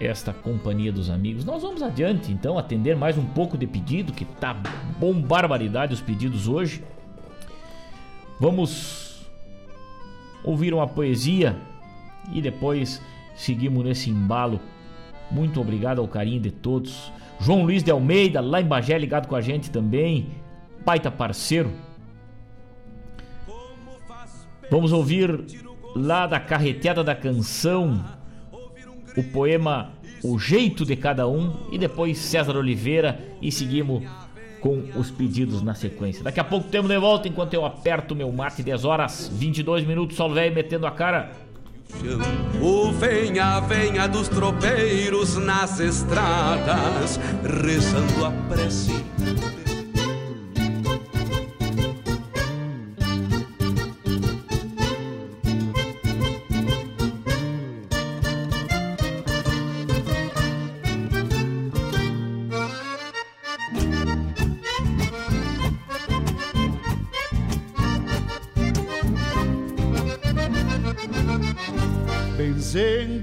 esta 0.00 0.32
companhia 0.32 0.92
dos 0.92 1.10
amigos. 1.10 1.44
Nós 1.44 1.62
vamos 1.62 1.82
adiante 1.82 2.32
então 2.32 2.58
atender 2.58 2.96
mais 2.96 3.18
um 3.18 3.24
pouco 3.24 3.58
de 3.58 3.66
pedido, 3.66 4.12
que 4.12 4.24
tá 4.24 4.54
bom 4.98 5.20
barbaridade 5.20 5.94
os 5.94 6.00
pedidos 6.00 6.46
hoje. 6.46 6.82
Vamos 8.40 9.28
ouvir 10.44 10.72
uma 10.72 10.86
poesia 10.86 11.56
e 12.32 12.40
depois 12.40 13.02
seguimos 13.34 13.84
nesse 13.84 14.10
embalo. 14.10 14.60
Muito 15.30 15.60
obrigado 15.60 16.00
ao 16.00 16.08
carinho 16.08 16.40
de 16.40 16.50
todos. 16.50 17.12
João 17.40 17.62
Luiz 17.64 17.82
de 17.82 17.90
Almeida, 17.90 18.40
lá 18.40 18.60
em 18.60 18.66
Bagé, 18.66 18.96
ligado 18.98 19.26
com 19.26 19.36
a 19.36 19.40
gente 19.40 19.70
também. 19.70 20.28
Baita 20.84 21.10
parceiro. 21.10 21.72
Vamos 24.70 24.92
ouvir 24.92 25.44
lá 25.94 26.26
da 26.26 26.38
Carreteada 26.38 27.02
da 27.02 27.14
Canção 27.14 28.04
o 29.18 29.22
poema 29.24 29.90
O 30.22 30.38
Jeito 30.38 30.84
de 30.84 30.94
Cada 30.94 31.26
Um 31.26 31.52
e 31.72 31.78
depois 31.78 32.18
César 32.18 32.56
Oliveira 32.56 33.20
e 33.42 33.50
seguimos 33.50 34.04
com 34.60 34.82
os 34.96 35.10
pedidos 35.10 35.62
na 35.62 35.74
sequência. 35.74 36.22
Daqui 36.22 36.40
a 36.40 36.44
pouco 36.44 36.68
temos 36.68 36.88
de 36.88 36.98
volta 36.98 37.28
enquanto 37.28 37.54
eu 37.54 37.64
aperto 37.64 38.14
meu 38.14 38.30
mate 38.32 38.62
10 38.62 38.84
horas 38.84 39.30
22 39.32 39.84
minutos, 39.84 40.16
sol 40.16 40.32
velho 40.32 40.54
metendo 40.54 40.86
a 40.86 40.90
cara. 40.90 41.32
O 42.60 42.92
venha, 42.92 43.60
venha 43.60 44.06
dos 44.06 44.28
tropeiros 44.28 45.36
nas 45.36 45.80
estradas, 45.80 47.18
rezando 47.42 48.26
a 48.26 48.30
prece 48.48 49.04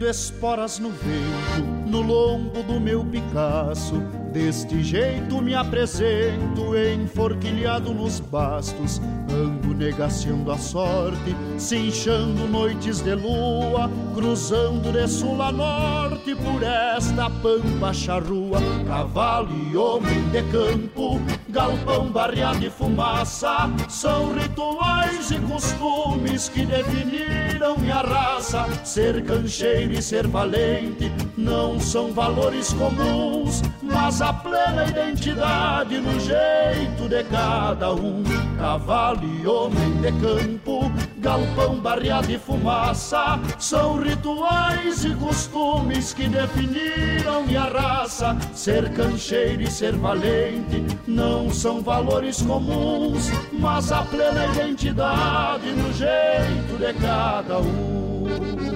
Esporas 0.06 0.78
no 0.78 0.90
vento, 0.90 1.90
no 1.90 2.02
lombo 2.02 2.62
do 2.64 2.80
meu 2.80 3.04
Picasso. 3.04 3.96
Deste 4.32 4.84
jeito 4.84 5.42
me 5.42 5.56
apresento, 5.56 6.78
enforquilhado 6.78 7.94
nos 7.94 8.20
bastos. 8.20 9.02
Ando 9.36 9.74
negaciando 9.74 10.50
a 10.50 10.58
sorte, 10.58 11.36
cinchando 11.58 12.48
noites 12.48 13.02
de 13.02 13.14
lua, 13.16 13.92
cruzando 14.14 14.94
de 14.94 15.06
sul 15.10 15.42
a 15.42 15.52
norte 15.52 16.34
por 16.36 16.64
esta 16.64 17.30
pampa 17.30 17.92
charrua. 17.92 18.60
Cavalo 18.88 19.50
e 19.70 19.76
homem 19.76 20.22
de 20.30 20.42
campo, 20.44 21.20
galpão 21.50 22.08
barreado 22.08 22.60
de 22.60 22.70
fumaça, 22.70 23.70
são 23.90 24.34
rituais 24.34 25.32
e 25.32 25.40
costumes 25.40 26.48
que 26.48 26.66
definiram 26.66 27.78
minha 27.78 28.02
raça. 28.02 28.66
Ser 28.86 29.22
cancheiro 29.26 29.94
e 29.94 30.02
ser 30.02 30.28
valente 30.28 31.12
não 31.38 31.78
são 31.78 32.14
valores 32.14 32.72
comuns, 32.74 33.62
mas 33.84 34.22
a 34.22 34.32
plena 34.32 34.86
identidade 34.88 36.00
no 36.00 36.18
jeito 36.22 37.10
de 37.10 37.24
cada 37.26 37.94
um. 37.94 38.24
Cavalo 38.58 39.25
e 39.26 39.48
homem 39.48 39.92
de 40.02 40.12
campo, 40.22 40.92
galpão 41.18 41.80
barreado 41.80 42.28
de 42.28 42.38
fumaça, 42.38 43.40
são 43.58 44.02
rituais 44.02 45.04
e 45.04 45.14
costumes 45.16 46.14
que 46.14 46.28
definiram 46.28 47.44
minha 47.46 47.64
raça. 47.64 48.38
Ser 48.54 48.92
cancheiro 48.94 49.64
e 49.64 49.72
ser 49.72 49.96
valente 49.96 50.86
não 51.08 51.50
são 51.50 51.82
valores 51.82 52.42
comuns, 52.42 53.30
mas 53.52 53.92
a 53.92 54.04
plena 54.04 54.46
identidade 54.48 55.72
no 55.72 55.92
jeito 55.94 56.78
de 56.78 56.94
cada 56.94 57.60
um. 57.60 58.75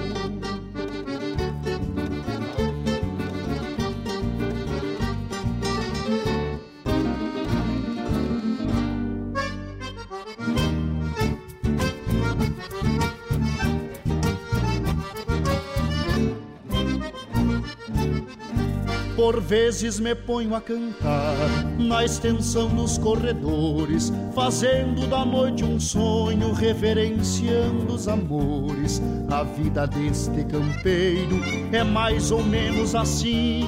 Por 19.20 19.38
vezes 19.38 20.00
me 20.00 20.14
ponho 20.14 20.54
a 20.54 20.62
cantar 20.62 21.36
na 21.78 22.02
extensão 22.02 22.68
dos 22.70 22.96
corredores, 22.96 24.10
fazendo 24.34 25.06
da 25.06 25.26
noite 25.26 25.62
um 25.62 25.78
sonho, 25.78 26.54
reverenciando 26.54 27.92
os 27.92 28.08
amores. 28.08 29.02
A 29.30 29.42
vida 29.42 29.86
deste 29.86 30.42
campeiro 30.44 31.38
é 31.70 31.84
mais 31.84 32.30
ou 32.30 32.42
menos 32.42 32.94
assim: 32.94 33.66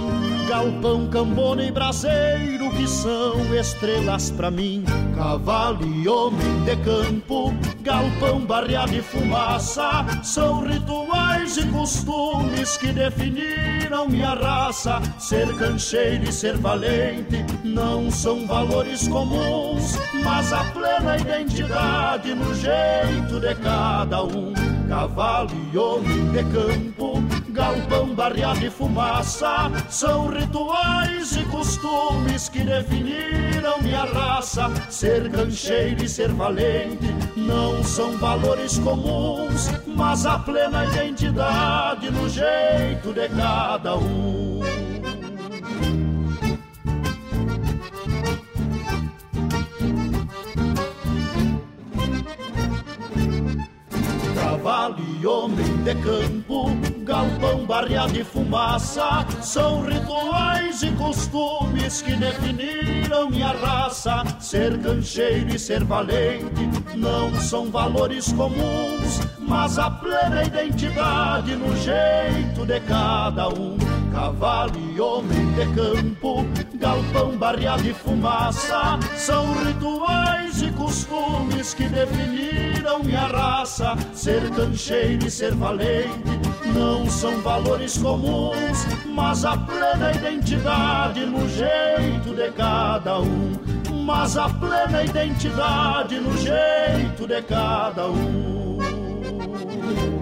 galpão, 0.48 1.06
cambona 1.08 1.62
e 1.62 1.70
braseiro, 1.70 2.70
que 2.70 2.88
são 2.88 3.54
estrelas 3.54 4.30
para 4.30 4.50
mim. 4.50 4.84
Cavalo 5.14 5.86
e 5.86 6.08
homem 6.08 6.64
de 6.64 6.76
campo, 6.76 7.52
galpão 7.82 8.40
barreado 8.40 8.92
de 8.92 9.02
fumaça, 9.02 10.06
são 10.22 10.66
rituais 10.66 11.58
e 11.58 11.66
costumes 11.66 12.78
que 12.78 12.90
definiram 12.90 13.81
minha 14.08 14.34
raça. 14.34 15.00
Ser 15.18 15.46
cancheiro 15.56 16.24
e 16.24 16.32
ser 16.32 16.56
valente 16.56 17.44
não 17.62 18.10
são 18.10 18.46
valores 18.46 19.06
comuns, 19.08 19.98
mas 20.24 20.52
a 20.52 20.64
plena 20.64 21.16
identidade 21.16 22.34
no 22.34 22.54
jeito 22.54 23.38
de 23.40 23.54
cada 23.56 24.24
um. 24.24 24.81
Cavalo 24.92 25.48
e 25.72 25.78
homem 25.78 26.30
de 26.32 26.44
campo, 26.52 27.14
galpão 27.48 28.14
barreado 28.14 28.60
de 28.60 28.68
fumaça, 28.68 29.72
são 29.88 30.28
rituais 30.28 31.34
e 31.34 31.42
costumes 31.46 32.50
que 32.50 32.62
definiram 32.62 33.80
minha 33.80 34.04
raça. 34.04 34.70
Ser 34.90 35.30
cancheiro 35.30 36.04
e 36.04 36.08
ser 36.08 36.30
valente 36.32 37.06
não 37.34 37.82
são 37.82 38.18
valores 38.18 38.78
comuns, 38.80 39.70
mas 39.86 40.26
a 40.26 40.38
plena 40.38 40.84
identidade 40.84 42.10
no 42.10 42.28
jeito 42.28 43.14
de 43.14 43.30
cada 43.30 43.96
um. 43.96 44.61
Cavalo 54.62 54.96
e 55.20 55.26
homem 55.26 55.82
de 55.82 55.92
campo, 55.96 56.70
galpão 57.02 57.66
barreado 57.66 58.12
de 58.12 58.22
fumaça, 58.22 59.26
são 59.40 59.82
rituais 59.82 60.84
e 60.84 60.92
costumes 60.92 62.00
que 62.00 62.14
definiram 62.14 63.28
minha 63.28 63.48
raça. 63.48 64.22
Ser 64.38 64.78
cancheiro 64.78 65.52
e 65.52 65.58
ser 65.58 65.82
valente 65.82 66.68
não 66.94 67.34
são 67.40 67.72
valores 67.72 68.32
comuns, 68.32 69.20
mas 69.40 69.80
a 69.80 69.90
plena 69.90 70.44
identidade 70.44 71.56
no 71.56 71.76
jeito 71.78 72.64
de 72.64 72.78
cada 72.82 73.48
um. 73.48 73.76
Cavalo 74.12 74.78
e 74.94 75.00
homem 75.00 75.52
de 75.54 75.66
campo, 75.74 76.46
galpão 76.74 77.36
barreado 77.36 77.82
de 77.82 77.94
fumaça, 77.94 78.96
são 79.16 79.52
rituais 79.64 80.62
e 80.62 80.70
costumes 80.72 81.74
que 81.74 81.88
definiram 81.88 83.02
minha 83.02 83.26
raça. 83.26 83.96
Ser 84.12 84.51
cancheiro 84.54 85.26
e 85.26 85.30
ser 85.30 85.54
valente 85.54 86.42
não 86.74 87.08
são 87.08 87.40
valores 87.42 87.98
comuns, 87.98 88.86
mas 89.06 89.44
a 89.44 89.56
plena 89.56 90.12
identidade 90.12 91.26
no 91.26 91.48
jeito 91.48 92.34
de 92.34 92.50
cada 92.52 93.20
um. 93.20 93.52
Mas 94.04 94.36
a 94.36 94.48
plena 94.48 95.04
identidade 95.04 96.18
no 96.18 96.36
jeito 96.36 97.26
de 97.26 97.42
cada 97.42 98.08
um. 98.08 100.21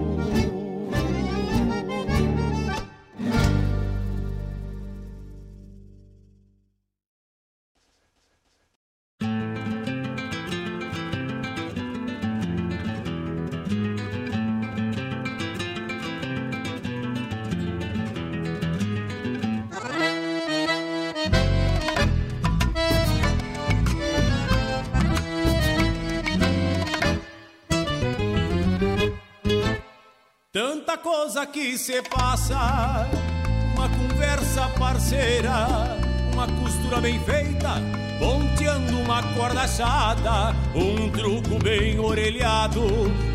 Coisa 31.21 31.45
que 31.45 31.77
se 31.77 32.01
passa. 32.01 33.07
Uma 33.75 33.87
conversa 33.89 34.67
parceira, 34.79 35.67
uma 36.33 36.47
costura 36.47 36.99
bem 36.99 37.19
feita, 37.19 37.75
ponteando 38.17 38.97
uma 38.97 39.21
corda 39.35 39.67
chata, 39.67 40.55
um 40.73 41.11
truco 41.11 41.59
bem 41.63 41.99
orelhado 41.99 42.81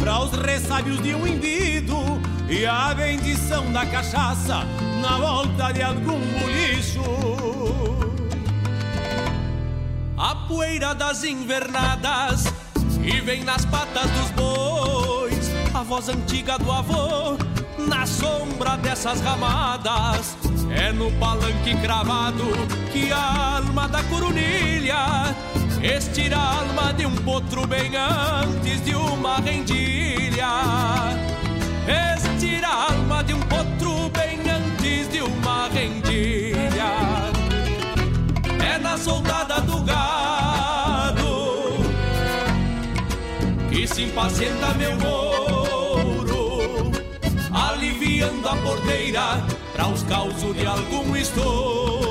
para 0.00 0.18
os 0.18 0.32
ressábios 0.32 1.00
de 1.00 1.14
um 1.14 1.28
indivíduo 1.28 2.20
e 2.48 2.66
a 2.66 2.92
bendição 2.92 3.72
da 3.72 3.86
cachaça 3.86 4.64
na 5.00 5.18
volta 5.18 5.70
de 5.70 5.82
algum 5.82 6.18
bolicho. 6.40 7.02
A 10.18 10.34
poeira 10.48 10.92
das 10.92 11.22
invernadas 11.22 12.46
e 13.04 13.20
vem 13.20 13.44
nas 13.44 13.64
patas 13.64 14.10
dos 14.10 14.30
bois, 14.32 15.50
a 15.72 15.84
voz 15.84 16.08
antiga 16.08 16.58
do 16.58 16.72
avô 16.72 17.36
na 17.86 18.06
sombra 18.06 18.76
dessas 18.76 19.20
ramadas. 19.20 20.36
É 20.70 20.92
no 20.92 21.10
palanque 21.12 21.74
cravado 21.80 22.44
que 22.92 23.12
a 23.12 23.56
alma 23.56 23.88
da 23.88 24.02
coronilha 24.04 25.34
estira 25.82 26.36
a 26.36 26.58
alma 26.60 26.92
de 26.92 27.06
um 27.06 27.14
potro 27.16 27.66
bem 27.66 27.92
antes 27.96 28.84
de 28.84 28.94
uma 28.94 29.36
rendilha. 29.36 30.48
Estira 32.16 32.68
a 32.68 32.92
alma 32.92 33.22
de 33.22 33.34
um 33.34 33.40
potro 33.40 34.10
bem 34.10 34.40
antes 34.50 35.08
de 35.08 35.20
uma 35.22 35.68
rendilha. 35.68 36.92
É 38.64 38.78
na 38.78 38.98
soldada 38.98 39.60
do 39.60 39.80
gado 39.82 40.66
que 43.70 43.86
se 43.86 44.02
impacienta 44.02 44.74
meu 44.74 44.96
mouro, 44.96 45.45
aliviando 48.16 48.48
a 48.48 48.56
porteira 48.56 49.44
para 49.74 49.88
os 49.88 50.02
causos 50.05 50.56
de 50.56 50.66
algum 50.66 51.14
estouro. 51.16 52.09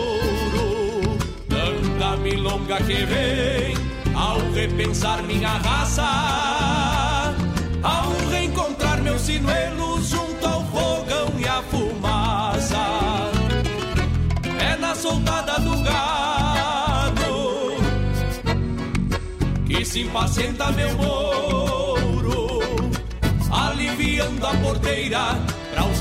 Tanta 1.49 2.17
milonga 2.17 2.77
que 2.77 3.05
vem 3.05 3.75
ao 4.13 4.39
repensar 4.51 5.23
minha 5.23 5.49
raça, 5.49 7.33
ao 7.81 8.11
reencontrar 8.29 9.01
meus 9.01 9.21
sinuelos 9.21 10.09
junto 10.09 10.45
ao 10.45 10.63
fogão 10.65 11.39
e 11.39 11.47
a 11.47 11.63
fumaça. 11.63 13.31
É 14.59 14.77
na 14.77 14.93
soldada 14.93 15.59
do 15.59 15.81
gado 15.81 17.25
que 19.65 19.83
se 19.83 20.01
impacienta 20.01 20.71
meu 20.71 20.93
mouro, 20.97 22.59
aliviando 23.51 24.45
a 24.45 24.53
porteira 24.57 25.54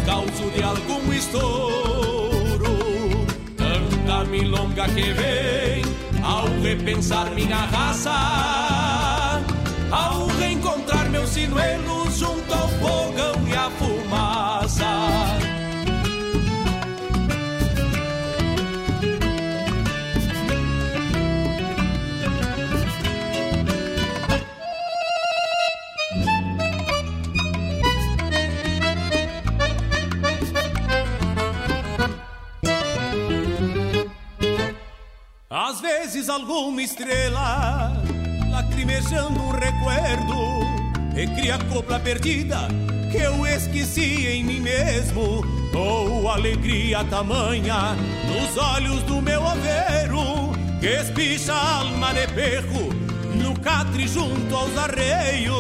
causos 0.05 0.53
de 0.55 0.63
algum 0.63 1.13
estouro. 1.13 2.65
Tanta 3.57 4.25
milonga 4.25 4.87
que 4.89 5.13
vem 5.13 5.83
ao 6.23 6.47
repensar 6.63 7.31
minha 7.35 7.57
raça, 7.57 9.43
ao 9.91 10.27
reencontrar 10.39 11.11
meus 11.11 11.31
sinuelos 11.31 12.19
junto 12.19 12.53
ao 12.53 12.69
fogão 12.69 13.49
e 13.49 13.55
a 13.55 13.71
fumaça. 13.71 15.44
Às 35.57 35.81
vezes 35.81 36.29
alguma 36.29 36.83
estrela 36.83 37.93
lacrimejando 38.51 39.41
um 39.41 39.53
recuerdo 39.53 40.35
recria 41.15 41.55
a 41.55 41.65
copla 41.67 42.01
perdida 42.01 42.67
que 43.09 43.19
eu 43.19 43.47
esqueci 43.47 44.27
em 44.27 44.43
mim 44.43 44.59
mesmo. 44.59 45.45
Ou 45.73 46.29
alegria 46.29 47.05
tamanha 47.05 47.95
nos 48.27 48.57
olhos 48.57 49.01
do 49.05 49.23
meu 49.23 49.47
aveiro 49.47 50.51
que 50.81 50.89
espicha 50.89 51.53
alma 51.53 52.13
de 52.13 52.27
perro 52.33 52.93
no 53.41 53.57
catre 53.61 54.09
junto 54.09 54.57
aos 54.57 54.77
arreios. 54.77 55.55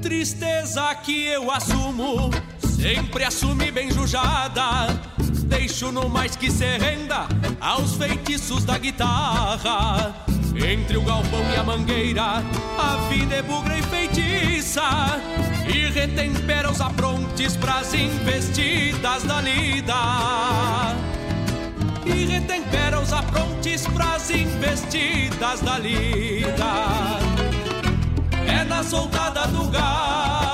Tristeza 0.00 0.94
que 0.94 1.26
eu 1.26 1.50
assumo 1.50 2.30
sempre 2.58 3.22
assumi 3.24 3.70
bem 3.70 3.90
jujada 3.90 5.11
deixo 5.52 5.92
no 5.92 6.08
mais 6.08 6.34
que 6.34 6.50
se 6.50 6.64
renda 6.78 7.26
aos 7.60 7.94
feitiços 7.96 8.64
da 8.64 8.78
guitarra. 8.78 10.14
Entre 10.56 10.96
o 10.96 11.02
galpão 11.02 11.44
e 11.52 11.56
a 11.56 11.62
mangueira, 11.62 12.42
a 12.78 12.96
vida 13.10 13.34
é 13.36 13.42
bugra 13.42 13.78
e 13.78 13.82
feitiça, 13.82 14.82
e 15.68 15.90
retempera 15.90 16.70
os 16.70 16.80
aprontes 16.80 17.54
pras 17.56 17.92
investidas 17.92 19.24
da 19.24 19.42
lida. 19.42 19.94
E 22.06 22.24
retempera 22.24 22.98
os 22.98 23.12
aprontes 23.12 23.86
pras 23.88 24.30
investidas 24.30 25.60
da 25.60 25.78
lida. 25.78 26.72
É 28.46 28.64
na 28.64 28.82
soldada 28.82 29.46
do 29.48 29.68
gado 29.68 30.51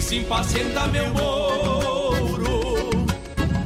se 0.00 0.16
impacienta 0.16 0.86
meu 0.88 1.08
mouro, 1.10 2.90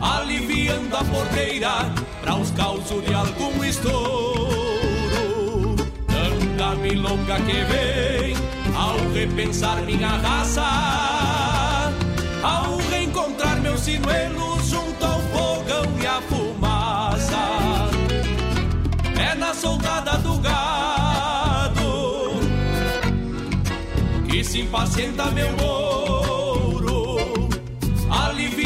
aliviando 0.01 0.97
a 0.97 1.05
porteira 1.05 1.93
para 2.21 2.37
os 2.37 2.51
causos 2.51 3.05
de 3.05 3.15
algum 3.15 3.65
estouro. 3.65 4.55
Tanta 6.07 6.75
milonga 6.77 7.37
que 7.37 7.65
vem 7.65 8.37
ao 8.77 8.99
repensar 9.13 9.81
minha 9.83 10.09
raça, 10.09 11.93
ao 12.43 12.79
reencontrar 12.91 13.61
meus 13.61 13.81
sinuelos 13.81 14.67
junto 14.67 15.05
ao 15.05 15.21
fogão 15.21 15.85
e 16.01 16.07
a 16.07 16.21
fumaça. 16.23 17.45
É 19.17 19.35
na 19.37 19.55
soldada 19.55 20.19
do 20.19 20.39
gado 20.39 20.65
que 24.29 24.43
se 24.43 24.63
impacienta 24.63 25.31
meu 25.31 25.49
mouro, 25.53 26.24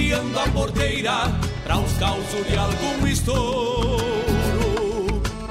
aliviando 0.08 0.38
a 0.38 0.48
porteira 0.48 1.16
para 1.64 1.78
os 1.78 1.92
causos 1.98 2.46
de 2.46 2.56
algum 2.56 3.06
estouro. 3.06 3.98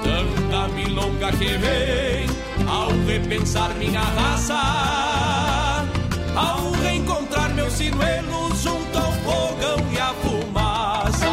Tanta 0.02 0.68
milonga 0.74 1.30
que 1.32 1.56
vem 1.56 2.26
ao 2.66 2.90
repensar 3.06 3.74
minha 3.76 4.00
raça, 4.00 5.86
ao 6.34 6.72
reencontrar 6.72 7.54
meus 7.54 7.72
sinuelos 7.72 8.62
junto 8.62 8.98
ao 8.98 9.12
fogão 9.12 9.92
e 9.92 9.98
a 9.98 10.14
fumaça. 10.14 11.28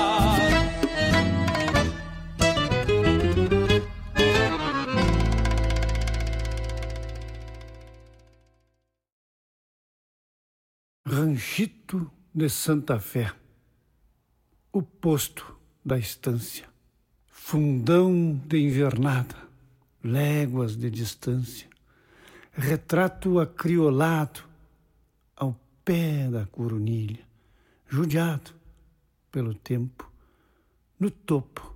Ranchito 11.07 11.84
de 12.35 12.49
Santa 12.49 12.99
Fé, 12.99 13.33
o 14.73 14.81
posto 14.81 15.57
da 15.85 15.97
estância, 15.97 16.67
fundão 17.29 18.35
de 18.45 18.57
invernada, 18.57 19.37
léguas 20.03 20.75
de 20.75 20.91
distância, 20.91 21.69
retrato 22.51 23.39
acriolado 23.39 24.41
ao 25.33 25.57
pé 25.85 26.29
da 26.29 26.45
coronilha, 26.45 27.25
judiado 27.87 28.51
pelo 29.31 29.53
tempo, 29.53 30.11
no 30.99 31.09
topo 31.09 31.73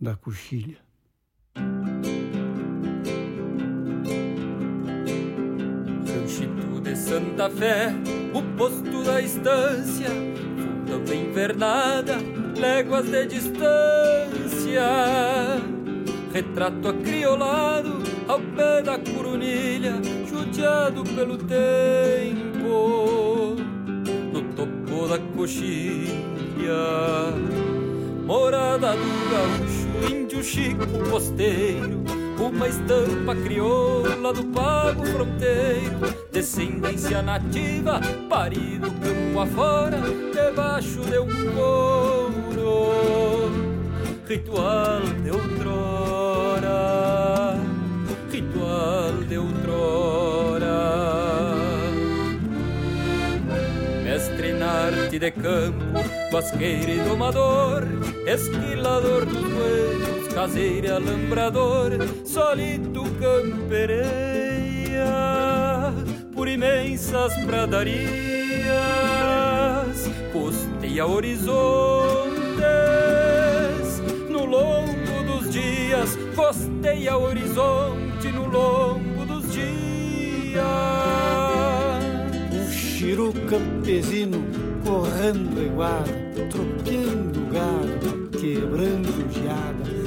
da 0.00 0.16
coxilha. 0.16 0.83
Santa 7.14 7.48
Fé, 7.48 7.94
o 8.34 8.42
posto 8.56 9.04
da 9.04 9.20
estância, 9.20 10.08
fundão 10.08 11.04
de 11.04 11.14
invernada, 11.14 12.16
léguas 12.58 13.08
de 13.08 13.26
distância. 13.26 14.82
Retrato 16.32 16.88
acriolado 16.88 18.02
ao 18.26 18.40
pé 18.40 18.82
da 18.82 18.98
coronilha, 18.98 19.92
judiado 20.28 21.04
pelo 21.04 21.38
tempo, 21.38 22.74
no 24.32 24.42
topo 24.56 25.06
da 25.06 25.20
coxilha. 25.36 26.10
Morada 28.26 28.94
do 28.96 29.30
gaúcho, 29.30 30.12
índio 30.12 30.42
chico 30.42 30.84
posteiro, 31.08 32.03
uma 32.48 32.68
estampa 32.68 33.34
crioula 33.42 34.32
do 34.32 34.44
pago 34.44 35.04
fronteiro, 35.06 36.14
descendência 36.30 37.22
nativa, 37.22 38.00
parido 38.28 38.90
campo 38.90 39.40
afora, 39.40 39.98
debaixo 40.32 41.00
de 41.00 41.18
um 41.18 41.26
couro. 41.54 42.34
Ritual 44.28 45.00
de 45.22 45.30
outrora, 45.30 46.70
ritual 48.30 49.12
de 49.28 49.38
outrora. 49.38 50.84
Mestre 54.02 54.52
na 54.52 54.66
arte 54.66 55.18
de 55.18 55.30
campo, 55.30 55.84
basqueiro 56.30 56.90
e 56.90 57.00
domador, 57.00 57.84
esquilador 58.26 59.26
dos 59.26 59.42
buenos, 59.42 60.13
caseiro 60.34 60.86
e 60.86 60.90
alambrador, 60.90 61.92
solito 62.24 63.04
campereia 63.20 64.04
por 66.34 66.48
imensas 66.48 67.32
pradarias, 67.44 67.94
costeia 70.32 71.06
horizontes 71.06 72.34
no 74.28 74.44
longo 74.44 75.22
dos 75.24 75.50
dias, 75.50 76.18
costeia 76.34 77.16
horizonte 77.16 78.32
no 78.32 78.46
longo 78.46 79.24
dos 79.24 79.52
dias. 79.52 80.64
Um 82.52 82.70
chiru 82.72 83.32
campesino 83.48 84.44
correndo 84.84 85.62
iguada, 85.62 86.12
tropeando 86.50 87.40
gado, 87.52 88.28
quebrando 88.30 89.30
geada, 89.32 90.03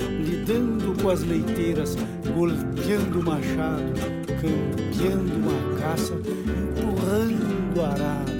lidando 0.48 1.02
com 1.02 1.10
as 1.10 1.24
leiteiras, 1.24 1.98
golpeando 2.34 3.20
o 3.20 3.24
machado, 3.24 3.94
campeando 4.28 5.34
uma 5.34 5.80
caça, 5.80 6.14
empurrando 6.14 7.82
arado. 7.82 8.38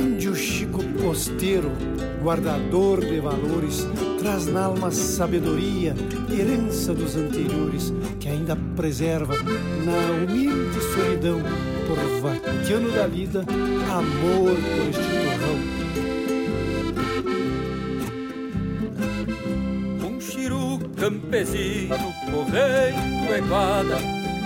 Índio 0.00 0.34
Chico 0.34 0.82
Posteiro, 1.02 1.70
guardador 2.22 3.00
de 3.04 3.20
valores, 3.20 3.86
traz 4.18 4.46
na 4.46 4.64
alma 4.64 4.90
sabedoria, 4.90 5.94
herança 6.30 6.94
dos 6.94 7.14
anteriores, 7.14 7.92
que 8.18 8.28
ainda 8.28 8.56
preserva 8.74 9.34
na 9.36 10.32
humilde 10.32 10.80
solidão, 10.94 11.42
por 11.86 11.98
vaquiano 12.22 12.90
da 12.92 13.06
lida, 13.06 13.44
amor 13.90 14.54
por 14.54 14.88
este 14.88 15.02
torrão. 15.02 15.77
Campesino 21.08 22.12
correndo 22.30 23.34
eguada, 23.34 23.96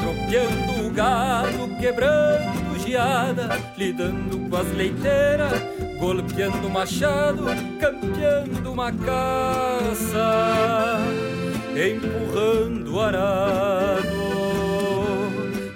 tropeando 0.01 0.87
o 0.87 0.91
gado, 0.91 1.77
quebrando 1.81 2.79
geada, 2.79 3.61
lidando 3.77 4.49
com 4.49 4.57
as 4.57 4.73
leiteiras, 4.73 5.61
golpeando 5.99 6.71
machado, 6.71 7.47
campeando 7.81 8.73
uma 8.73 8.93
caça, 8.93 10.99
empurrando 11.75 13.01
arado, 13.01 14.07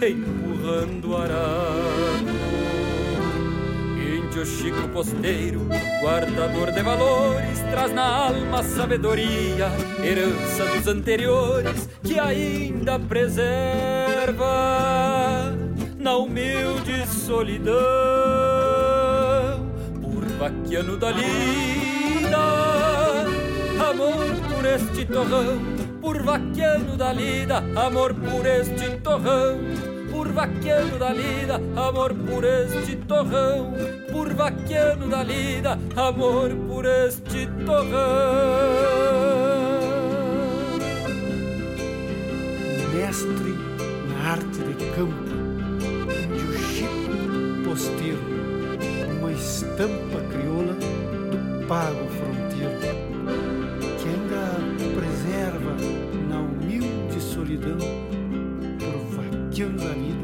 empurrando 0.01 1.17
arado. 1.17 1.96
Índio 4.37 4.53
Chico 4.53 4.87
Posteiro, 4.89 5.67
guardador 6.03 6.71
de 6.71 6.83
valores, 6.83 7.59
traz 7.71 7.91
na 7.91 8.05
alma 8.05 8.63
sabedoria, 8.63 9.71
herança 10.05 10.67
dos 10.75 10.87
anteriores, 10.87 11.89
que 12.05 12.21
ainda 12.21 12.99
preserva 12.99 14.45
na 15.99 16.19
humilde 16.19 17.07
solidão, 17.07 17.75
por 20.03 20.27
vaquiano 20.39 20.99
da 20.99 21.13
lida, 21.13 22.37
amor 23.89 24.27
por 24.55 24.67
este 24.67 25.07
torrão, 25.07 25.59
por 25.99 26.23
vaquiano 26.23 26.95
da 26.95 27.11
lida, 27.11 27.65
amor 27.75 28.13
por 28.13 28.45
este 28.45 28.99
torrão 28.99 29.57
por 30.37 30.49
vaquiano 30.49 30.99
da 30.99 31.15
lida, 31.15 31.55
amor 31.77 32.13
por 32.13 32.45
este 32.45 32.97
torrão, 33.09 33.73
por 34.13 34.35
vaquiano 34.35 35.09
da 35.09 35.23
lida, 35.23 35.79
amor 35.97 36.51
por 36.69 36.85
este 36.85 37.49
torrão. 37.65 37.97
Mestre 42.95 43.55
na 44.09 44.33
arte 44.33 44.59
de 44.59 44.75
campo, 44.95 45.33
índio 46.13 46.53
Chico 46.59 47.65
Posteiro, 47.65 48.21
uma 49.19 49.33
estampa 49.33 50.21
crioula 50.31 50.75
do 50.75 51.67
pago 51.67 52.07
fronteiro, 52.11 52.79
que 53.99 54.07
ainda 54.07 54.45
preserva 55.01 55.73
na 56.29 56.41
humilde 56.41 57.21
solidão 57.23 57.79
por 58.79 59.01
vaquiano 59.17 59.79
da 59.79 59.95
vida, 59.95 60.16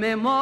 memoria. 0.00 0.39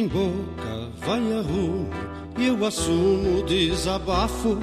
Tem 0.00 0.08
boca 0.08 0.88
vai 1.04 1.18
a 1.18 1.42
rumo 1.42 1.90
e 2.38 2.46
eu 2.46 2.64
assumo 2.64 3.42
desabafo, 3.42 4.56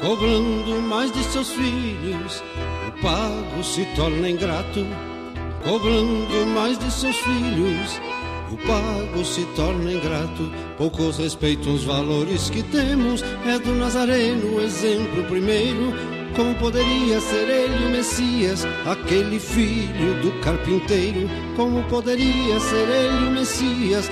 cobrando 0.00 0.80
mais 0.82 1.10
de 1.10 1.24
seus 1.24 1.48
filhos. 1.50 2.40
O 2.86 3.02
pago 3.02 3.64
se 3.64 3.84
torna 3.96 4.30
ingrato, 4.30 4.86
cobrando 5.64 6.46
mais 6.54 6.78
de 6.78 6.88
seus 6.88 7.16
filhos. 7.16 8.00
O 8.52 8.56
pago 8.58 9.24
se 9.24 9.44
torna 9.56 9.92
ingrato, 9.92 10.52
poucos 10.78 11.18
respeitam 11.18 11.74
os 11.74 11.82
valores 11.82 12.48
que 12.48 12.62
temos. 12.62 13.24
É 13.44 13.58
do 13.58 13.74
Nazareno 13.74 14.60
exemplo 14.60 15.24
primeiro. 15.24 15.92
Como 16.36 16.54
poderia 16.54 17.20
ser 17.20 17.48
ele 17.48 17.86
o 17.86 17.90
Messias, 17.90 18.64
aquele 18.86 19.40
filho 19.40 20.22
do 20.22 20.30
carpinteiro? 20.40 21.28
Como 21.56 21.82
poderia 21.84 22.60
ser 22.60 22.88
ele 22.88 23.28
o 23.28 23.30
Messias, 23.32 24.08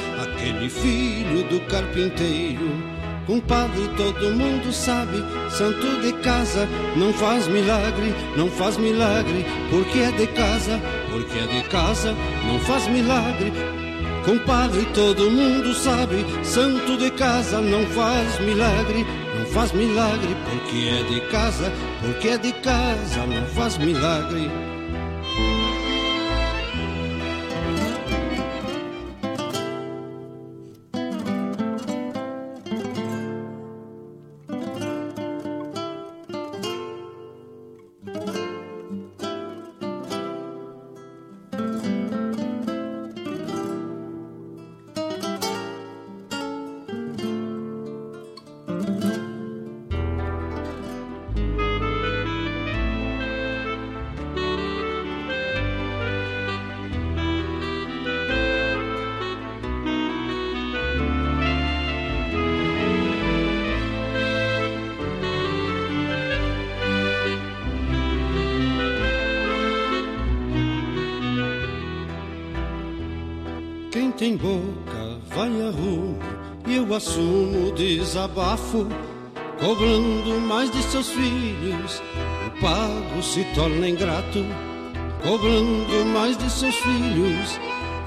aquele 0.49 0.71
filho 0.71 1.43
do 1.45 1.61
carpinteiro? 1.67 2.99
Compadre, 3.27 3.87
todo 3.97 4.35
mundo 4.35 4.73
sabe, 4.73 5.23
santo 5.51 6.01
de 6.01 6.15
casa 6.23 6.67
não 6.97 7.13
faz 7.13 7.47
milagre, 7.47 8.15
não 8.35 8.49
faz 8.49 8.79
milagre, 8.79 9.45
porque 9.69 9.99
é 9.99 10.11
de 10.13 10.27
casa, 10.29 10.81
porque 11.11 11.39
é 11.39 11.47
de 11.47 11.69
casa, 11.69 12.15
não 12.47 12.59
faz 12.61 12.89
milagre. 12.89 13.53
Compadre, 14.25 14.87
todo 14.95 15.31
mundo 15.31 15.75
sabe, 15.75 16.25
santo 16.43 16.97
de 16.97 17.11
casa 17.11 17.61
não 17.61 17.85
faz 17.87 18.41
milagre, 18.41 19.07
não 19.39 19.45
faz 19.47 19.73
milagre, 19.73 20.35
porque 20.49 20.89
é 20.89 21.03
de 21.03 21.21
casa, 21.31 21.71
porque 22.01 22.29
é 22.29 22.39
de 22.39 22.53
casa, 22.53 23.27
não 23.27 23.47
faz 23.49 23.77
milagre. 23.77 24.51
Desabafo, 78.19 78.89
cobrando 79.61 80.41
mais 80.41 80.71
de 80.73 80.83
seus 80.83 81.09
filhos. 81.09 82.03
O 82.47 82.61
pago 82.61 83.23
se 83.23 83.45
torna 83.55 83.89
ingrato, 83.89 84.45
cobrando 85.23 86.05
mais 86.13 86.37
de 86.37 86.51
seus 86.51 86.75
filhos. 86.75 87.61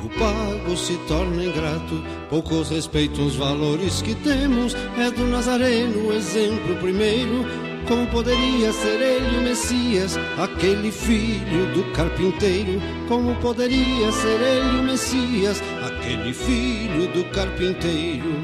O 0.03 0.09
pago 0.19 0.75
se 0.75 0.97
torna 1.07 1.45
ingrato, 1.45 2.03
poucos 2.29 2.69
respeitam 2.69 3.25
os 3.25 3.37
valores 3.37 4.01
que 4.01 4.13
temos. 4.15 4.75
É 4.97 5.09
do 5.11 5.25
Nazareno 5.27 6.09
o 6.09 6.13
exemplo 6.13 6.75
primeiro. 6.77 7.45
Como 7.87 8.05
poderia 8.07 8.71
ser 8.73 9.01
ele 9.01 9.37
o 9.37 9.41
Messias, 9.41 10.17
aquele 10.37 10.91
filho 10.91 11.73
do 11.73 11.83
carpinteiro? 11.93 12.81
Como 13.07 13.33
poderia 13.35 14.11
ser 14.11 14.41
ele 14.41 14.79
o 14.79 14.83
Messias, 14.83 15.61
aquele 15.85 16.33
filho 16.33 17.07
do 17.13 17.23
carpinteiro? 17.31 18.40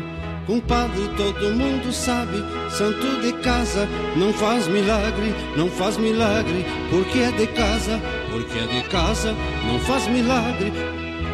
Compadre, 0.47 1.09
todo 1.17 1.53
mundo 1.55 1.91
sabe, 1.91 2.37
santo 2.69 3.21
de 3.21 3.33
casa 3.43 3.85
não 4.15 4.31
faz 4.31 4.65
milagre, 4.69 5.35
não 5.57 5.69
faz 5.69 5.97
milagre, 5.97 6.65
porque 6.89 7.19
é 7.19 7.31
de 7.31 7.47
casa, 7.47 8.01
porque 8.31 8.57
é 8.57 8.65
de 8.65 8.87
casa, 8.87 9.35
não 9.67 9.77
faz 9.81 10.07
milagre. 10.07 10.71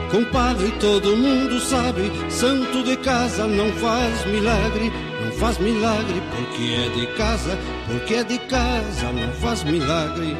Compadre, 0.09 0.71
todo 0.79 1.15
mundo 1.15 1.59
sabe, 1.59 2.11
santo 2.27 2.83
de 2.83 2.97
casa 2.97 3.45
não 3.45 3.71
faz 3.73 4.25
milagre, 4.25 4.91
não 5.23 5.31
faz 5.33 5.59
milagre, 5.59 6.19
porque 6.35 6.73
é 6.73 6.89
de 6.89 7.07
casa, 7.15 7.55
porque 7.85 8.15
é 8.15 8.23
de 8.23 8.39
casa, 8.39 9.11
não 9.11 9.31
faz 9.33 9.63
milagre. 9.63 10.35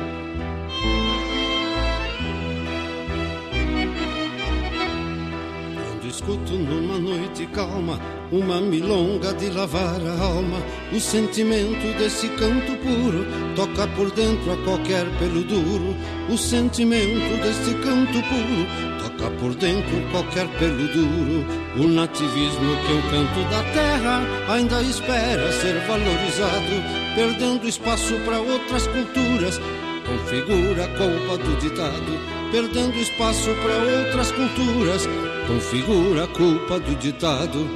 Numa 6.58 7.00
noite 7.00 7.48
calma 7.48 8.00
uma 8.32 8.62
milonga 8.62 9.34
de 9.34 9.50
lavar 9.50 10.00
a 10.02 10.24
alma, 10.24 10.58
o 10.92 11.00
sentimento 11.00 11.98
desse 11.98 12.28
canto 12.30 12.76
puro 12.78 13.26
toca 13.56 13.88
por 13.96 14.12
dentro 14.12 14.54
a 14.54 14.58
qualquer 14.58 15.06
pelo 15.20 15.44
duro. 15.44 15.96
O 16.30 16.38
sentimento 16.38 17.42
desse 17.42 17.74
canto 17.76 18.22
puro 18.30 18.94
cá 19.24 19.30
por 19.40 19.54
dentro 19.56 20.02
qualquer 20.12 20.48
pelo 20.60 20.88
duro. 20.88 21.46
O 21.78 21.88
nativismo 21.88 22.76
que 22.86 22.92
é 22.92 22.96
um 22.96 23.02
canto 23.10 23.50
da 23.50 23.64
terra 23.74 24.22
ainda 24.50 24.82
espera 24.82 25.52
ser 25.52 25.80
valorizado, 25.88 27.16
perdendo 27.16 27.68
espaço 27.68 28.14
para 28.26 28.40
outras 28.40 28.88
culturas. 28.88 29.60
Configura 30.06 30.86
a 30.86 30.88
culpa 30.90 31.38
do 31.38 31.60
ditado, 31.62 32.20
perdendo 32.52 32.98
espaço 32.98 33.50
para 33.62 33.78
outras 33.78 34.32
culturas. 34.32 35.08
Configura 35.48 36.24
a 36.24 36.28
culpa 36.28 36.80
do 36.80 36.96
ditado. 36.96 37.68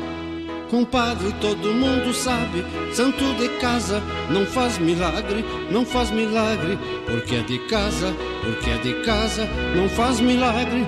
Compadre, 0.69 1.33
todo 1.39 1.73
mundo 1.73 2.13
sabe, 2.13 2.63
santo 2.93 3.23
de 3.35 3.47
casa 3.59 4.01
não 4.29 4.45
faz 4.45 4.77
milagre, 4.77 5.45
não 5.71 5.85
faz 5.85 6.11
milagre, 6.11 6.77
porque 7.05 7.35
é 7.35 7.41
de 7.41 7.57
casa, 7.67 8.13
porque 8.43 8.69
é 8.69 8.77
de 8.77 8.93
casa, 9.05 9.47
não 9.75 9.87
faz 9.87 10.19
milagre. 10.19 10.85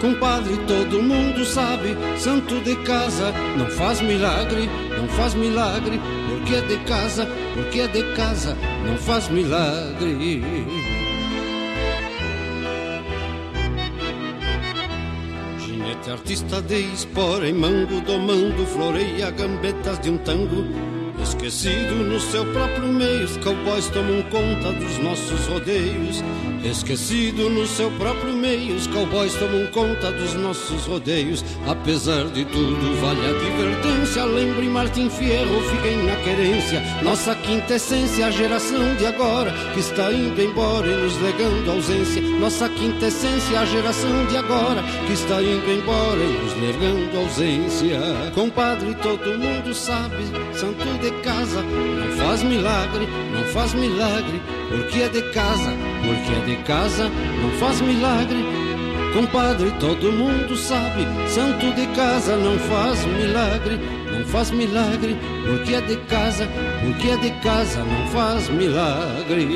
Compadre, 0.00 0.58
todo 0.66 1.02
mundo 1.02 1.44
sabe, 1.46 1.96
santo 2.18 2.60
de 2.60 2.76
casa 2.76 3.32
não 3.56 3.66
faz 3.66 4.02
milagre, 4.02 4.68
não 4.98 5.08
faz 5.08 5.34
milagre, 5.34 5.98
porque 6.28 6.54
é 6.54 6.60
de 6.60 6.76
casa, 6.84 7.26
porque 7.54 7.80
é 7.80 7.88
de 7.88 8.02
casa, 8.14 8.56
não 8.86 8.96
faz 8.98 9.28
milagre. 9.28 10.95
Artista 16.10 16.60
de 16.62 16.80
espora 16.92 17.48
em 17.48 17.52
mango, 17.52 18.00
domando, 18.00 18.66
floreia 18.66 19.30
gambetas 19.30 19.98
de 20.00 20.10
um 20.10 20.18
tango. 20.18 20.64
Esquecido 21.22 21.94
no 21.96 22.20
seu 22.20 22.44
próprio 22.52 22.88
meio, 22.88 23.24
os 23.24 23.36
cowboys 23.38 23.88
tomam 23.88 24.22
conta 24.24 24.72
dos 24.72 24.98
nossos 24.98 25.46
rodeios. 25.46 26.22
Esquecido 26.64 27.50
no 27.50 27.66
seu 27.66 27.90
próprio 27.92 28.35
os 28.54 28.86
cowboys 28.86 29.34
tomam 29.34 29.66
conta 29.66 30.12
dos 30.12 30.34
nossos 30.34 30.86
rodeios. 30.86 31.44
Apesar 31.66 32.26
de 32.26 32.44
tudo, 32.44 33.00
vale 33.00 33.20
a 33.26 33.30
advertência. 33.30 34.24
Lembre 34.24 34.68
Martin 34.68 35.10
Fierro, 35.10 35.60
fiquem 35.62 36.04
na 36.04 36.16
querência. 36.16 36.80
Nossa 37.02 37.34
quinta 37.34 37.74
essência, 37.74 38.26
a 38.26 38.30
geração 38.30 38.94
de 38.96 39.06
agora, 39.06 39.52
que 39.74 39.80
está 39.80 40.12
indo 40.12 40.40
embora 40.40 40.86
e 40.86 40.94
nos 40.94 41.20
legando 41.20 41.70
ausência. 41.70 42.22
Nossa 42.22 42.68
quinta 42.68 43.06
essência, 43.06 43.60
a 43.60 43.64
geração 43.64 44.26
de 44.26 44.36
agora, 44.36 44.82
que 45.06 45.12
está 45.12 45.42
indo 45.42 45.70
embora 45.70 46.20
e 46.20 46.32
nos 46.32 46.54
legando 46.54 47.18
ausência. 47.18 47.98
Compadre, 48.34 48.94
todo 49.02 49.38
mundo 49.38 49.74
sabe, 49.74 50.24
santo 50.54 50.84
de 51.00 51.10
casa, 51.22 51.62
não 51.62 52.16
faz 52.16 52.42
milagre, 52.42 53.08
não 53.32 53.44
faz 53.52 53.74
milagre, 53.74 54.40
porque 54.68 55.02
é 55.02 55.08
de 55.08 55.22
casa, 55.32 55.72
porque 56.06 56.32
é 56.32 56.56
de 56.56 56.62
casa, 56.62 57.08
não 57.08 57.50
faz 57.58 57.80
milagre. 57.80 58.44
Compadre, 59.12 59.70
todo 59.80 60.12
mundo 60.12 60.56
sabe, 60.56 61.06
santo 61.28 61.72
de 61.74 61.86
casa 61.96 62.36
não 62.36 62.58
faz 62.58 63.04
milagre, 63.06 63.80
não 64.12 64.24
faz 64.26 64.50
milagre, 64.50 65.16
porque 65.46 65.74
é 65.74 65.80
de 65.80 65.96
casa, 66.08 66.46
porque 66.84 67.08
é 67.08 67.16
de 67.16 67.30
casa, 67.40 67.82
não 67.82 68.06
faz 68.08 68.48
milagre. 68.50 69.46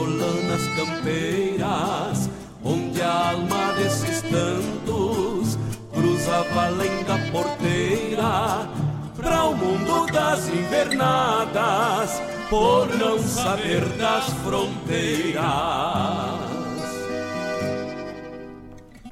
Das 0.00 0.10
ressolanas 0.10 0.66
campeiras, 0.76 2.30
onde 2.64 3.02
a 3.02 3.30
alma 3.30 3.72
desses 3.74 4.22
tantos 4.22 5.58
cruzava 5.92 6.66
além 6.66 7.04
da 7.04 7.18
porteira 7.30 8.68
pra 9.16 9.48
um 9.48 9.56
mundo 9.56 10.06
das 10.12 10.48
invernadas 10.48 12.22
por 12.48 12.88
não 12.96 13.18
saber 13.18 13.84
das 13.98 14.24
fronteiras. 14.44 15.44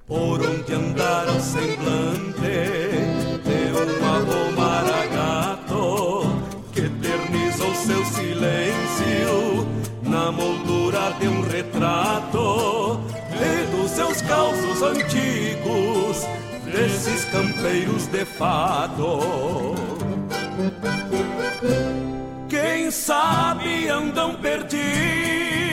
Por 0.07 0.41
onde 0.41 0.73
andar 0.73 1.29
o 1.29 1.41
semblante 1.41 2.41
de 3.45 3.73
um 3.77 4.07
avô 4.07 4.51
maragato 4.57 6.23
que 6.73 6.81
eternizou 6.81 7.75
seu 7.75 8.05
silêncio 8.07 9.69
na 10.03 10.33
moldura 10.33 10.68
de 11.13 11.29
um 11.29 11.43
retrato 11.43 13.01
e 13.33 13.77
dos 13.77 13.91
seus 13.91 14.21
causos 14.23 14.83
antigos 14.83 16.27
desses 16.65 17.25
campeiros 17.27 18.07
de 18.07 18.25
fado. 18.25 19.75
Quem 22.49 22.91
sabe 22.91 23.89
andam 23.89 24.35
perdidas 24.35 25.68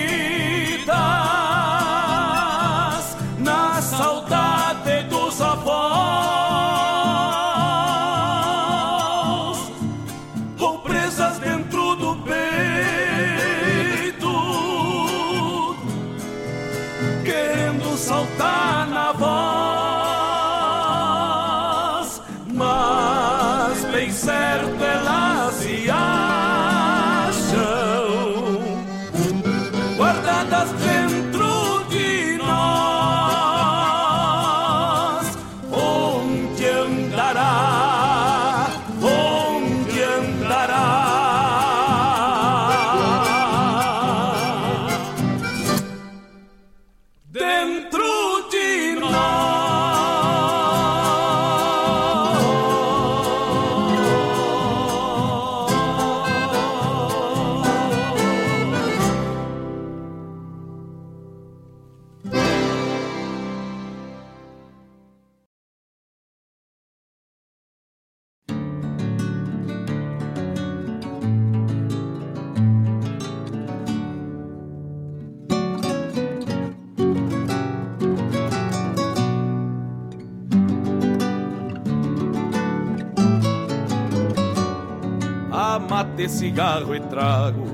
mate, 86.16 86.30
cigarro 86.30 86.96
e 86.96 87.00
trago, 87.02 87.66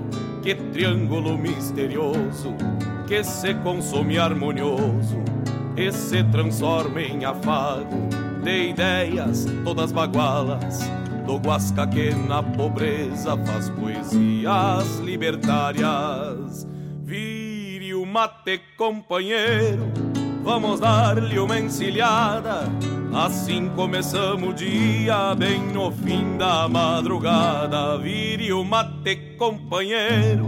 que 0.42 0.56
triângulo 0.56 1.38
misterioso 1.38 2.56
que 3.08 3.24
se 3.24 3.54
consome 3.56 4.18
harmonioso 4.18 5.24
e 5.78 5.92
se 5.92 6.24
transforma 6.26 7.02
em 7.02 7.24
afago 7.24 8.10
de 8.44 8.70
ideias 8.70 9.46
todas 9.64 9.92
bagualas 9.92 10.80
do 11.28 11.38
Guasca 11.38 11.86
que 11.86 12.10
na 12.16 12.42
pobreza 12.42 13.38
faz 13.46 13.70
poesias 13.70 14.98
libertárias. 15.00 16.68
Vire 17.04 17.94
o 17.94 18.06
mate, 18.06 18.60
companheiro, 18.76 19.92
vamos 20.44 20.80
dar-lhe 20.80 21.38
uma 21.38 21.60
encilhada. 21.60 22.64
Assim 23.14 23.70
começamos 23.76 24.52
o 24.52 24.54
dia, 24.54 25.36
bem 25.36 25.60
no 25.74 25.92
fim 25.92 26.38
da 26.38 26.70
madrugada. 26.70 27.98
Vire 27.98 28.54
o 28.54 28.64
mate, 28.64 29.36
companheiro, 29.38 30.48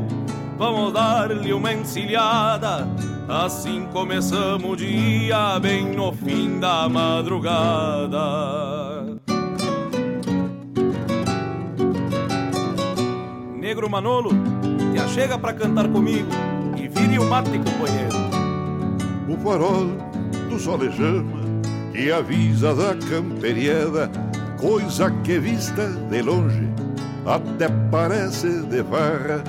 vamos 0.58 0.94
dar-lhe 0.94 1.52
uma 1.52 1.74
encilhada. 1.74 2.88
Assim 3.28 3.86
começamos 3.92 4.72
o 4.72 4.76
dia, 4.78 5.60
bem 5.60 5.94
no 5.94 6.14
fim 6.14 6.58
da 6.62 6.88
madrugada. 6.88 8.20
Negro 13.60 13.90
Manolo, 13.90 14.32
te 14.94 15.02
achega 15.02 15.38
pra 15.38 15.52
cantar 15.52 15.90
comigo 15.90 16.30
e 16.78 16.88
vire 16.88 17.20
o 17.20 17.30
mate, 17.30 17.58
companheiro. 17.58 18.24
O 19.28 19.38
farol 19.44 19.88
do 20.50 20.58
solejama 20.58 21.43
que 21.94 22.12
avisa 22.12 22.74
da 22.74 22.96
camperiada, 22.96 24.10
coisa 24.60 25.12
que 25.24 25.38
vista 25.38 25.88
de 26.10 26.22
longe 26.24 26.68
até 27.26 27.70
parece 27.92 28.64
de 28.64 28.84
farra, 28.84 29.44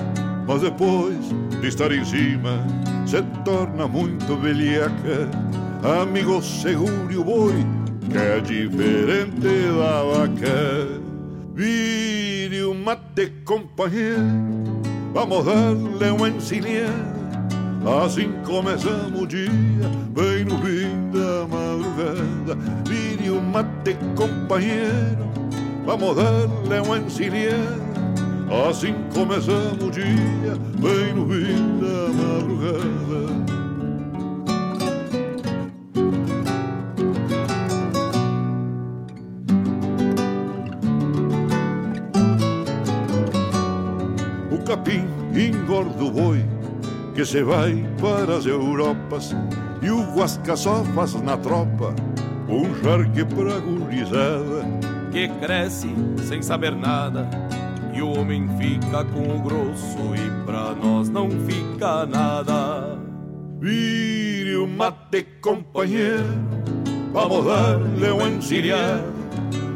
mas 0.47 0.61
depois 0.61 1.17
de 1.59 1.67
estar 1.67 1.91
em 1.91 2.05
cima 2.05 2.65
se 3.05 3.21
torna 3.43 3.87
muito 3.87 4.37
velhaca. 4.37 5.29
Amigo, 6.01 6.41
segure 6.41 7.17
o 7.17 7.23
boi, 7.23 7.65
que 8.09 8.17
é 8.17 8.39
diferente 8.39 9.39
da 9.77 10.03
vaca. 10.03 11.01
Vire 11.53 12.63
o 12.63 12.73
mate, 12.75 13.31
companheiro, 13.43 14.21
vamos 15.13 15.45
dar-lhe 15.45 16.11
uma 16.11 16.29
encilhada. 16.29 17.14
Assim 17.85 18.31
começamos 18.43 19.21
o 19.21 19.27
dia, 19.27 19.47
bem 20.09 20.43
no 20.43 20.57
fim 20.57 21.11
da 21.11 21.47
madrugada. 21.47 22.57
Vire 22.87 23.29
o 23.29 23.39
mate, 23.39 23.95
companheiro, 24.15 25.29
vamos 25.85 26.15
dar-lhe 26.15 26.79
uma 26.83 26.97
encilhada. 26.97 27.85
Assim 28.67 28.95
começamos 29.13 29.83
o 29.83 29.91
dia, 29.91 30.55
bem 30.79 31.13
no 31.13 31.29
fim 31.29 31.79
da 31.79 32.09
madrugada. 32.11 33.35
O 44.51 44.57
capim 44.65 45.05
engorda 45.35 46.03
o 46.03 46.09
boi 46.09 46.54
que 47.15 47.25
se 47.25 47.41
vai 47.43 47.73
para 48.01 48.35
as 48.35 48.45
Europas 48.45 49.33
e 49.81 49.89
o 49.89 50.03
Guasca 50.13 50.57
só 50.57 50.83
faz 50.83 51.13
na 51.21 51.37
tropa 51.37 51.95
um 52.49 52.65
charque 52.83 53.23
pra 53.23 53.57
gurizada. 53.59 54.65
que 55.13 55.29
cresce 55.39 55.87
sem 56.27 56.41
saber 56.41 56.75
nada 56.75 57.25
e 57.93 58.01
o 58.01 58.19
homem 58.19 58.49
fica 58.57 59.05
com 59.05 59.33
o 59.33 59.39
grosso 59.39 59.97
e 60.13 60.45
pra 60.45 60.75
nós 60.75 61.07
não 61.07 61.29
fica 61.31 62.05
nada. 62.05 62.99
Vire 63.61 64.57
o 64.57 64.67
mate, 64.67 65.25
companheiro, 65.41 66.25
vamos 67.13 67.45
dar-lhe 67.45 68.11
um 68.11 68.27
encilhado. 68.27 69.15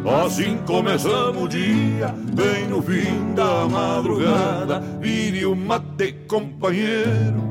Assim 0.06 0.58
começamos 0.66 1.44
o 1.44 1.48
dia, 1.48 2.14
bem 2.34 2.68
no 2.68 2.82
fim 2.82 3.34
da 3.36 3.68
madrugada. 3.68 4.80
Vire 5.00 5.46
o 5.46 5.56
mate, 5.56 6.14
companheiro, 6.28 7.50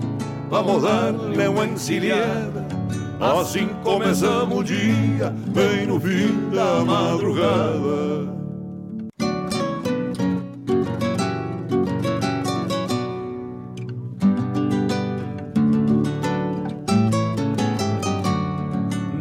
vamos 0.48 0.82
dar-lhe 0.82 1.48
uma 1.48 1.66
encilhada. 1.66 2.66
Assim 3.20 3.68
começamos 3.84 4.58
o 4.60 4.64
dia, 4.64 5.34
bem 5.48 5.86
no 5.86 6.00
fim 6.00 6.50
da 6.50 6.84
madrugada. 6.84 8.38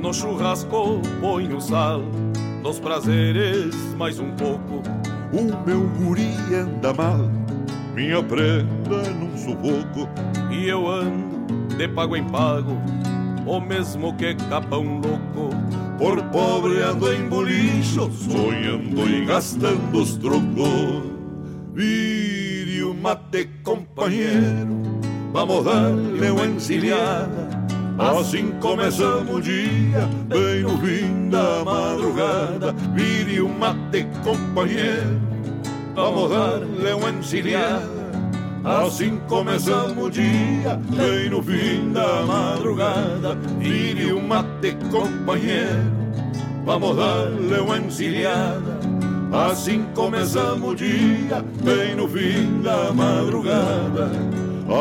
No 0.02 0.14
churrasco 0.14 1.02
põe 1.20 1.52
o 1.54 1.60
sal, 1.60 2.02
nos 2.62 2.80
prazeres 2.80 3.76
mais 3.98 4.20
um 4.20 4.32
pouco. 4.32 4.82
O 5.32 5.66
meu 5.66 5.88
guri 5.98 6.34
anda 6.54 6.94
mal, 6.94 7.30
minha 7.94 8.22
prenda 8.24 9.10
num 9.20 9.38
sufoco. 9.38 10.10
E 10.52 10.68
eu 10.68 10.88
ando 10.88 11.76
de 11.76 11.88
pago 11.88 12.16
em 12.16 12.24
pago, 12.26 12.78
o 13.46 13.60
mesmo 13.60 14.16
que 14.16 14.36
capão 14.36 15.02
louco. 15.02 15.56
por 15.98 16.22
pobre 16.26 16.82
ando 16.82 17.12
em 17.12 17.28
bolicho, 17.28 18.12
sonhando 18.12 19.10
e 19.10 19.26
gastando 19.26 20.00
os 20.00 20.16
trocos. 20.18 21.04
Vire 21.74 22.84
o 22.84 22.94
mate, 22.94 23.50
companheiro, 23.64 24.84
vamos 25.34 25.66
dar-lhe 25.66 26.30
uma 26.30 26.46
encilhada. 26.46 27.47
Assim 27.98 28.52
começamos 28.60 29.38
o 29.38 29.42
dia, 29.42 30.08
bem 30.28 30.62
no 30.62 30.78
fim 30.78 31.30
da 31.30 31.66
madrugada. 31.66 32.72
Vire 32.94 33.42
o 33.42 33.50
mate, 33.50 34.06
companheiro, 34.24 35.20
vamos 35.96 36.30
dar-lhe 36.30 36.94
uma 36.94 37.10
encilhada. 37.10 37.98
Assim 38.64 39.20
começamos 39.28 39.98
o 39.98 40.10
dia, 40.12 40.80
bem 40.96 41.30
no 41.32 41.42
fim 41.42 41.92
da 41.92 42.22
madrugada. 42.22 43.36
Vire 43.58 44.14
o 44.14 44.22
mate, 44.22 44.78
companheiro, 44.92 45.92
vamos 46.66 46.98
dar-lhe 46.98 47.60
uma 47.60 47.80
encilhada. 47.80 48.78
Assim 49.32 49.86
começamos 49.96 50.72
o 50.72 50.76
dia, 50.76 51.44
bem 51.64 51.96
no 51.96 52.08
fim 52.08 52.62
da 52.62 52.94
madrugada. 52.94 54.12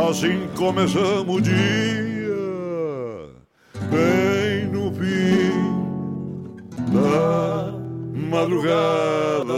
Assim 0.07 0.49
começamos 0.55 1.37
o 1.37 1.41
dia, 1.41 2.06
bem 3.87 4.67
no 4.69 4.93
fim 4.93 5.53
da 6.93 7.73
madrugada. 8.29 9.55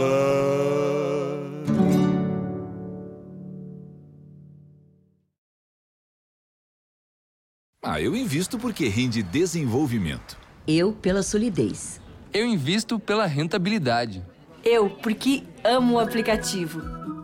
Ah, 7.83 7.99
eu 7.99 8.15
invisto 8.15 8.59
porque 8.59 8.87
rende 8.87 9.23
desenvolvimento. 9.23 10.37
Eu 10.67 10.93
pela 10.93 11.23
solidez. 11.23 11.99
Eu 12.31 12.45
invisto 12.45 12.99
pela 12.99 13.25
rentabilidade. 13.25 14.23
Eu 14.63 14.89
porque 14.89 15.43
amo 15.63 15.95
o 15.95 15.99
aplicativo. 15.99 16.81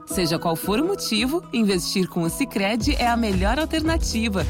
Seja 0.08 0.40
qual 0.40 0.56
for 0.56 0.80
o 0.80 0.86
motivo, 0.86 1.44
investir 1.54 2.08
com 2.08 2.22
o 2.24 2.30
Sicredi 2.30 2.96
é 2.96 3.08
a 3.08 3.18
melhor 3.18 3.60
alternativa. 3.60 4.46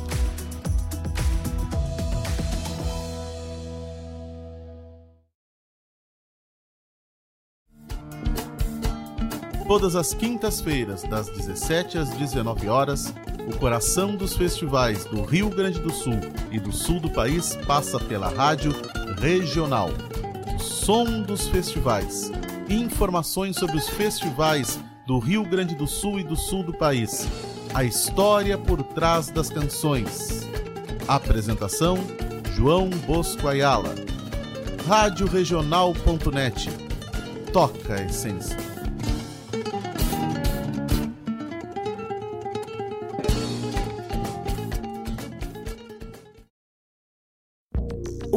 Todas 9.65 9.95
as 9.95 10.13
quintas-feiras, 10.13 11.03
das 11.03 11.29
17 11.29 11.97
às 11.97 12.09
19 12.09 12.67
horas, 12.67 13.13
o 13.47 13.57
coração 13.57 14.17
dos 14.17 14.35
festivais 14.35 15.05
do 15.05 15.23
Rio 15.23 15.49
Grande 15.49 15.79
do 15.79 15.93
Sul 15.93 16.19
e 16.51 16.59
do 16.59 16.73
sul 16.73 16.99
do 16.99 17.09
país 17.09 17.55
passa 17.65 17.97
pela 18.01 18.27
rádio 18.27 18.73
regional. 19.21 19.89
Som 20.91 21.21
dos 21.21 21.47
festivais. 21.47 22.29
Informações 22.69 23.55
sobre 23.55 23.77
os 23.77 23.87
festivais 23.87 24.77
do 25.07 25.19
Rio 25.19 25.45
Grande 25.45 25.73
do 25.73 25.87
Sul 25.87 26.19
e 26.19 26.23
do 26.25 26.35
sul 26.35 26.63
do 26.63 26.73
país. 26.73 27.25
A 27.73 27.85
história 27.85 28.57
por 28.57 28.83
trás 28.83 29.29
das 29.29 29.49
canções. 29.49 30.45
Apresentação: 31.07 31.97
João 32.57 32.89
Bosco 32.89 33.47
Ayala. 33.47 33.95
Radioregional.net. 34.85 36.69
Toca 37.53 37.93
a 37.93 38.03
essência. 38.03 38.70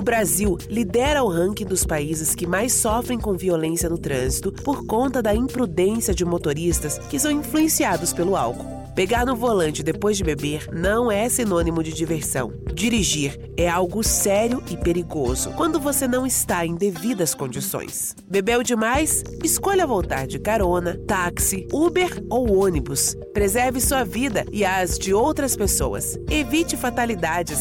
Brasil 0.05 0.59
lidera 0.69 1.25
o 1.25 1.29
ranking 1.29 1.65
dos 1.65 1.85
países 1.85 2.35
que 2.35 2.47
mais 2.47 2.73
sofrem 2.75 3.19
com 3.19 3.37
violência 3.37 3.89
no 3.89 3.99
trânsito 3.99 4.53
por 4.53 4.87
conta 4.87 5.23
da 5.23 5.35
imprudência 5.35 6.15
de 6.15 6.25
motoristas 6.25 6.99
que 6.99 7.19
são 7.19 7.31
influenciados 7.31 8.13
pelo 8.13 8.37
álcool. 8.37 8.85
Pegar 8.95 9.27
no 9.27 9.35
volante 9.35 9.83
depois 9.83 10.17
de 10.17 10.23
beber 10.23 10.69
não 10.73 11.11
é 11.11 11.29
sinônimo 11.29 11.83
de 11.83 11.93
diversão. 11.93 12.53
Dirigir 12.73 13.51
é 13.57 13.69
algo 13.69 14.05
sério 14.05 14.63
e 14.71 14.77
perigoso 14.77 15.51
quando 15.57 15.81
você 15.81 16.07
não 16.07 16.25
está 16.25 16.65
em 16.65 16.77
devidas 16.77 17.35
condições. 17.35 18.15
Bebeu 18.29 18.63
demais? 18.63 19.25
Escolha 19.43 19.85
voltar 19.85 20.29
de 20.29 20.39
carona, 20.39 20.97
táxi, 21.09 21.67
Uber 21.73 22.23
ou 22.31 22.57
ônibus. 22.57 23.17
Preserve 23.33 23.81
sua 23.81 24.05
vida 24.05 24.45
e 24.53 24.65
as 24.65 24.97
de 24.97 25.13
outras 25.13 25.57
pessoas. 25.57 26.17
Evite 26.31 26.77
fatalidades. 26.77 27.61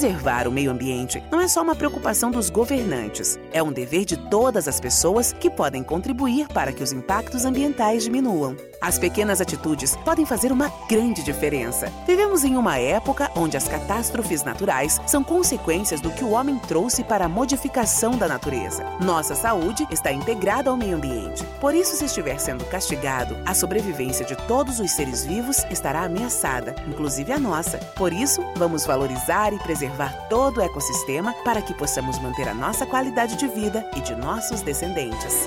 Preservar 0.00 0.48
o 0.48 0.50
meio 0.50 0.70
ambiente 0.70 1.22
não 1.30 1.42
é 1.42 1.46
só 1.46 1.60
uma 1.60 1.76
preocupação 1.76 2.30
dos 2.30 2.48
governantes, 2.48 3.38
é 3.52 3.62
um 3.62 3.70
dever 3.70 4.06
de 4.06 4.16
todas 4.30 4.66
as 4.66 4.80
pessoas 4.80 5.34
que 5.34 5.50
podem 5.50 5.82
contribuir 5.82 6.48
para 6.48 6.72
que 6.72 6.82
os 6.82 6.90
impactos 6.90 7.44
ambientais 7.44 8.04
diminuam. 8.04 8.56
As 8.80 8.98
pequenas 8.98 9.42
atitudes 9.42 9.94
podem 9.96 10.24
fazer 10.24 10.50
uma 10.50 10.72
grande 10.88 11.22
diferença. 11.22 11.92
Vivemos 12.06 12.44
em 12.44 12.56
uma 12.56 12.78
época 12.78 13.30
onde 13.36 13.54
as 13.54 13.68
catástrofes 13.68 14.42
naturais 14.42 14.98
são 15.06 15.22
consequências 15.22 16.00
do 16.00 16.10
que 16.10 16.24
o 16.24 16.30
homem 16.30 16.58
trouxe 16.58 17.04
para 17.04 17.26
a 17.26 17.28
modificação 17.28 18.16
da 18.16 18.26
natureza. 18.26 18.86
Nossa 18.98 19.34
saúde 19.34 19.86
está 19.90 20.10
integrada 20.10 20.70
ao 20.70 20.78
meio 20.78 20.96
ambiente. 20.96 21.44
Por 21.60 21.74
isso, 21.74 21.94
se 21.94 22.06
estiver 22.06 22.40
sendo 22.40 22.64
castigado, 22.64 23.36
a 23.44 23.52
sobrevivência 23.52 24.24
de 24.24 24.34
todos 24.34 24.80
os 24.80 24.90
seres 24.92 25.26
vivos 25.26 25.62
estará 25.70 26.04
ameaçada, 26.04 26.74
inclusive 26.88 27.32
a 27.32 27.38
nossa. 27.38 27.76
Por 27.96 28.14
isso, 28.14 28.42
vamos 28.56 28.86
valorizar 28.86 29.52
e 29.52 29.58
preservar 29.58 30.26
todo 30.30 30.58
o 30.58 30.62
ecossistema 30.62 31.34
para 31.44 31.60
que 31.60 31.74
possamos 31.74 32.18
manter 32.18 32.48
a 32.48 32.54
nossa 32.54 32.86
qualidade 32.86 33.36
de 33.36 33.46
vida 33.46 33.88
e 33.94 34.00
de 34.00 34.14
nossos 34.14 34.62
descendentes. 34.62 35.46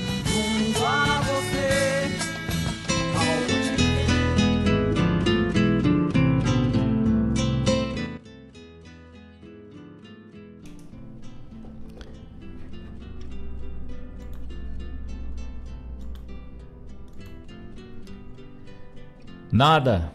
Nada 19.51 20.13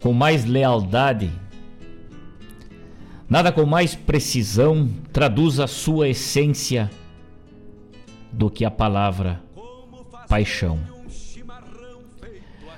com 0.00 0.12
mais 0.12 0.44
lealdade, 0.44 1.32
nada 3.28 3.50
com 3.50 3.64
mais 3.64 3.94
precisão 3.94 4.88
traduz 5.12 5.58
a 5.58 5.66
sua 5.66 6.08
essência 6.08 6.90
do 8.30 8.50
que 8.50 8.64
a 8.64 8.70
palavra 8.70 9.42
paixão. 10.28 10.78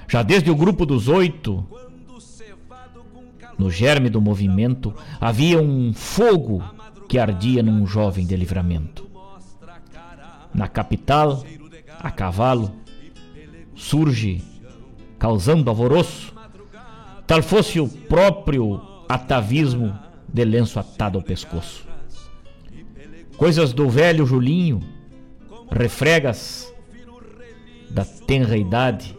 Já 0.06 0.22
desde 0.22 0.50
o 0.50 0.56
grupo 0.56 0.86
dos 0.86 1.08
oito, 1.08 1.66
no 3.58 3.70
germe 3.70 4.08
do 4.08 4.20
movimento, 4.20 4.94
havia 5.20 5.60
um 5.60 5.92
fogo 5.92 6.62
que 7.08 7.18
ardia 7.18 7.62
num 7.62 7.84
jovem 7.84 8.24
de 8.24 8.36
livramento. 8.36 9.08
Na 10.54 10.68
capital, 10.68 11.44
a 11.98 12.10
cavalo, 12.10 12.72
surge, 13.74 14.42
causando 15.18 15.68
alvoroço, 15.68 16.32
tal 17.26 17.42
fosse 17.42 17.80
o 17.80 17.88
próprio 17.88 18.80
atavismo 19.08 19.98
de 20.26 20.44
lenço 20.44 20.78
atado 20.78 21.18
ao 21.18 21.24
pescoço. 21.24 21.86
Coisas 23.36 23.72
do 23.72 23.88
velho 23.88 24.26
Julinho, 24.26 24.80
refregas 25.70 26.72
da 27.90 28.04
tenra 28.04 28.56
idade, 28.56 29.16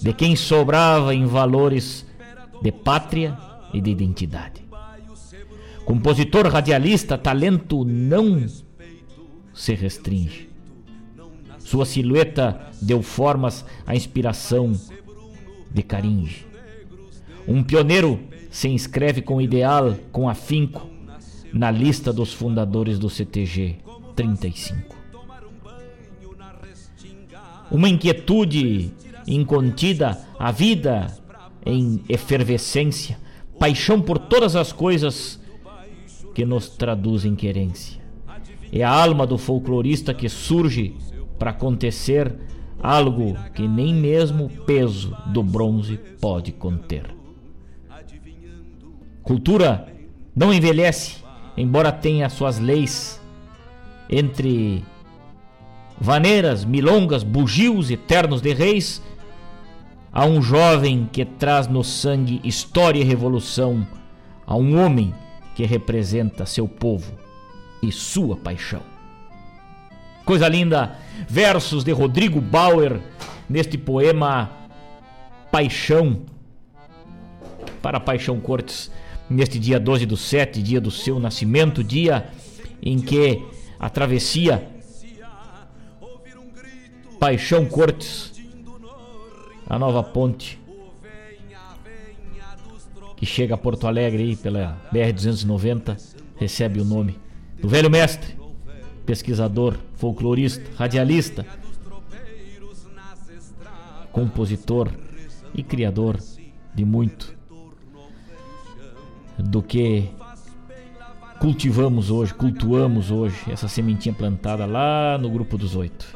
de 0.00 0.12
quem 0.12 0.36
sobrava 0.36 1.14
em 1.14 1.26
valores 1.26 2.06
de 2.60 2.72
pátria 2.72 3.36
e 3.72 3.80
de 3.80 3.90
identidade. 3.90 4.64
Compositor 5.84 6.46
radialista, 6.48 7.18
talento 7.18 7.84
não 7.84 8.46
se 9.52 9.74
restringe. 9.74 10.53
Sua 11.64 11.86
silhueta 11.86 12.60
deu 12.80 13.02
formas 13.02 13.64
à 13.86 13.96
inspiração 13.96 14.78
de 15.72 15.82
Caringe. 15.82 16.46
Um 17.48 17.64
pioneiro 17.64 18.20
se 18.50 18.68
inscreve 18.68 19.22
com 19.22 19.40
ideal, 19.40 19.96
com 20.12 20.28
afinco, 20.28 20.88
na 21.52 21.70
lista 21.70 22.12
dos 22.12 22.32
fundadores 22.34 22.98
do 22.98 23.08
CTG 23.08 23.76
35. 24.14 24.94
Uma 27.70 27.88
inquietude 27.88 28.92
incontida, 29.26 30.22
a 30.38 30.52
vida 30.52 31.06
em 31.64 32.02
efervescência, 32.10 33.18
paixão 33.58 34.02
por 34.02 34.18
todas 34.18 34.54
as 34.54 34.70
coisas 34.70 35.40
que 36.34 36.44
nos 36.44 36.68
traduzem 36.68 37.34
querência. 37.34 38.02
É 38.70 38.82
a 38.82 38.90
alma 38.90 39.26
do 39.26 39.38
folclorista 39.38 40.12
que 40.12 40.28
surge 40.28 40.94
para 41.44 41.50
acontecer 41.50 42.34
algo 42.82 43.36
que 43.52 43.68
nem 43.68 43.94
mesmo 43.94 44.46
o 44.46 44.48
peso 44.48 45.14
do 45.26 45.42
bronze 45.42 45.98
pode 46.18 46.52
conter. 46.52 47.14
Cultura 49.22 49.86
não 50.34 50.54
envelhece, 50.54 51.22
embora 51.54 51.92
tenha 51.92 52.30
suas 52.30 52.58
leis. 52.58 53.20
Entre 54.08 54.82
vaneiras, 56.00 56.64
milongas, 56.64 57.22
bugios 57.22 57.90
eternos 57.90 58.40
de 58.40 58.54
reis, 58.54 59.02
há 60.10 60.24
um 60.24 60.40
jovem 60.40 61.06
que 61.12 61.26
traz 61.26 61.68
no 61.68 61.84
sangue 61.84 62.40
história 62.42 63.00
e 63.00 63.04
revolução, 63.04 63.86
há 64.46 64.56
um 64.56 64.82
homem 64.82 65.12
que 65.54 65.66
representa 65.66 66.46
seu 66.46 66.66
povo 66.66 67.12
e 67.82 67.92
sua 67.92 68.34
paixão. 68.34 68.93
Coisa 70.24 70.48
linda, 70.48 70.96
versos 71.28 71.84
de 71.84 71.92
Rodrigo 71.92 72.40
Bauer 72.40 72.98
neste 73.48 73.76
poema 73.76 74.50
Paixão. 75.52 76.22
Para 77.82 78.00
Paixão 78.00 78.40
Cortes, 78.40 78.90
neste 79.28 79.58
dia 79.58 79.78
12 79.78 80.06
do 80.06 80.16
7, 80.16 80.62
dia 80.62 80.80
do 80.80 80.90
seu 80.90 81.20
nascimento, 81.20 81.84
dia 81.84 82.26
em 82.82 82.98
que 82.98 83.42
a 83.78 83.90
travessia 83.90 84.66
Paixão 87.20 87.66
Cortes, 87.66 88.32
a 89.66 89.78
nova 89.78 90.02
ponte 90.02 90.58
que 93.14 93.26
chega 93.26 93.54
a 93.54 93.58
Porto 93.58 93.86
Alegre 93.86 94.22
aí 94.22 94.36
pela 94.36 94.80
BR-290, 94.92 95.98
recebe 96.36 96.80
o 96.80 96.84
nome 96.84 97.18
do 97.60 97.68
velho 97.68 97.90
mestre, 97.90 98.34
pesquisador, 99.04 99.76
folclorista, 99.94 100.62
radialista, 100.76 101.46
compositor 104.12 104.90
e 105.54 105.62
criador 105.62 106.18
de 106.74 106.84
muito 106.84 107.34
do 109.38 109.62
que 109.62 110.08
cultivamos 111.40 112.10
hoje, 112.10 112.32
cultuamos 112.32 113.10
hoje, 113.10 113.36
essa 113.50 113.68
sementinha 113.68 114.14
plantada 114.14 114.64
lá 114.64 115.18
no 115.18 115.28
grupo 115.28 115.58
dos 115.58 115.76
oito. 115.76 116.06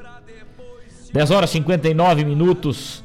10 1.13 1.31
horas 1.31 1.51
e 1.51 1.53
59 1.55 2.25
minutos. 2.25 3.05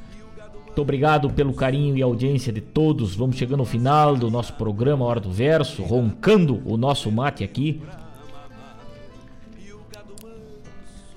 Muito 0.65 0.81
obrigado 0.81 1.29
pelo 1.29 1.53
carinho 1.53 1.95
e 1.95 2.01
audiência 2.01 2.51
de 2.51 2.61
todos. 2.61 3.15
Vamos 3.15 3.35
chegando 3.35 3.59
ao 3.59 3.65
final 3.65 4.15
do 4.15 4.29
nosso 4.29 4.53
programa 4.53 5.05
Hora 5.05 5.19
do 5.19 5.31
Verso, 5.31 5.83
roncando 5.83 6.61
o 6.65 6.77
nosso 6.77 7.11
mate 7.11 7.43
aqui. 7.43 7.81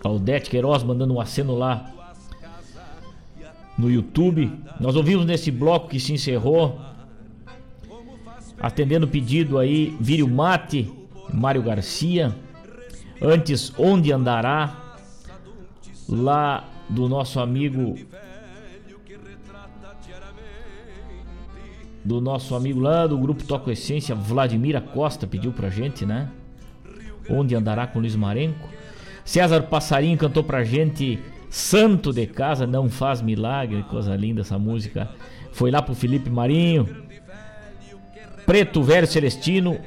Aldete 0.03 0.51
Queiroz 0.51 0.83
mandando 0.83 1.15
um 1.15 1.21
aceno 1.21 1.57
lá 1.57 1.91
no 3.77 3.91
YouTube. 3.91 4.51
Nós 4.81 4.97
ouvimos 4.97 5.27
nesse 5.27 5.51
bloco 5.51 5.89
que 5.89 6.01
se 6.01 6.13
encerrou, 6.13 6.81
atendendo 8.61 9.07
o 9.07 9.09
pedido 9.09 9.59
aí, 9.59 9.97
Vírio 10.01 10.29
Mate, 10.29 10.91
Mário 11.33 11.63
Garcia. 11.63 12.35
Antes, 13.21 13.73
Onde 13.79 14.13
Andará, 14.13 14.97
lá 16.09 16.65
do 16.89 17.09
nosso 17.09 17.41
amigo 17.41 17.97
do 22.05 22.21
nosso 22.21 22.55
amigo 22.55 22.79
lá 22.79 23.05
do 23.05 23.19
grupo 23.19 23.43
Toco 23.43 23.69
Essência, 23.69 24.15
Vladimir 24.15 24.81
Costa, 24.81 25.27
pediu 25.27 25.51
pra 25.51 25.69
gente, 25.69 26.07
né? 26.07 26.31
Onde 27.29 27.57
andará 27.57 27.85
com 27.85 27.99
Luiz 27.99 28.15
Marenco. 28.15 28.69
César 29.27 29.63
Passarinho 29.65 30.17
cantou 30.17 30.45
pra 30.45 30.63
gente 30.63 31.19
Santo 31.51 32.13
de 32.13 32.29
Casa, 32.29 32.65
não 32.65 32.89
faz 32.89 33.21
milagre, 33.21 33.83
coisa 33.91 34.15
linda 34.15 34.43
essa 34.43 34.57
música. 34.57 35.11
Foi 35.51 35.69
lá 35.69 35.83
pro 35.83 35.97
Felipe 35.97 36.31
Marinho. 36.31 36.89
Preto 38.47 38.85
Velho 38.85 39.07
Celestino, 39.07 39.79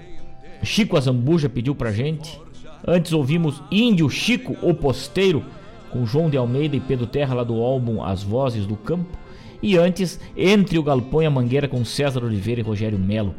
Chico 0.62 0.98
Azambuja 0.98 1.48
pediu 1.48 1.74
pra 1.74 1.94
gente. 1.94 2.38
Antes 2.86 3.14
ouvimos 3.14 3.64
Índio 3.72 4.10
Chico, 4.10 4.58
o 4.62 4.74
Posteiro, 4.74 5.42
com 5.90 6.06
João 6.06 6.30
de 6.30 6.36
Almeida 6.36 6.76
e 6.76 6.82
Pedro 6.82 7.08
Terra 7.08 7.34
lá 7.34 7.44
do 7.46 7.62
álbum 7.62 8.04
As 8.04 8.22
Vozes 8.22 8.66
do 8.66 8.76
Campo. 8.76 9.18
E 9.64 9.78
antes, 9.78 10.20
Entre 10.36 10.78
o 10.78 10.84
Galpão 10.84 11.24
e 11.24 11.26
a 11.26 11.32
Mangueira 11.32 11.68
com 11.68 11.86
César 11.86 12.26
Oliveira 12.26 12.60
e 12.60 12.64
Rogério 12.64 13.00
Melo. 13.00 13.34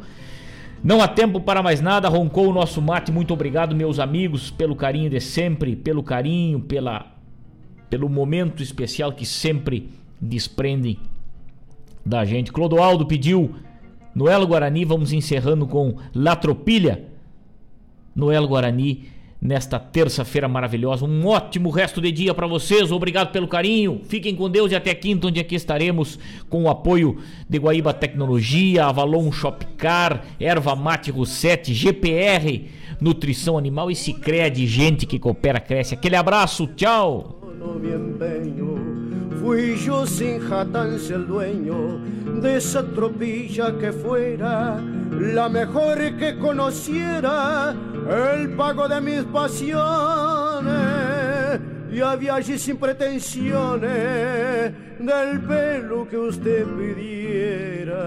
Não 0.83 0.99
há 1.01 1.07
tempo 1.07 1.39
para 1.39 1.61
mais 1.61 1.79
nada, 1.79 2.09
roncou 2.09 2.49
o 2.49 2.53
nosso 2.53 2.81
mate. 2.81 3.11
Muito 3.11 3.33
obrigado, 3.33 3.75
meus 3.75 3.99
amigos, 3.99 4.49
pelo 4.49 4.75
carinho 4.75 5.09
de 5.09 5.19
sempre, 5.21 5.75
pelo 5.75 6.01
carinho, 6.01 6.59
pela, 6.59 7.05
pelo 7.89 8.09
momento 8.09 8.63
especial 8.63 9.11
que 9.13 9.25
sempre 9.25 9.89
desprendem 10.19 10.97
da 12.03 12.25
gente. 12.25 12.51
Clodoaldo 12.51 13.05
pediu 13.05 13.55
Noel 14.15 14.45
Guarani, 14.47 14.83
vamos 14.83 15.13
encerrando 15.13 15.67
com 15.67 15.97
La 16.15 16.35
Tropilha. 16.35 17.05
Noel 18.15 18.47
Guarani 18.47 19.05
nesta 19.41 19.79
terça-feira 19.79 20.47
maravilhosa. 20.47 21.05
Um 21.05 21.25
ótimo 21.25 21.71
resto 21.71 21.99
de 21.99 22.11
dia 22.11 22.33
para 22.33 22.45
vocês. 22.45 22.91
Obrigado 22.91 23.31
pelo 23.31 23.47
carinho. 23.47 24.01
Fiquem 24.03 24.35
com 24.35 24.49
Deus 24.49 24.71
e 24.71 24.75
até 24.75 24.93
quinta, 24.93 25.27
onde 25.27 25.39
aqui 25.39 25.55
estaremos 25.55 26.19
com 26.47 26.63
o 26.63 26.69
apoio 26.69 27.17
de 27.49 27.57
Guaíba 27.57 27.93
Tecnologia, 27.93 28.85
Avalon 28.85 29.31
Shopcar, 29.31 30.23
Erva 30.39 30.75
Mate 30.75 31.09
Rossetti, 31.09 31.73
GPR, 31.73 32.67
Nutrição 32.99 33.57
Animal 33.57 33.89
e 33.89 33.95
Sicredi, 33.95 34.67
gente 34.67 35.07
que 35.07 35.17
coopera, 35.17 35.59
cresce. 35.59 35.95
Aquele 35.95 36.15
abraço, 36.15 36.67
tchau. 36.67 37.41
Fui 39.41 39.75
yo 39.75 40.05
sin 40.05 40.39
jatancia 40.39 41.15
el 41.15 41.25
dueño 41.25 41.97
de 42.41 42.57
esa 42.57 42.83
tropilla 42.83 43.75
que 43.79 43.91
fuera 43.91 44.79
la 45.19 45.49
mejor 45.49 45.97
que 46.17 46.37
conociera, 46.37 47.75
el 48.07 48.55
pago 48.55 48.87
de 48.87 49.01
mis 49.01 49.23
pasiones. 49.23 50.71
Y 51.91 52.01
había 52.01 52.35
allí 52.35 52.59
sin 52.59 52.77
pretensiones 52.77 54.71
del 54.99 55.41
pelo 55.41 56.07
que 56.07 56.17
usted 56.17 56.65
pidiera. 56.77 58.01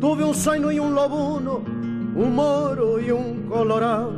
Tuve 0.00 0.24
un 0.24 0.34
zaino 0.34 0.72
y 0.72 0.78
un 0.78 0.94
lobuno, 0.94 1.58
un 2.14 2.34
moro 2.34 2.98
y 2.98 3.10
un 3.10 3.46
colorado, 3.50 4.10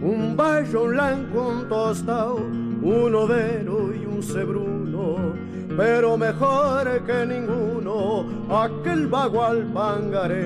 un 0.00 0.36
bayo, 0.36 0.84
un 0.84 0.90
blanco, 0.90 1.48
un 1.48 1.68
tostado, 1.68 2.36
un 2.36 3.12
overo 3.12 3.92
y 3.92 4.06
un 4.06 4.22
cebruno, 4.22 5.34
pero 5.76 6.16
mejor 6.16 7.04
que 7.04 7.26
ninguno, 7.26 8.24
aquel 8.48 9.08
vago 9.08 9.42
al 9.42 9.64
pangaré 9.72 10.44